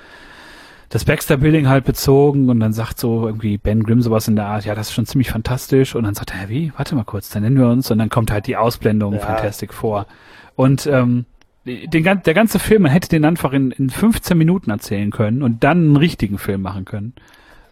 das 0.92 1.06
Baxter 1.06 1.38
Building 1.38 1.68
halt 1.68 1.84
bezogen 1.84 2.50
und 2.50 2.60
dann 2.60 2.74
sagt 2.74 3.00
so 3.00 3.26
irgendwie 3.26 3.56
Ben 3.56 3.82
Grimm 3.82 4.02
sowas 4.02 4.28
in 4.28 4.36
der 4.36 4.44
Art, 4.44 4.66
ja, 4.66 4.74
das 4.74 4.88
ist 4.88 4.94
schon 4.94 5.06
ziemlich 5.06 5.30
fantastisch 5.30 5.94
und 5.94 6.04
dann 6.04 6.14
sagt 6.14 6.34
er, 6.34 6.50
wie, 6.50 6.70
warte 6.76 6.94
mal 6.94 7.04
kurz, 7.04 7.30
dann 7.30 7.44
nennen 7.44 7.56
wir 7.56 7.66
uns 7.68 7.90
und 7.90 7.96
dann 7.96 8.10
kommt 8.10 8.30
halt 8.30 8.46
die 8.46 8.58
Ausblendung 8.58 9.14
Ja. 9.14 9.20
Fantastic 9.20 9.72
vor. 9.72 10.06
Und 10.54 10.86
ähm, 10.86 11.24
den, 11.64 12.04
der 12.04 12.34
ganze 12.34 12.58
Film, 12.58 12.82
man 12.82 12.92
hätte 12.92 13.08
den 13.08 13.24
einfach 13.24 13.54
in, 13.54 13.70
in 13.70 13.88
15 13.88 14.36
Minuten 14.36 14.70
erzählen 14.70 15.10
können 15.10 15.42
und 15.42 15.64
dann 15.64 15.78
einen 15.78 15.96
richtigen 15.96 16.36
Film 16.36 16.60
machen 16.60 16.84
können. 16.84 17.14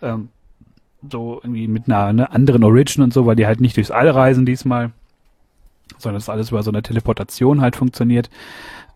Ähm, 0.00 0.30
so 1.10 1.40
irgendwie 1.42 1.68
mit 1.68 1.88
einer 1.88 2.14
ne, 2.14 2.32
anderen 2.32 2.64
Origin 2.64 3.02
und 3.02 3.12
so, 3.12 3.26
weil 3.26 3.36
die 3.36 3.46
halt 3.46 3.60
nicht 3.60 3.76
durchs 3.76 3.90
All 3.90 4.08
reisen 4.08 4.46
diesmal, 4.46 4.92
sondern 5.98 6.20
das 6.20 6.30
alles 6.30 6.52
über 6.52 6.62
so 6.62 6.70
eine 6.70 6.82
Teleportation 6.82 7.60
halt 7.60 7.76
funktioniert. 7.76 8.30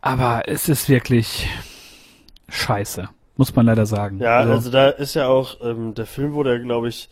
Aber 0.00 0.44
es 0.46 0.70
ist 0.70 0.88
wirklich 0.88 1.46
scheiße, 2.48 3.10
muss 3.36 3.54
man 3.54 3.66
leider 3.66 3.86
sagen. 3.86 4.20
Ja, 4.20 4.38
also, 4.38 4.70
da 4.70 4.88
ist 4.90 5.14
ja 5.14 5.28
auch, 5.28 5.56
ähm, 5.62 5.94
der 5.94 6.06
Film 6.06 6.34
wurde 6.34 6.52
ja, 6.52 6.58
glaube 6.58 6.88
ich, 6.88 7.08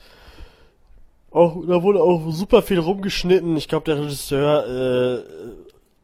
auch, 1.31 1.65
da 1.67 1.83
wurde 1.83 2.03
auch 2.03 2.31
super 2.31 2.63
viel 2.63 2.79
rumgeschnitten. 2.79 3.57
Ich 3.57 3.69
glaube, 3.69 3.87
der 3.87 4.03
Regisseur 4.03 4.67
äh, 4.67 5.23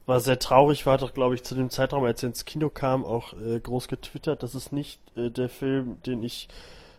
war 0.07 0.21
sehr 0.21 0.39
traurig, 0.39 0.87
war 0.87 0.97
doch, 0.97 1.13
glaube 1.13 1.35
ich, 1.35 1.45
zu 1.45 1.55
dem 1.55 1.69
Zeitraum, 1.69 2.05
als 2.05 2.23
er 2.23 2.31
ins 2.31 2.47
Kino 2.47 2.71
kam, 2.71 3.05
auch 3.05 3.35
äh, 3.35 3.61
groß 3.61 3.89
getwittert. 3.89 4.43
Das 4.43 4.55
ist 4.55 4.73
nicht 4.73 5.01
äh, 5.17 5.31
der 5.31 5.51
Film, 5.51 5.99
den 6.07 6.23
ich 6.23 6.49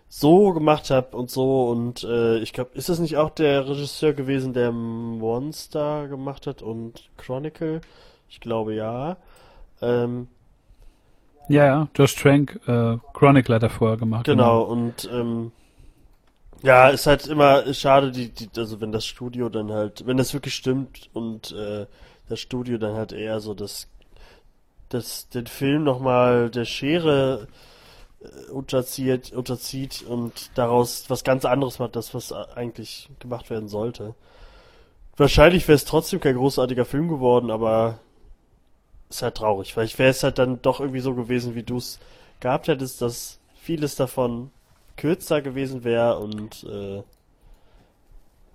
so 0.07 0.53
gemacht 0.53 0.91
habe 0.91 1.17
und 1.17 1.31
so. 1.31 1.69
Und 1.69 2.03
äh, 2.03 2.37
ich 2.37 2.53
glaube, 2.53 2.71
ist 2.75 2.89
das 2.89 2.99
nicht 2.99 3.17
auch 3.17 3.31
der 3.31 3.67
Regisseur 3.67 4.13
gewesen, 4.13 4.53
der 4.53 4.71
Monster 4.71 6.07
gemacht 6.07 6.45
hat 6.45 6.61
und 6.61 7.09
Chronicle? 7.17 7.81
Ich 8.29 8.39
glaube 8.39 8.75
ja. 8.75 9.17
Ähm, 9.81 10.27
ja, 11.49 11.65
ja, 11.65 11.87
Josh 11.95 12.15
Trank, 12.15 12.59
äh, 12.67 12.97
Chronicle 13.13 13.55
hat 13.55 13.63
er 13.63 13.69
vorher 13.69 13.97
gemacht. 13.97 14.25
Genau, 14.25 14.61
und 14.61 15.09
ähm, 15.11 15.51
ja, 16.61 16.89
ist 16.89 17.07
halt 17.07 17.27
immer 17.27 17.73
schade, 17.73 18.11
die, 18.11 18.29
die, 18.29 18.49
also 18.57 18.81
wenn 18.81 18.91
das 18.91 19.05
Studio 19.05 19.49
dann 19.49 19.71
halt, 19.71 20.05
wenn 20.05 20.17
das 20.17 20.33
wirklich 20.33 20.55
stimmt 20.55 21.09
und 21.13 21.51
äh, 21.51 21.85
das 22.27 22.39
Studio 22.39 22.77
dann 22.77 22.95
halt 22.95 23.11
eher 23.11 23.39
so 23.39 23.53
das 23.53 23.87
das, 24.89 25.29
den 25.29 25.47
Film 25.47 25.83
nochmal 25.83 26.49
der 26.49 26.65
Schere 26.65 27.47
äh, 28.21 28.51
unterzieht, 28.51 29.31
unterzieht 29.31 30.01
und 30.01 30.51
daraus 30.55 31.05
was 31.09 31.23
ganz 31.23 31.45
anderes 31.45 31.79
macht, 31.79 31.95
das 31.95 32.13
was 32.13 32.33
eigentlich 32.33 33.09
gemacht 33.19 33.49
werden 33.49 33.69
sollte. 33.69 34.15
Wahrscheinlich 35.15 35.67
wäre 35.67 35.75
es 35.75 35.85
trotzdem 35.85 36.19
kein 36.19 36.35
großartiger 36.35 36.85
Film 36.85 37.07
geworden, 37.07 37.51
aber 37.51 37.99
ist 39.09 39.21
halt 39.21 39.35
traurig. 39.35 39.73
Vielleicht 39.73 39.99
wäre 39.99 40.11
es 40.11 40.23
halt 40.23 40.37
dann 40.37 40.61
doch 40.61 40.79
irgendwie 40.79 40.99
so 40.99 41.15
gewesen, 41.15 41.55
wie 41.55 41.63
du 41.63 41.77
es 41.77 41.99
gehabt 42.39 42.67
hättest, 42.67 43.01
dass 43.01 43.39
vieles 43.55 43.95
davon 43.95 44.51
kürzer 44.97 45.41
gewesen 45.41 45.83
wäre 45.83 46.19
und 46.19 46.63
äh, 46.63 47.01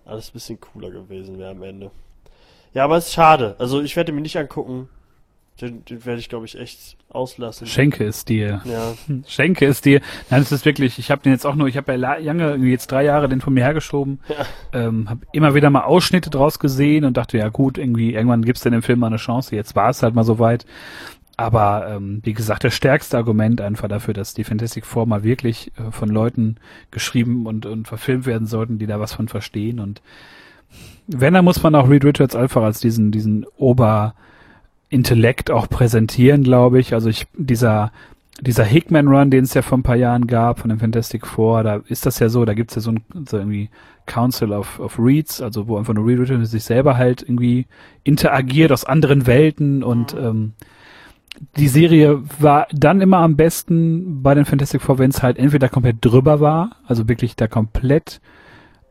alles 0.05 0.29
ein 0.29 0.33
bisschen 0.33 0.61
cooler 0.61 0.91
gewesen 0.91 1.39
wäre 1.39 1.51
am 1.51 1.63
Ende. 1.63 1.91
Ja, 2.73 2.85
aber 2.85 2.97
es 2.97 3.07
ist 3.07 3.15
schade. 3.15 3.57
Also 3.59 3.81
ich 3.83 3.97
werde 3.97 4.13
mir 4.13 4.21
nicht 4.21 4.37
angucken. 4.37 4.89
Den, 5.61 5.85
den 5.85 6.05
werde 6.05 6.19
ich, 6.19 6.29
glaube 6.29 6.47
ich, 6.47 6.59
echt 6.59 6.97
auslassen. 7.11 7.69
Schenke 7.69 8.05
es 8.05 8.25
dir. 8.25 8.61
Ja. 8.65 8.95
Schenke 9.29 9.67
es 9.67 9.81
dir. 9.81 10.01
Nein, 10.29 10.43
es 10.43 10.51
ist 10.51 10.65
wirklich, 10.65 10.99
ich 10.99 11.13
habe 11.13 11.23
den 11.23 11.31
jetzt 11.33 11.47
auch 11.47 11.55
nur, 11.55 11.69
ich 11.69 11.77
habe 11.77 11.93
ja 11.93 11.99
la- 11.99 12.17
lange, 12.17 12.51
irgendwie 12.51 12.73
jetzt 12.73 12.91
drei 12.91 13.05
Jahre 13.05 13.29
den 13.29 13.41
von 13.41 13.55
mir 13.55 13.63
hergeschoben, 13.63 14.19
Ja. 14.29 14.47
ähm, 14.87 15.09
habe 15.09 15.21
immer 15.33 15.55
wieder 15.55 15.71
mal 15.71 15.83
Ausschnitte 15.85 16.29
draus 16.29 16.59
gesehen 16.59 17.05
und 17.05 17.17
dachte, 17.17 17.39
ja 17.39 17.51
gut, 17.51 17.79
irgendwie, 17.79 18.15
irgendwann 18.15 18.43
gibt's 18.43 18.63
denn 18.63 18.73
dem 18.73 18.83
Film 18.83 18.99
mal 18.99 19.07
eine 19.07 19.17
Chance. 19.17 19.55
Jetzt 19.55 19.77
war 19.77 19.91
es 19.91 20.03
halt 20.03 20.15
mal 20.17 20.25
soweit. 20.25 20.67
Aber 21.37 21.89
ähm, 21.89 22.21
wie 22.25 22.33
gesagt, 22.33 22.63
das 22.65 22.75
stärkste 22.75 23.17
Argument 23.17 23.61
einfach 23.61 23.89
dafür, 23.89 24.15
dass 24.15 24.35
die 24.35 24.45
Fantastic 24.45 24.85
Four 24.87 25.07
mal 25.07 25.23
wirklich 25.25 25.71
äh, 25.79 25.91
von 25.93 26.09
Leuten 26.09 26.57
geschrieben 26.93 27.47
und, 27.47 27.65
und 27.67 27.87
verfilmt 27.89 28.27
werden 28.27 28.47
sollten, 28.49 28.79
die 28.79 28.87
da 28.87 28.99
was 29.01 29.13
von 29.15 29.27
verstehen. 29.29 29.79
Und 29.81 30.01
wenn, 31.07 31.35
dann 31.35 31.45
muss 31.45 31.63
man 31.63 31.75
auch 31.77 31.89
Reed 31.89 32.05
Richards 32.05 32.35
einfach 32.37 32.63
als 32.63 32.81
diesen, 32.81 33.11
diesen 33.11 33.47
Oberintellekt 34.95 35.51
auch 35.51 35.69
präsentieren, 35.69 36.45
glaube 36.45 36.79
ich. 36.79 36.95
Also 36.95 37.09
ich, 37.09 37.27
dieser, 37.37 37.91
dieser 38.41 38.63
Hickman 38.63 39.09
Run, 39.09 39.29
den 39.29 39.43
es 39.43 39.53
ja 39.53 39.63
vor 39.63 39.77
ein 39.77 39.83
paar 39.83 39.97
Jahren 39.97 40.29
gab 40.29 40.61
von 40.61 40.69
dem 40.69 40.79
Fantastic 40.79 41.27
Four, 41.27 41.65
da 41.65 41.81
ist 41.89 42.07
das 42.07 42.21
ja 42.21 42.29
so, 42.29 42.45
da 42.45 42.55
gibt's 42.55 42.77
ja 42.77 42.81
so 42.81 42.93
ein 42.93 43.05
so 43.29 43.39
irgendwie 43.39 43.71
Council 44.07 44.53
of, 44.53 44.79
of 44.79 44.97
Reads, 44.97 45.43
also 45.43 45.67
wo 45.67 45.79
einfach 45.79 45.95
nur 45.95 46.07
Reed 46.07 46.47
sich 46.47 46.63
selber 46.63 46.97
halt 46.97 47.23
irgendwie 47.23 47.67
interagiert 48.05 48.71
aus 48.71 48.85
anderen 48.85 49.27
Welten 49.27 49.83
und 49.83 50.15
ähm, 50.15 50.53
die 51.57 51.67
Serie 51.67 52.23
war 52.39 52.69
dann 52.71 53.01
immer 53.01 53.19
am 53.19 53.35
besten 53.35 54.23
bei 54.23 54.35
den 54.35 54.45
Fantastic 54.45 54.81
Four, 54.81 54.99
wenn 54.99 55.11
es 55.11 55.25
halt 55.25 55.39
entweder 55.39 55.69
komplett 55.69 55.97
drüber 56.03 56.39
war, 56.39 56.77
also 56.87 57.09
wirklich 57.09 57.35
da 57.35 57.49
komplett 57.49 58.21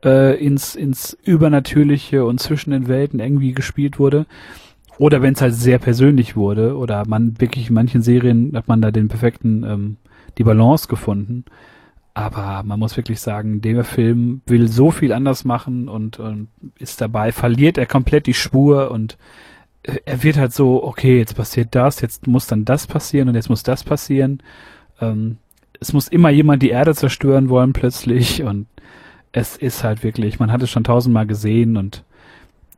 äh, 0.04 0.36
ins, 0.46 0.76
ins 0.76 1.18
Übernatürliche 1.24 2.26
und 2.26 2.42
zwischen 2.42 2.72
den 2.72 2.90
Welten 2.90 3.22
irgendwie 3.22 3.54
gespielt 3.54 4.00
wurde. 4.00 4.26
Oder 4.98 5.22
wenn 5.22 5.34
es 5.34 5.42
halt 5.42 5.56
sehr 5.56 5.80
persönlich 5.80 6.36
wurde 6.36 6.78
oder 6.78 7.08
man 7.08 7.40
wirklich 7.40 7.70
in 7.70 7.74
manchen 7.74 8.02
Serien 8.02 8.56
hat 8.56 8.68
man 8.68 8.82
da 8.82 8.92
den 8.92 9.08
perfekten, 9.08 9.64
ähm, 9.64 9.98
die 10.38 10.44
Balance 10.44 10.88
gefunden. 10.88 11.46
Aber 12.14 12.62
man 12.64 12.80
muss 12.80 12.96
wirklich 12.96 13.20
sagen, 13.20 13.62
der 13.62 13.84
Film 13.84 14.42
will 14.46 14.68
so 14.68 14.92
viel 14.92 15.14
anders 15.14 15.46
machen 15.46 15.90
und, 15.90 16.20
und 16.20 16.50
ist 16.78 17.02
dabei, 17.02 17.32
verliert 17.32 17.78
er 17.80 17.88
komplett 17.88 18.28
die 18.28 18.36
Spur 18.36 18.92
und 18.92 19.18
äh, 19.82 19.98
er 20.06 20.22
wird 20.22 20.38
halt 20.38 20.54
so, 20.54 20.84
okay, 20.84 21.18
jetzt 21.18 21.36
passiert 21.36 21.70
das, 21.72 22.02
jetzt 22.02 22.28
muss 22.28 22.46
dann 22.46 22.66
das 22.66 22.86
passieren 22.86 23.30
und 23.30 23.36
jetzt 23.36 23.50
muss 23.50 23.64
das 23.64 23.84
passieren. 23.84 24.44
Ähm, 25.02 25.38
es 25.80 25.92
muss 25.92 26.08
immer 26.08 26.30
jemand 26.30 26.62
die 26.62 26.70
Erde 26.70 26.94
zerstören 26.94 27.50
wollen 27.50 27.74
plötzlich 27.74 28.44
und 28.44 28.68
es 29.32 29.58
ist 29.58 29.84
halt 29.84 30.04
wirklich, 30.04 30.40
man 30.40 30.52
hat 30.52 30.62
es 30.62 30.70
schon 30.70 30.84
tausendmal 30.84 31.26
gesehen 31.26 31.78
und 31.78 32.04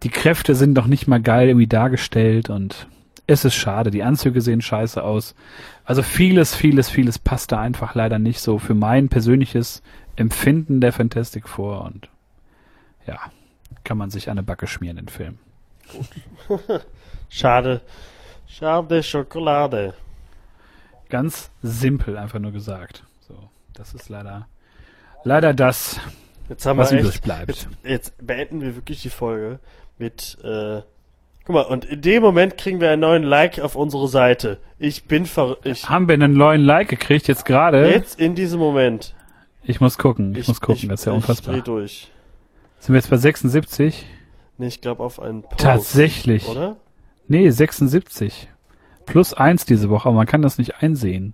die 0.03 0.09
Kräfte 0.09 0.55
sind 0.55 0.73
noch 0.73 0.87
nicht 0.87 1.07
mal 1.07 1.21
geil 1.21 1.49
irgendwie 1.49 1.67
dargestellt 1.67 2.49
und 2.49 2.87
es 3.27 3.45
ist 3.45 3.55
schade. 3.55 3.91
Die 3.91 4.03
Anzüge 4.03 4.41
sehen 4.41 4.61
scheiße 4.61 5.03
aus. 5.03 5.35
Also 5.83 6.03
vieles, 6.03 6.55
vieles, 6.55 6.89
vieles 6.89 7.19
passt 7.19 7.51
da 7.51 7.59
einfach 7.59 7.95
leider 7.95 8.19
nicht 8.19 8.39
so 8.39 8.59
für 8.59 8.75
mein 8.75 9.09
persönliches 9.09 9.81
Empfinden 10.15 10.81
der 10.81 10.93
Fantastic 10.93 11.47
vor 11.47 11.83
und 11.83 12.09
ja, 13.07 13.19
kann 13.83 13.97
man 13.97 14.09
sich 14.09 14.29
eine 14.29 14.43
Backe 14.43 14.67
schmieren, 14.67 14.97
den 14.97 15.09
Film. 15.09 15.37
Schade. 17.29 17.81
Schade 18.47 19.03
Schokolade. 19.03 19.93
Ganz 21.09 21.51
simpel 21.61 22.17
einfach 22.17 22.39
nur 22.39 22.51
gesagt. 22.51 23.03
So, 23.27 23.49
das 23.73 23.93
ist 23.93 24.09
leider, 24.09 24.47
leider 25.23 25.53
das, 25.53 25.99
Jetzt 26.49 26.65
haben 26.65 26.77
was 26.77 26.91
wir 26.91 26.99
übrig 26.99 27.15
echt, 27.15 27.23
bleibt. 27.23 27.47
Jetzt, 27.49 27.67
jetzt 27.83 28.13
beenden 28.27 28.61
wir 28.61 28.75
wirklich 28.75 29.01
die 29.01 29.09
Folge 29.09 29.59
mit, 29.97 30.37
äh, 30.43 30.81
guck 31.45 31.53
mal, 31.55 31.61
und 31.63 31.85
in 31.85 32.01
dem 32.01 32.21
Moment 32.21 32.57
kriegen 32.57 32.79
wir 32.81 32.91
einen 32.91 33.01
neuen 33.01 33.23
Like 33.23 33.59
auf 33.59 33.75
unsere 33.75 34.07
Seite. 34.07 34.59
Ich 34.77 35.05
bin 35.05 35.25
ver, 35.25 35.57
ich, 35.63 35.89
Haben 35.89 36.07
wir 36.07 36.13
einen 36.13 36.33
neuen 36.33 36.61
Like 36.61 36.89
gekriegt 36.89 37.27
jetzt 37.27 37.45
gerade? 37.45 37.89
jetzt 37.89 38.19
in 38.19 38.35
diesem 38.35 38.59
Moment. 38.59 39.15
Ich 39.63 39.81
muss 39.81 39.97
gucken, 39.97 40.35
ich, 40.35 40.47
muss 40.47 40.61
gucken, 40.61 40.89
das 40.89 41.01
ist 41.01 41.05
ja 41.05 41.11
Ich 41.13 41.15
unfassbar. 41.17 41.55
dreh 41.55 41.61
durch. 41.61 42.11
Sind 42.79 42.93
wir 42.93 42.99
jetzt 42.99 43.09
bei 43.09 43.17
76? 43.17 44.05
Nee, 44.57 44.67
ich 44.67 44.81
glaube 44.81 45.03
auf 45.03 45.19
einen 45.19 45.41
Post. 45.41 45.59
Tatsächlich. 45.59 46.47
Oder? 46.47 46.75
Nee, 47.27 47.49
76. 47.49 48.47
Plus 49.07 49.33
eins 49.33 49.65
diese 49.65 49.89
Woche, 49.89 50.07
aber 50.09 50.17
man 50.17 50.27
kann 50.27 50.43
das 50.43 50.59
nicht 50.59 50.83
einsehen. 50.83 51.33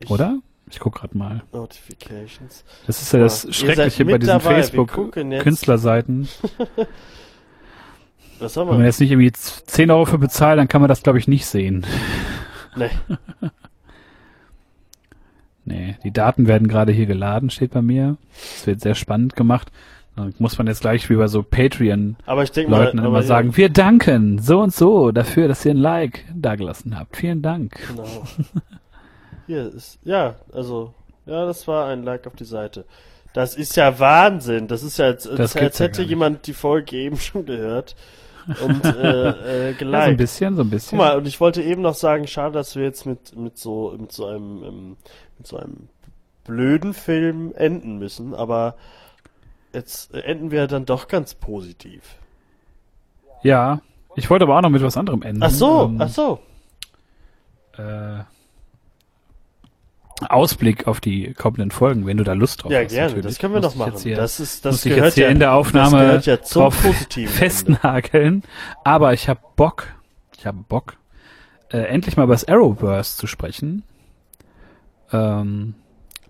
Ich- 0.00 0.10
Oder? 0.10 0.38
Ich 0.68 0.80
guck 0.80 0.96
grad 0.96 1.14
mal. 1.14 1.42
Notifications. 1.52 2.64
Das 2.86 3.00
ist 3.00 3.12
ja 3.12 3.20
das 3.20 3.46
Schreckliche 3.54 4.04
bei 4.04 4.18
diesen. 4.18 4.34
Wir 4.34 4.40
Facebook-Künstlerseiten. 4.40 6.28
Was 8.38 8.56
haben 8.56 8.66
Wenn 8.66 8.74
man 8.74 8.80
wir? 8.80 8.86
jetzt 8.86 9.00
nicht 9.00 9.10
irgendwie 9.10 9.32
10 9.32 9.90
Euro 9.90 10.04
für 10.04 10.18
bezahlt, 10.18 10.58
dann 10.58 10.68
kann 10.68 10.82
man 10.82 10.88
das, 10.88 11.02
glaube 11.02 11.18
ich, 11.18 11.28
nicht 11.28 11.46
sehen. 11.46 11.86
Nee. 12.78 12.90
Nee, 15.68 15.96
die 16.04 16.12
Daten 16.12 16.46
werden 16.46 16.68
gerade 16.68 16.92
hier 16.92 17.06
geladen, 17.06 17.50
steht 17.50 17.72
bei 17.72 17.82
mir. 17.82 18.18
Das 18.54 18.68
wird 18.68 18.80
sehr 18.80 18.94
spannend 18.94 19.34
gemacht. 19.34 19.72
Dann 20.14 20.32
muss 20.38 20.56
man 20.58 20.68
jetzt 20.68 20.82
gleich 20.82 21.10
wie 21.10 21.16
bei 21.16 21.26
so 21.26 21.42
Patreon 21.42 22.14
Aber 22.24 22.44
ich 22.44 22.52
denke 22.52 22.70
mal, 22.70 22.84
Leuten 22.84 23.00
aber 23.00 23.08
immer 23.08 23.22
sagen, 23.24 23.56
wir 23.56 23.68
danken 23.68 24.38
so 24.38 24.60
und 24.60 24.72
so 24.72 25.10
dafür, 25.10 25.48
dass 25.48 25.64
ihr 25.64 25.72
ein 25.72 25.78
Like 25.78 26.24
dagelassen 26.34 26.96
habt. 26.96 27.16
Vielen 27.16 27.42
Dank. 27.42 27.76
Genau. 27.88 28.22
Hier 29.46 29.72
ist, 29.72 29.98
ja, 30.04 30.36
also, 30.52 30.92
ja, 31.26 31.44
das 31.46 31.66
war 31.68 31.86
ein 31.86 32.02
Like 32.02 32.26
auf 32.26 32.34
die 32.36 32.44
Seite. 32.44 32.84
Das 33.32 33.54
ist 33.54 33.76
ja 33.76 33.98
Wahnsinn. 33.98 34.66
Das 34.68 34.82
ist 34.82 34.98
ja, 34.98 35.06
als, 35.06 35.26
als, 35.26 35.56
als 35.56 35.78
ja 35.78 35.84
hätte 35.86 36.00
nicht. 36.02 36.10
jemand 36.10 36.46
die 36.46 36.54
Folge 36.54 36.96
eben 36.96 37.16
schon 37.18 37.44
gehört 37.46 37.94
und 38.64 38.84
äh, 38.84 39.28
äh, 39.28 39.70
Ja, 39.70 39.72
so 39.72 39.78
geliked. 39.78 39.94
ein 40.02 40.16
bisschen, 40.16 40.56
so 40.56 40.62
ein 40.62 40.70
bisschen. 40.70 40.98
Guck 40.98 41.06
mal, 41.06 41.16
und 41.18 41.26
ich 41.28 41.40
wollte 41.40 41.62
eben 41.62 41.82
noch 41.82 41.94
sagen, 41.94 42.26
schade, 42.26 42.54
dass 42.54 42.76
wir 42.76 42.84
jetzt 42.84 43.04
mit, 43.06 43.36
mit 43.36 43.58
so, 43.58 43.94
mit 43.98 44.12
so 44.12 44.26
einem, 44.26 44.62
ähm, 44.64 44.96
mit 45.38 45.46
so 45.46 45.56
einem 45.58 45.88
blöden 46.44 46.94
Film 46.94 47.52
enden 47.56 47.98
müssen, 47.98 48.34
aber 48.34 48.76
jetzt 49.72 50.14
enden 50.14 50.50
wir 50.50 50.66
dann 50.68 50.86
doch 50.86 51.08
ganz 51.08 51.34
positiv. 51.34 52.02
Ja, 53.42 53.80
ich 54.14 54.30
wollte 54.30 54.44
aber 54.44 54.56
auch 54.56 54.62
noch 54.62 54.70
mit 54.70 54.82
was 54.82 54.96
anderem 54.96 55.22
enden. 55.22 55.42
Ach 55.42 55.50
so, 55.50 55.82
Ähm, 55.86 55.96
ach 56.00 56.08
so. 56.08 56.38
äh, 57.76 58.20
Ausblick 60.28 60.86
auf 60.86 61.00
die 61.00 61.34
kommenden 61.34 61.70
Folgen, 61.70 62.06
wenn 62.06 62.16
du 62.16 62.24
da 62.24 62.32
Lust 62.32 62.62
drauf 62.64 62.72
Ja, 62.72 62.80
hast. 62.80 62.88
gerne, 62.90 63.08
natürlich. 63.08 63.26
das 63.26 63.38
können 63.38 63.52
wir 63.54 63.60
Muss 63.60 63.76
noch 63.76 63.86
ich 63.86 63.92
machen. 63.92 64.02
Hier, 64.02 64.16
das 64.16 64.40
ist, 64.40 64.64
muss 64.64 64.74
das 64.76 64.86
ich 64.86 64.90
gehört 64.90 65.06
jetzt 65.06 65.14
hier 65.16 65.24
ja, 65.24 65.30
in 65.30 65.38
der 65.38 65.48
das 65.48 65.56
Aufnahme 65.56 66.20
ja 66.24 66.40
zum 66.42 66.62
drauf 66.62 66.74
festnageln. 67.26 68.42
Aber 68.84 69.12
ich 69.12 69.28
habe 69.28 69.40
Bock, 69.56 69.88
ich 70.38 70.46
habe 70.46 70.58
Bock, 70.68 70.94
äh, 71.70 71.78
endlich 71.78 72.16
mal 72.16 72.24
über 72.24 72.34
das 72.34 72.48
Arrowverse 72.48 73.16
zu 73.18 73.26
sprechen. 73.26 73.82
Ähm, 75.12 75.74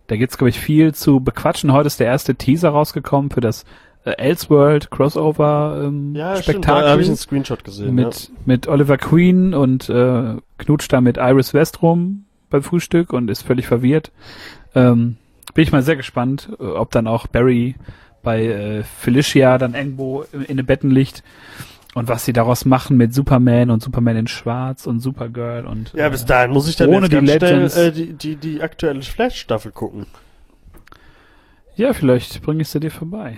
da 0.09 0.17
gibt's 0.17 0.37
glaube 0.39 0.51
ich 0.51 0.61
viel 0.61 0.95
zu 0.95 1.21
bequatschen. 1.21 1.73
Heute 1.73 1.87
ist 1.87 2.01
der 2.01 2.07
erste 2.09 2.35
Teaser 2.35 2.71
rausgekommen 2.71 3.31
für 3.31 3.41
das 3.41 3.65
äh, 4.05 4.11
Elseworld 4.19 4.91
Crossover 4.91 5.83
ähm, 5.85 6.15
Ja, 6.15 6.37
Spektakel 6.37 6.83
da 6.85 6.91
habe 6.91 7.03
ich 7.03 7.09
einen 7.09 7.17
Screenshot 7.17 7.65
gesehen. 7.65 7.95
mit, 7.95 8.31
mit 8.45 8.69
Oliver 8.69 8.99
Queen 8.99 9.55
und 9.55 9.89
äh, 9.89 10.37
knutscht 10.59 10.93
da 10.93 11.01
mit 11.01 11.17
Iris 11.17 11.55
West 11.55 11.83
rum 11.83 12.26
beim 12.51 12.63
Frühstück 12.63 13.13
und 13.13 13.31
ist 13.31 13.43
völlig 13.43 13.67
verwirrt. 13.67 14.13
Ähm, 14.75 15.17
bin 15.55 15.63
ich 15.63 15.73
mal 15.73 15.83
sehr 15.83 15.97
gespannt, 15.97 16.51
äh, 16.59 16.65
ob 16.65 16.91
dann 16.91 17.07
auch 17.07 17.27
Barry 17.27 17.77
bei 18.23 18.45
äh, 18.45 18.83
Felicia 18.83 19.59
dann 19.59 19.75
irgendwo 19.75 20.25
in, 20.33 20.43
in 20.43 20.57
den 20.57 20.67
Betten 20.67 20.91
liegt 20.91 21.23
und 21.95 22.09
was 22.09 22.25
sie 22.25 22.33
daraus 22.35 22.65
machen 22.67 22.97
mit 22.97 23.15
Superman 23.15 23.71
und 23.71 23.83
Superman 23.83 24.17
in 24.17 24.27
Schwarz 24.27 24.87
und 24.87 25.01
Supergirl 25.01 25.65
und 25.65 25.93
ja. 25.95 26.01
ja, 26.01 26.07
äh, 26.09 26.11
bis 26.11 26.27
dahin 26.27 26.51
muss 26.51 26.69
ich 26.69 26.77
dann 26.77 26.91
ohne 26.91 27.09
die 27.09 27.17
ganz 27.17 27.31
schnell 27.31 27.53
Legends. 27.53 27.77
äh, 27.77 27.93
die, 27.93 28.13
die, 28.13 28.37
die 28.37 28.61
aktuelle 28.61 29.01
Flash-Staffel 29.01 29.73
gucken. 29.73 30.07
Ja, 31.77 31.93
vielleicht 31.93 32.43
bringe 32.43 32.63
ich 32.63 32.69
sie 32.69 32.81
dir 32.81 32.91
vorbei. 32.91 33.37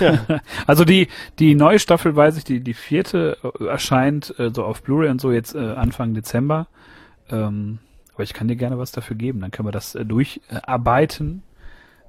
Ja. 0.00 0.18
Also 0.66 0.84
die 0.84 1.08
die 1.38 1.54
neue 1.54 1.78
Staffel, 1.78 2.14
weiß 2.14 2.36
ich, 2.36 2.44
die 2.44 2.60
die 2.60 2.74
vierte 2.74 3.36
äh, 3.42 3.64
erscheint 3.64 4.34
äh, 4.38 4.50
so 4.50 4.64
auf 4.64 4.82
Blu-ray 4.82 5.10
und 5.10 5.20
so 5.20 5.32
jetzt 5.32 5.54
äh, 5.54 5.58
Anfang 5.58 6.14
Dezember. 6.14 6.68
Ähm, 7.30 7.78
aber 8.14 8.22
ich 8.22 8.34
kann 8.34 8.48
dir 8.48 8.56
gerne 8.56 8.78
was 8.78 8.92
dafür 8.92 9.16
geben, 9.16 9.40
dann 9.40 9.50
können 9.50 9.68
wir 9.68 9.72
das 9.72 9.94
äh, 9.94 10.04
durcharbeiten. 10.04 11.42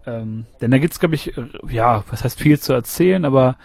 Ähm, 0.06 0.46
denn 0.60 0.72
da 0.72 0.80
gibt's 0.80 1.00
glaube 1.00 1.16
ich, 1.16 1.38
äh, 1.38 1.48
ja, 1.70 2.04
was 2.10 2.24
heißt 2.24 2.40
viel 2.40 2.60
zu 2.60 2.74
erzählen, 2.74 3.26
aber 3.26 3.58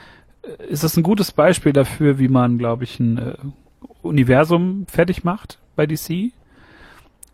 äh, 0.42 0.66
ist 0.66 0.84
das 0.84 0.96
ein 0.96 1.02
gutes 1.02 1.32
Beispiel 1.32 1.72
dafür, 1.72 2.18
wie 2.18 2.28
man, 2.28 2.58
glaube 2.58 2.84
ich, 2.84 3.00
ein 3.00 3.18
äh, 3.18 3.34
Universum 4.02 4.86
fertig 4.88 5.24
macht, 5.24 5.58
bei 5.76 5.86
DC 5.86 6.32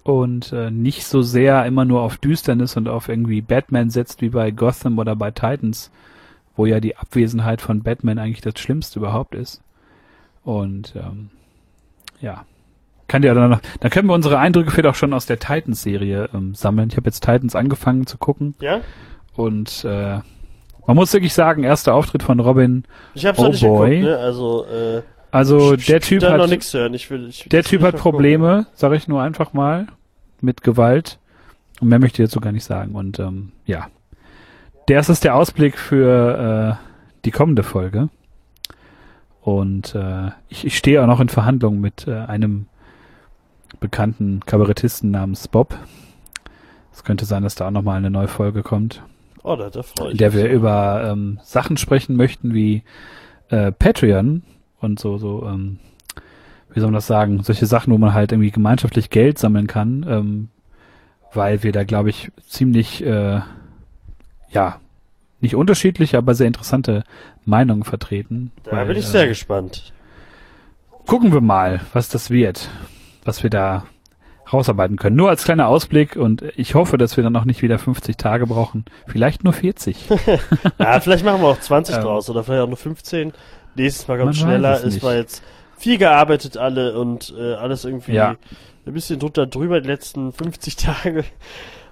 und 0.03 0.53
äh, 0.53 0.71
nicht 0.71 1.05
so 1.05 1.23
sehr 1.23 1.65
immer 1.67 1.85
nur 1.85 2.03
auf 2.03 2.17
Düsternis 2.17 2.77
und 2.77 2.89
auf 2.89 3.09
irgendwie 3.09 3.41
Batman 3.41 3.91
setzt 3.91 4.21
wie 4.21 4.31
bei 4.31 4.51
Gotham 4.51 4.99
oder 4.99 5.15
bei 5.15 5.31
Titans, 5.31 5.91
wo 6.57 6.67
ja 6.67 6.81
die 6.81 6.97
Abwesenheit 6.97 7.61
von 7.61 7.83
Batman 7.83 8.19
eigentlich 8.19 8.41
das 8.41 8.59
Schlimmste 8.59 8.99
überhaupt 8.99 9.35
ist. 9.35 9.63
Und 10.45 10.95
ähm, 10.97 11.31
ja, 12.21 12.45
kann 13.09 13.23
ja 13.23 13.35
dann 13.35 13.51
noch, 13.51 13.61
dann 13.81 13.91
können 13.91 14.09
wir 14.09 14.15
unsere 14.15 14.39
Eindrücke 14.39 14.71
vielleicht 14.71 14.87
auch 14.89 14.95
schon 14.95 15.13
aus 15.13 15.27
der 15.27 15.39
Titans-Serie 15.39 16.31
ähm, 16.35 16.55
sammeln. 16.55 16.89
Ich 16.91 16.97
habe 16.97 17.07
jetzt 17.09 17.21
Titans 17.21 17.55
angefangen 17.55 18.07
zu 18.07 18.17
gucken 18.19 18.55
Ja? 18.61 18.81
und 19.35 19.85
äh, 19.85 20.19
man 20.87 20.97
muss 20.97 21.13
wirklich 21.13 21.35
sagen, 21.35 21.63
erster 21.63 21.95
Auftritt 21.95 22.23
von 22.23 22.41
Robin. 22.41 22.85
Ich 23.15 23.25
hab's 23.27 23.39
Oh 23.39 23.45
noch 23.45 23.51
nicht 23.51 23.63
boy. 23.63 23.91
geguckt, 24.01 24.11
ne? 24.11 24.19
Also, 24.19 24.65
äh, 24.67 25.03
Also 25.31 25.75
ich- 25.75 25.87
der 25.87 26.01
Typ 26.01 26.21
da 26.21 26.37
noch 26.37 26.45
hat 26.45 26.51
nichts 26.51 26.73
hören. 26.75 26.93
Ich 26.95 27.09
will, 27.11 27.29
ich, 27.29 27.49
der 27.49 27.63
Typ 27.63 27.83
hat. 27.83 27.97
Probleme, 27.97 28.67
sage 28.75 28.97
ich 28.97 29.07
nur 29.09 29.23
einfach 29.23 29.53
mal, 29.53 29.87
mit 30.41 30.63
Gewalt. 30.63 31.19
Und 31.81 31.89
mehr 31.89 31.99
möchte 32.01 32.23
ich 32.23 32.29
dazu 32.29 32.41
gar 32.41 32.53
nicht 32.53 32.65
sagen. 32.65 32.95
Und 32.95 33.19
ähm, 33.21 33.53
ja, 33.65 33.87
das 34.89 35.09
ist 35.09 35.23
der 35.25 35.37
Ausblick 35.37 35.79
für 35.79 36.79
äh, 36.81 36.85
die 37.25 37.31
kommende 37.31 37.63
Folge. 37.63 38.09
Und 39.41 39.95
äh, 39.95 40.31
ich, 40.49 40.65
ich 40.67 40.77
stehe 40.77 41.03
auch 41.03 41.07
noch 41.07 41.21
in 41.21 41.29
Verhandlungen 41.29 41.81
mit 41.81 42.07
äh, 42.07 42.13
einem 42.15 42.67
bekannten 43.83 44.41
Kabarettisten 44.47 45.11
namens 45.11 45.47
Bob. 45.49 45.77
Es 46.93 47.05
könnte 47.05 47.27
sein, 47.27 47.43
dass 47.43 47.55
da 47.55 47.67
auch 47.67 47.71
noch 47.71 47.83
mal 47.83 47.97
eine 47.97 48.11
neue 48.11 48.29
Folge 48.29 48.63
kommt 48.63 49.03
Oh, 49.45 49.57
da, 49.57 49.71
da 49.71 49.83
freue 49.83 50.09
ich 50.09 50.13
in 50.13 50.19
der 50.19 50.33
wir 50.33 50.49
über 50.51 51.03
ähm, 51.11 51.41
Sachen 51.43 51.77
sprechen 51.77 52.17
möchten 52.17 52.55
wie 52.55 52.85
äh, 53.49 53.73
Patreon 53.73 54.43
und 54.81 55.01
so, 55.01 55.19
so, 55.19 55.47
ähm, 55.47 55.79
wie 56.73 56.81
soll 56.81 56.89
man 56.89 56.95
das 56.95 57.07
sagen, 57.07 57.43
solche 57.43 57.67
Sachen, 57.67 57.93
wo 57.93 57.99
man 57.99 58.15
halt 58.15 58.33
irgendwie 58.33 58.51
gemeinschaftlich 58.51 59.11
Geld 59.11 59.39
sammeln 59.39 59.67
kann, 59.67 60.07
ähm, 60.09 60.49
weil 61.33 61.63
wir 61.63 61.73
da, 61.73 61.85
glaube 61.85 62.11
ich, 62.11 62.31
ziemlich, 62.47 63.05
äh, 63.05 63.41
ja, 64.51 64.81
nicht 65.41 65.57
unterschiedliche, 65.57 66.19
aber 66.19 66.35
sehr 66.35 66.47
interessante 66.47 67.03
Meinungen 67.45 67.83
vertreten. 67.83 68.53
Da 68.63 68.73
weil, 68.73 68.87
bin 68.87 68.97
ich 68.97 69.07
äh, 69.07 69.09
sehr 69.09 69.27
gespannt. 69.27 69.93
Gucken 71.07 71.33
wir 71.33 71.41
mal, 71.41 71.81
was 71.93 72.09
das 72.09 72.31
wird, 72.31 72.71
was 73.25 73.43
wir 73.43 73.51
da 73.51 73.85
rausarbeiten 74.53 74.97
können. 74.97 75.17
Nur 75.17 75.31
als 75.31 75.45
kleiner 75.45 75.69
Ausblick 75.69 76.17
und 76.17 76.43
ich 76.57 76.75
hoffe, 76.75 76.99
dass 76.99 77.17
wir 77.17 77.25
dann 77.25 77.37
auch 77.37 77.45
nicht 77.45 77.63
wieder 77.63 77.79
50 77.79 78.17
Tage 78.17 78.47
brauchen. 78.47 78.85
Vielleicht 79.07 79.45
nur 79.45 79.53
40. 79.53 80.09
Ja, 80.79 81.01
vielleicht 81.01 81.25
machen 81.25 81.41
wir 81.41 81.49
auch 81.49 81.61
20 81.61 81.97
Ähm, 81.97 82.03
draus 82.03 82.29
oder 82.29 82.43
vielleicht 82.45 82.63
auch 82.63 82.69
nur 82.69 82.77
15. 82.77 83.33
Nächstes 83.77 84.09
Mal 84.09 84.19
kommt 84.19 84.37
schneller. 84.37 84.75
Es 84.75 84.85
nicht. 84.95 85.03
war 85.03 85.15
jetzt 85.15 85.43
viel 85.79 85.97
gearbeitet 85.97 86.57
alle 86.57 86.99
und 86.99 87.33
äh, 87.39 87.55
alles 87.55 87.85
irgendwie 87.85 88.13
Ja. 88.13 88.37
ein 88.87 88.93
bisschen 88.93 89.19
drunter 89.21 89.47
drüber 89.47 89.81
die 89.81 89.89
letzten 89.89 90.33
50 90.33 90.77
Tage. 90.77 91.25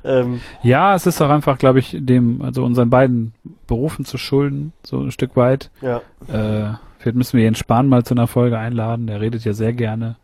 Ähm, 0.05 0.41
Ja, 0.63 0.95
es 0.95 1.07
ist 1.07 1.21
auch 1.23 1.31
einfach, 1.31 1.57
glaube 1.59 1.79
ich, 1.79 1.97
dem, 1.99 2.43
also 2.43 2.65
unseren 2.65 2.91
beiden 2.91 3.33
Berufen 3.67 4.05
zu 4.05 4.19
schulden, 4.19 4.73
so 4.83 5.01
ein 5.01 5.13
Stück 5.13 5.37
weit. 5.37 5.71
ja. 5.81 5.99
Äh, 6.29 6.75
vielleicht 6.99 7.17
müssen 7.17 7.39
wir 7.39 7.45
Jens 7.45 7.59
Spahn 7.59 7.89
mal 7.89 8.05
zu 8.05 8.13
einer 8.15 8.27
Folge 8.27 8.59
einladen. 8.59 9.07
Der 9.07 9.21
redet 9.23 9.45
ja 9.45 9.53
sehr 9.55 9.73
gerne, 9.73 10.17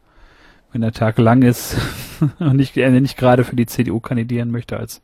wenn 0.76 0.82
der 0.82 0.92
Tag 0.92 1.16
lang 1.16 1.40
ist 1.40 1.74
und 2.38 2.56
nicht, 2.56 2.76
er 2.76 2.90
nicht 2.90 3.16
gerade 3.16 3.44
für 3.44 3.56
die 3.56 3.64
CDU 3.64 3.98
kandidieren 3.98 4.50
möchte 4.50 4.76
als 4.76 5.00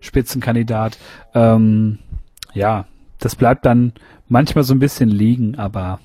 Spitzenkandidat. 0.00 0.96
Ähm, 1.34 1.98
ja, 2.54 2.86
das 3.18 3.36
bleibt 3.36 3.66
dann 3.66 3.92
manchmal 4.28 4.64
so 4.64 4.72
ein 4.72 4.78
bisschen 4.78 5.10
liegen, 5.10 5.58
aber 5.58 6.00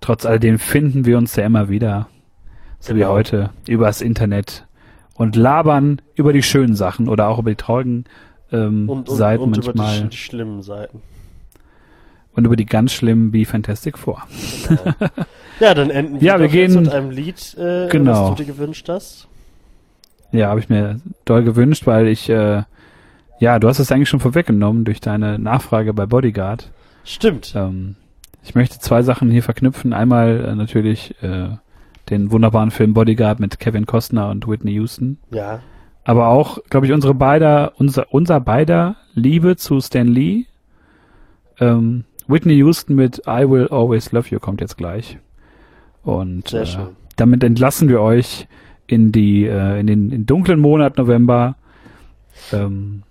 trotz 0.00 0.24
alledem 0.24 0.60
finden 0.60 1.04
wir 1.04 1.18
uns 1.18 1.34
ja 1.34 1.44
immer 1.44 1.68
wieder, 1.68 2.06
so 2.78 2.94
wie 2.94 3.00
Genau. 3.00 3.10
heute, 3.10 3.50
übers 3.66 4.00
Internet 4.00 4.68
und 5.14 5.34
labern 5.34 6.00
über 6.14 6.32
die 6.32 6.44
schönen 6.44 6.76
Sachen 6.76 7.08
oder 7.08 7.26
auch 7.26 7.40
über 7.40 7.50
die 7.50 7.56
traurigen 7.56 8.04
ähm, 8.52 8.88
Und, 8.88 9.08
und, 9.08 9.16
Seiten 9.16 9.42
und 9.42 9.56
über 9.56 9.72
die, 9.72 9.78
manchmal 9.78 10.10
die 10.10 10.16
schlimmen 10.16 10.62
Seiten. 10.62 11.02
Und 12.34 12.44
über 12.44 12.56
die 12.56 12.66
ganz 12.66 12.92
schlimmen 12.92 13.32
wie 13.32 13.44
Fantastic 13.44 13.98
Four. 13.98 14.22
Genau. 14.68 14.82
ja, 15.60 15.74
dann 15.74 15.90
enden 15.90 16.20
wir, 16.20 16.26
Ja, 16.26 16.40
wir 16.40 16.48
gehen- 16.48 16.74
mit 16.74 16.88
einem 16.92 17.10
Lied, 17.10 17.54
äh, 17.58 17.88
Genau. 17.88 18.30
was 18.30 18.36
du 18.36 18.42
dir 18.44 18.52
gewünscht 18.52 18.88
hast. 18.88 19.28
Ja, 20.32 20.48
habe 20.48 20.58
ich 20.60 20.68
mir 20.68 21.00
doll 21.24 21.44
gewünscht, 21.44 21.86
weil 21.86 22.08
ich, 22.08 22.28
äh, 22.28 22.62
ja, 23.38 23.58
du 23.58 23.68
hast 23.68 23.78
es 23.78 23.92
eigentlich 23.92 24.08
schon 24.08 24.20
vorweggenommen 24.20 24.84
durch 24.84 25.00
deine 25.00 25.38
Nachfrage 25.38 25.92
bei 25.94 26.06
Bodyguard. 26.06 26.70
Stimmt. 27.04 27.52
Ähm, 27.56 27.94
ich 28.42 28.54
möchte 28.54 28.78
zwei 28.80 29.02
Sachen 29.02 29.30
hier 29.30 29.42
verknüpfen. 29.42 29.92
Einmal 29.92 30.44
äh, 30.44 30.54
natürlich 30.56 31.14
äh, 31.22 31.48
den 32.10 32.32
wunderbaren 32.32 32.70
Film 32.72 32.94
Bodyguard 32.94 33.38
mit 33.40 33.60
Kevin 33.60 33.86
Costner 33.86 34.28
und 34.30 34.46
Whitney 34.48 34.72
Houston. 34.72 35.18
Ja. 35.30 35.60
Aber 36.04 36.28
auch, 36.28 36.58
glaube 36.68 36.86
ich, 36.86 36.92
unsere 36.92 37.14
beider, 37.14 37.72
unser, 37.78 38.12
unser 38.12 38.40
beider 38.40 38.96
Liebe 39.14 39.56
zu 39.56 39.80
Stan 39.80 40.06
Lee. 40.06 40.44
Ähm, 41.60 42.04
Whitney 42.26 42.54
Houston 42.56 42.94
mit 42.94 43.22
I 43.26 43.48
Will 43.48 43.68
Always 43.68 44.12
Love 44.12 44.28
You 44.30 44.38
kommt 44.40 44.60
jetzt 44.60 44.76
gleich. 44.76 45.18
Und 46.02 46.52
äh, 46.52 46.64
damit 47.16 47.42
entlassen 47.44 47.88
wir 47.88 48.00
euch 48.00 48.46
in 48.86 49.12
die, 49.12 49.44
äh, 49.46 49.80
in 49.80 49.86
den 49.86 50.10
in 50.10 50.26
dunklen 50.26 50.60
Monat 50.60 50.98
November. 50.98 51.56
Ähm, 52.52 53.02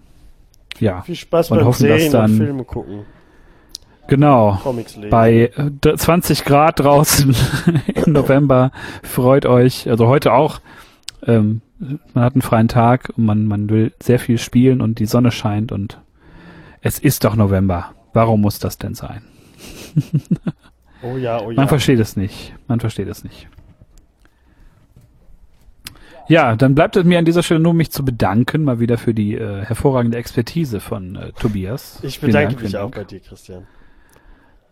ja, 0.80 1.01
Viel 1.01 1.16
Spaß 1.16 1.51
Und 1.51 1.57
beim 1.59 1.68
hoffen, 1.68 1.88
dass 1.88 1.97
Serien 1.97 2.11
dann- 2.11 2.32
und 2.32 2.38
Filme 2.38 2.64
gucken. 2.64 2.99
genau. 4.07 4.59
Comics 4.61 4.95
lesen. 4.95 5.09
Bei 5.09 5.51
äh, 5.55 5.72
d- 5.72 5.95
20 5.95 6.45
Grad 6.45 6.80
draußen 6.80 7.36
im 8.05 8.14
November 8.14 8.72
freut 9.03 9.45
euch, 9.45 9.89
also 9.89 10.07
heute 10.07 10.34
auch. 10.34 10.59
Ähm, 11.26 11.61
man 12.14 12.24
hat 12.24 12.34
einen 12.34 12.41
freien 12.41 12.68
Tag 12.68 13.11
und 13.18 13.26
man, 13.26 13.45
man 13.45 13.70
will 13.70 13.93
sehr 14.01 14.20
viel 14.20 14.38
spielen 14.38 14.82
und 14.82 14.99
die 14.99 15.05
Sonne 15.05 15.32
scheint 15.32 15.72
und 15.72 15.99
es 16.82 16.99
ist 16.99 17.24
doch 17.24 17.36
November. 17.36 17.91
Warum 18.14 18.41
muss 18.41 18.59
das 18.59 18.78
denn 18.78 18.95
sein? 18.95 19.22
oh 21.03 21.18
ja, 21.18 21.41
oh 21.41 21.51
ja. 21.51 21.57
Man 21.57 21.68
versteht 21.68 21.99
es 21.99 22.16
nicht. 22.16 22.53
Man 22.68 22.80
versteht 22.80 23.07
es 23.07 23.24
nicht. 23.24 23.47
Ja, 26.28 26.55
dann 26.55 26.74
bleibt 26.74 26.95
es 26.95 27.03
mir 27.03 27.20
an 27.20 27.26
dieser 27.26 27.43
Stelle 27.43 27.59
nur, 27.59 27.74
mich 27.74 27.91
zu 27.91 28.05
bedanken, 28.05 28.64
mal 28.64 28.80
wieder 28.80 28.97
für 28.97 29.14
die 29.14 29.36
äh, 29.36 29.66
hervorragende 29.66 30.18
Expertise 30.18 30.80
von 30.80 31.16
äh, 31.16 31.32
Tobias. 31.34 31.99
ich 32.01 32.22
bedanke 32.22 32.53
Dank, 32.53 32.64
mich 32.64 32.78
auch 32.78 32.91
bei 32.91 33.03
dir, 33.03 33.20
Christian. 33.20 33.68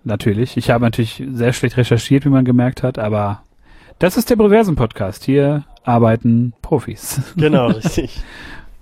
Natürlich. 0.04 0.56
Ich 0.58 0.70
habe 0.70 0.86
natürlich 0.86 1.24
sehr 1.34 1.54
schlecht 1.54 1.78
recherchiert, 1.78 2.26
wie 2.26 2.30
man 2.30 2.46
gemerkt 2.46 2.84
hat, 2.84 2.98
aber 2.98 3.44
das 4.00 4.18
ist 4.18 4.30
der 4.30 4.36
Proversen-Podcast. 4.38 5.26
Hier 5.26 5.66
arbeiten 5.84 6.54
Profis. 6.62 7.22
Genau, 7.36 7.68
richtig. 7.68 8.22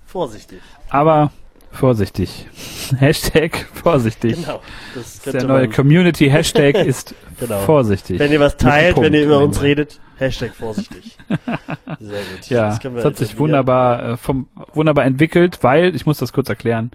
Vorsichtig. 0.06 0.60
Aber 0.88 1.30
vorsichtig. 1.70 2.46
Hashtag 2.98 3.66
vorsichtig. 3.72 4.36
Genau. 4.36 4.60
Das 4.94 5.20
Der 5.20 5.44
neue 5.44 5.68
Community-Hashtag 5.68 6.74
ist 6.86 7.14
Genau. 7.38 7.58
vorsichtig. 7.60 8.18
wenn 8.18 8.32
ihr 8.32 8.40
was 8.40 8.56
teilt, 8.58 9.00
wenn 9.00 9.14
ihr 9.14 9.24
über 9.24 9.38
uns 9.38 9.56
Ende. 9.56 9.68
redet, 9.68 10.00
Hashtag 10.18 10.54
vorsichtig. 10.54 11.16
Sehr 11.28 12.20
gut. 12.20 12.50
Ja, 12.50 12.76
Das 12.76 12.84
es 12.84 13.04
hat 13.04 13.16
sich 13.16 13.38
wunderbar, 13.38 14.10
äh, 14.10 14.16
vom, 14.18 14.48
wunderbar 14.74 15.06
entwickelt, 15.06 15.58
weil, 15.62 15.94
ich 15.96 16.04
muss 16.04 16.18
das 16.18 16.32
kurz 16.34 16.48
erklären, 16.50 16.90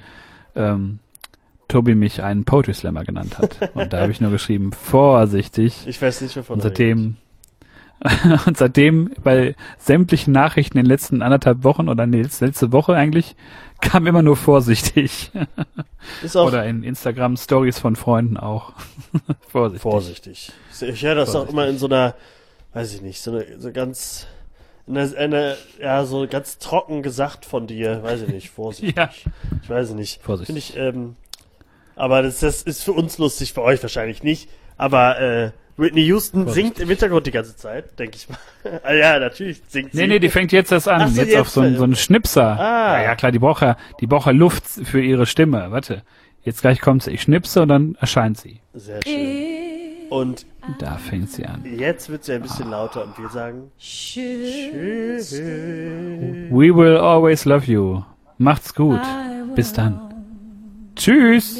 ähm, 0.55 0.99
Tobi 1.67 1.95
mich 1.95 2.21
einen 2.21 2.45
Poetry 2.45 2.75
Slammer 2.75 3.03
genannt 3.03 3.39
hat. 3.39 3.71
Und 3.73 3.91
da 3.91 4.01
habe 4.01 4.11
ich 4.11 4.21
nur 4.21 4.29
geschrieben, 4.29 4.71
vorsichtig. 4.71 5.85
Ich 5.87 5.99
weiß 5.99 6.21
nicht, 6.21 6.37
wovon 6.37 6.55
Und 6.57 6.61
seitdem, 6.61 7.15
und 8.45 8.55
seitdem 8.55 9.09
bei 9.23 9.55
sämtlichen 9.79 10.31
Nachrichten 10.31 10.77
in 10.77 10.83
den 10.83 10.89
letzten 10.91 11.23
anderthalb 11.23 11.63
Wochen 11.63 11.89
oder 11.89 12.05
nee, 12.05 12.21
letzte 12.21 12.71
Woche 12.71 12.93
eigentlich, 12.93 13.35
kam 13.85 14.07
immer 14.07 14.21
nur 14.21 14.35
vorsichtig. 14.35 15.31
Ist 16.23 16.35
auch 16.35 16.47
Oder 16.47 16.65
in 16.65 16.83
Instagram 16.83 17.37
Stories 17.37 17.79
von 17.79 17.95
Freunden 17.95 18.37
auch. 18.37 18.73
vorsichtig. 19.47 19.81
vorsichtig. 19.81 20.51
Ich 20.81 21.03
höre 21.03 21.15
das 21.15 21.29
auch 21.29 21.33
Vorsichtig. 21.33 21.53
immer 21.53 21.67
in 21.67 21.77
so 21.77 21.85
einer, 21.87 22.15
weiß 22.73 22.93
ich 22.93 23.01
nicht, 23.01 23.21
so 23.21 23.31
eine, 23.31 23.59
so 23.59 23.71
ganz, 23.71 24.27
eine, 24.87 25.13
eine, 25.17 25.57
ja, 25.79 26.05
so 26.05 26.27
ganz 26.27 26.57
trocken 26.57 27.01
gesagt 27.03 27.45
von 27.45 27.67
dir, 27.67 28.03
weiß 28.03 28.21
ich 28.23 28.29
nicht, 28.29 28.49
vorsichtig. 28.49 28.95
Ja. 28.97 29.09
Ich 29.63 29.69
weiß 29.69 29.89
es 29.89 29.95
nicht. 29.95 30.21
Vorsichtig. 30.21 30.47
Finde 30.47 30.59
ich, 30.59 30.95
ähm, 30.95 31.15
aber 31.95 32.21
das, 32.21 32.39
das 32.39 32.61
ist 32.61 32.83
für 32.83 32.91
uns 32.91 33.17
lustig, 33.17 33.53
für 33.53 33.61
euch 33.61 33.81
wahrscheinlich 33.81 34.21
nicht. 34.21 34.49
Aber 34.77 35.19
äh, 35.19 35.51
Whitney 35.77 36.03
Houston 36.05 36.43
Vorsichtig. 36.45 36.67
singt 36.77 36.79
im 36.83 36.89
Hintergrund 36.89 37.27
die 37.27 37.31
ganze 37.31 37.55
Zeit, 37.57 37.99
denke 37.99 38.15
ich 38.17 38.29
mal. 38.29 38.37
ah, 38.83 38.93
ja, 38.93 39.19
natürlich 39.19 39.61
singt 39.67 39.91
sie. 39.91 39.97
Nee, 39.97 40.07
nee, 40.07 40.19
die 40.19 40.29
fängt 40.29 40.51
jetzt 40.51 40.71
erst 40.71 40.87
an. 40.87 41.09
So, 41.09 41.19
jetzt, 41.21 41.31
jetzt, 41.31 41.39
auf 41.39 41.49
so, 41.49 41.61
einen- 41.61 41.77
so 41.77 41.83
einen 41.83 41.95
Schnipser. 41.95 42.57
Ah. 42.59 42.97
Ja, 42.97 43.03
ja, 43.03 43.15
klar, 43.15 43.31
die 43.31 43.39
braucht 43.39 43.61
ja, 43.61 43.75
die 43.99 44.07
braucht 44.07 44.25
ja 44.27 44.31
Luft 44.31 44.63
für 44.65 45.01
ihre 45.01 45.25
Stimme. 45.25 45.67
Warte. 45.71 46.03
Jetzt 46.43 46.61
gleich 46.61 46.79
kommt 46.79 47.03
sie. 47.03 47.11
Ich 47.11 47.23
schnipse 47.23 47.63
und 47.63 47.69
dann 47.69 47.95
erscheint 47.99 48.37
sie. 48.37 48.61
Sehr 48.73 49.01
schön. 49.03 50.09
Und 50.11 50.45
Da 50.79 50.97
fängt 50.97 51.31
sie 51.31 51.45
an. 51.45 51.63
jetzt 51.65 52.09
wird 52.09 52.23
sie 52.23 52.33
ein 52.33 52.43
bisschen 52.43 52.69
lauter 52.69 53.03
und 53.03 53.17
wir 53.17 53.27
sagen 53.29 53.71
Tschüss. 53.79 55.31
We 55.33 56.75
will 56.75 56.97
always 56.97 57.45
love 57.45 57.65
you. 57.69 58.03
Macht's 58.37 58.75
gut. 58.75 59.01
Bis 59.55 59.73
dann. 59.73 59.99
Tschüss. 60.95 61.59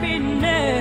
happiness. 0.00 0.79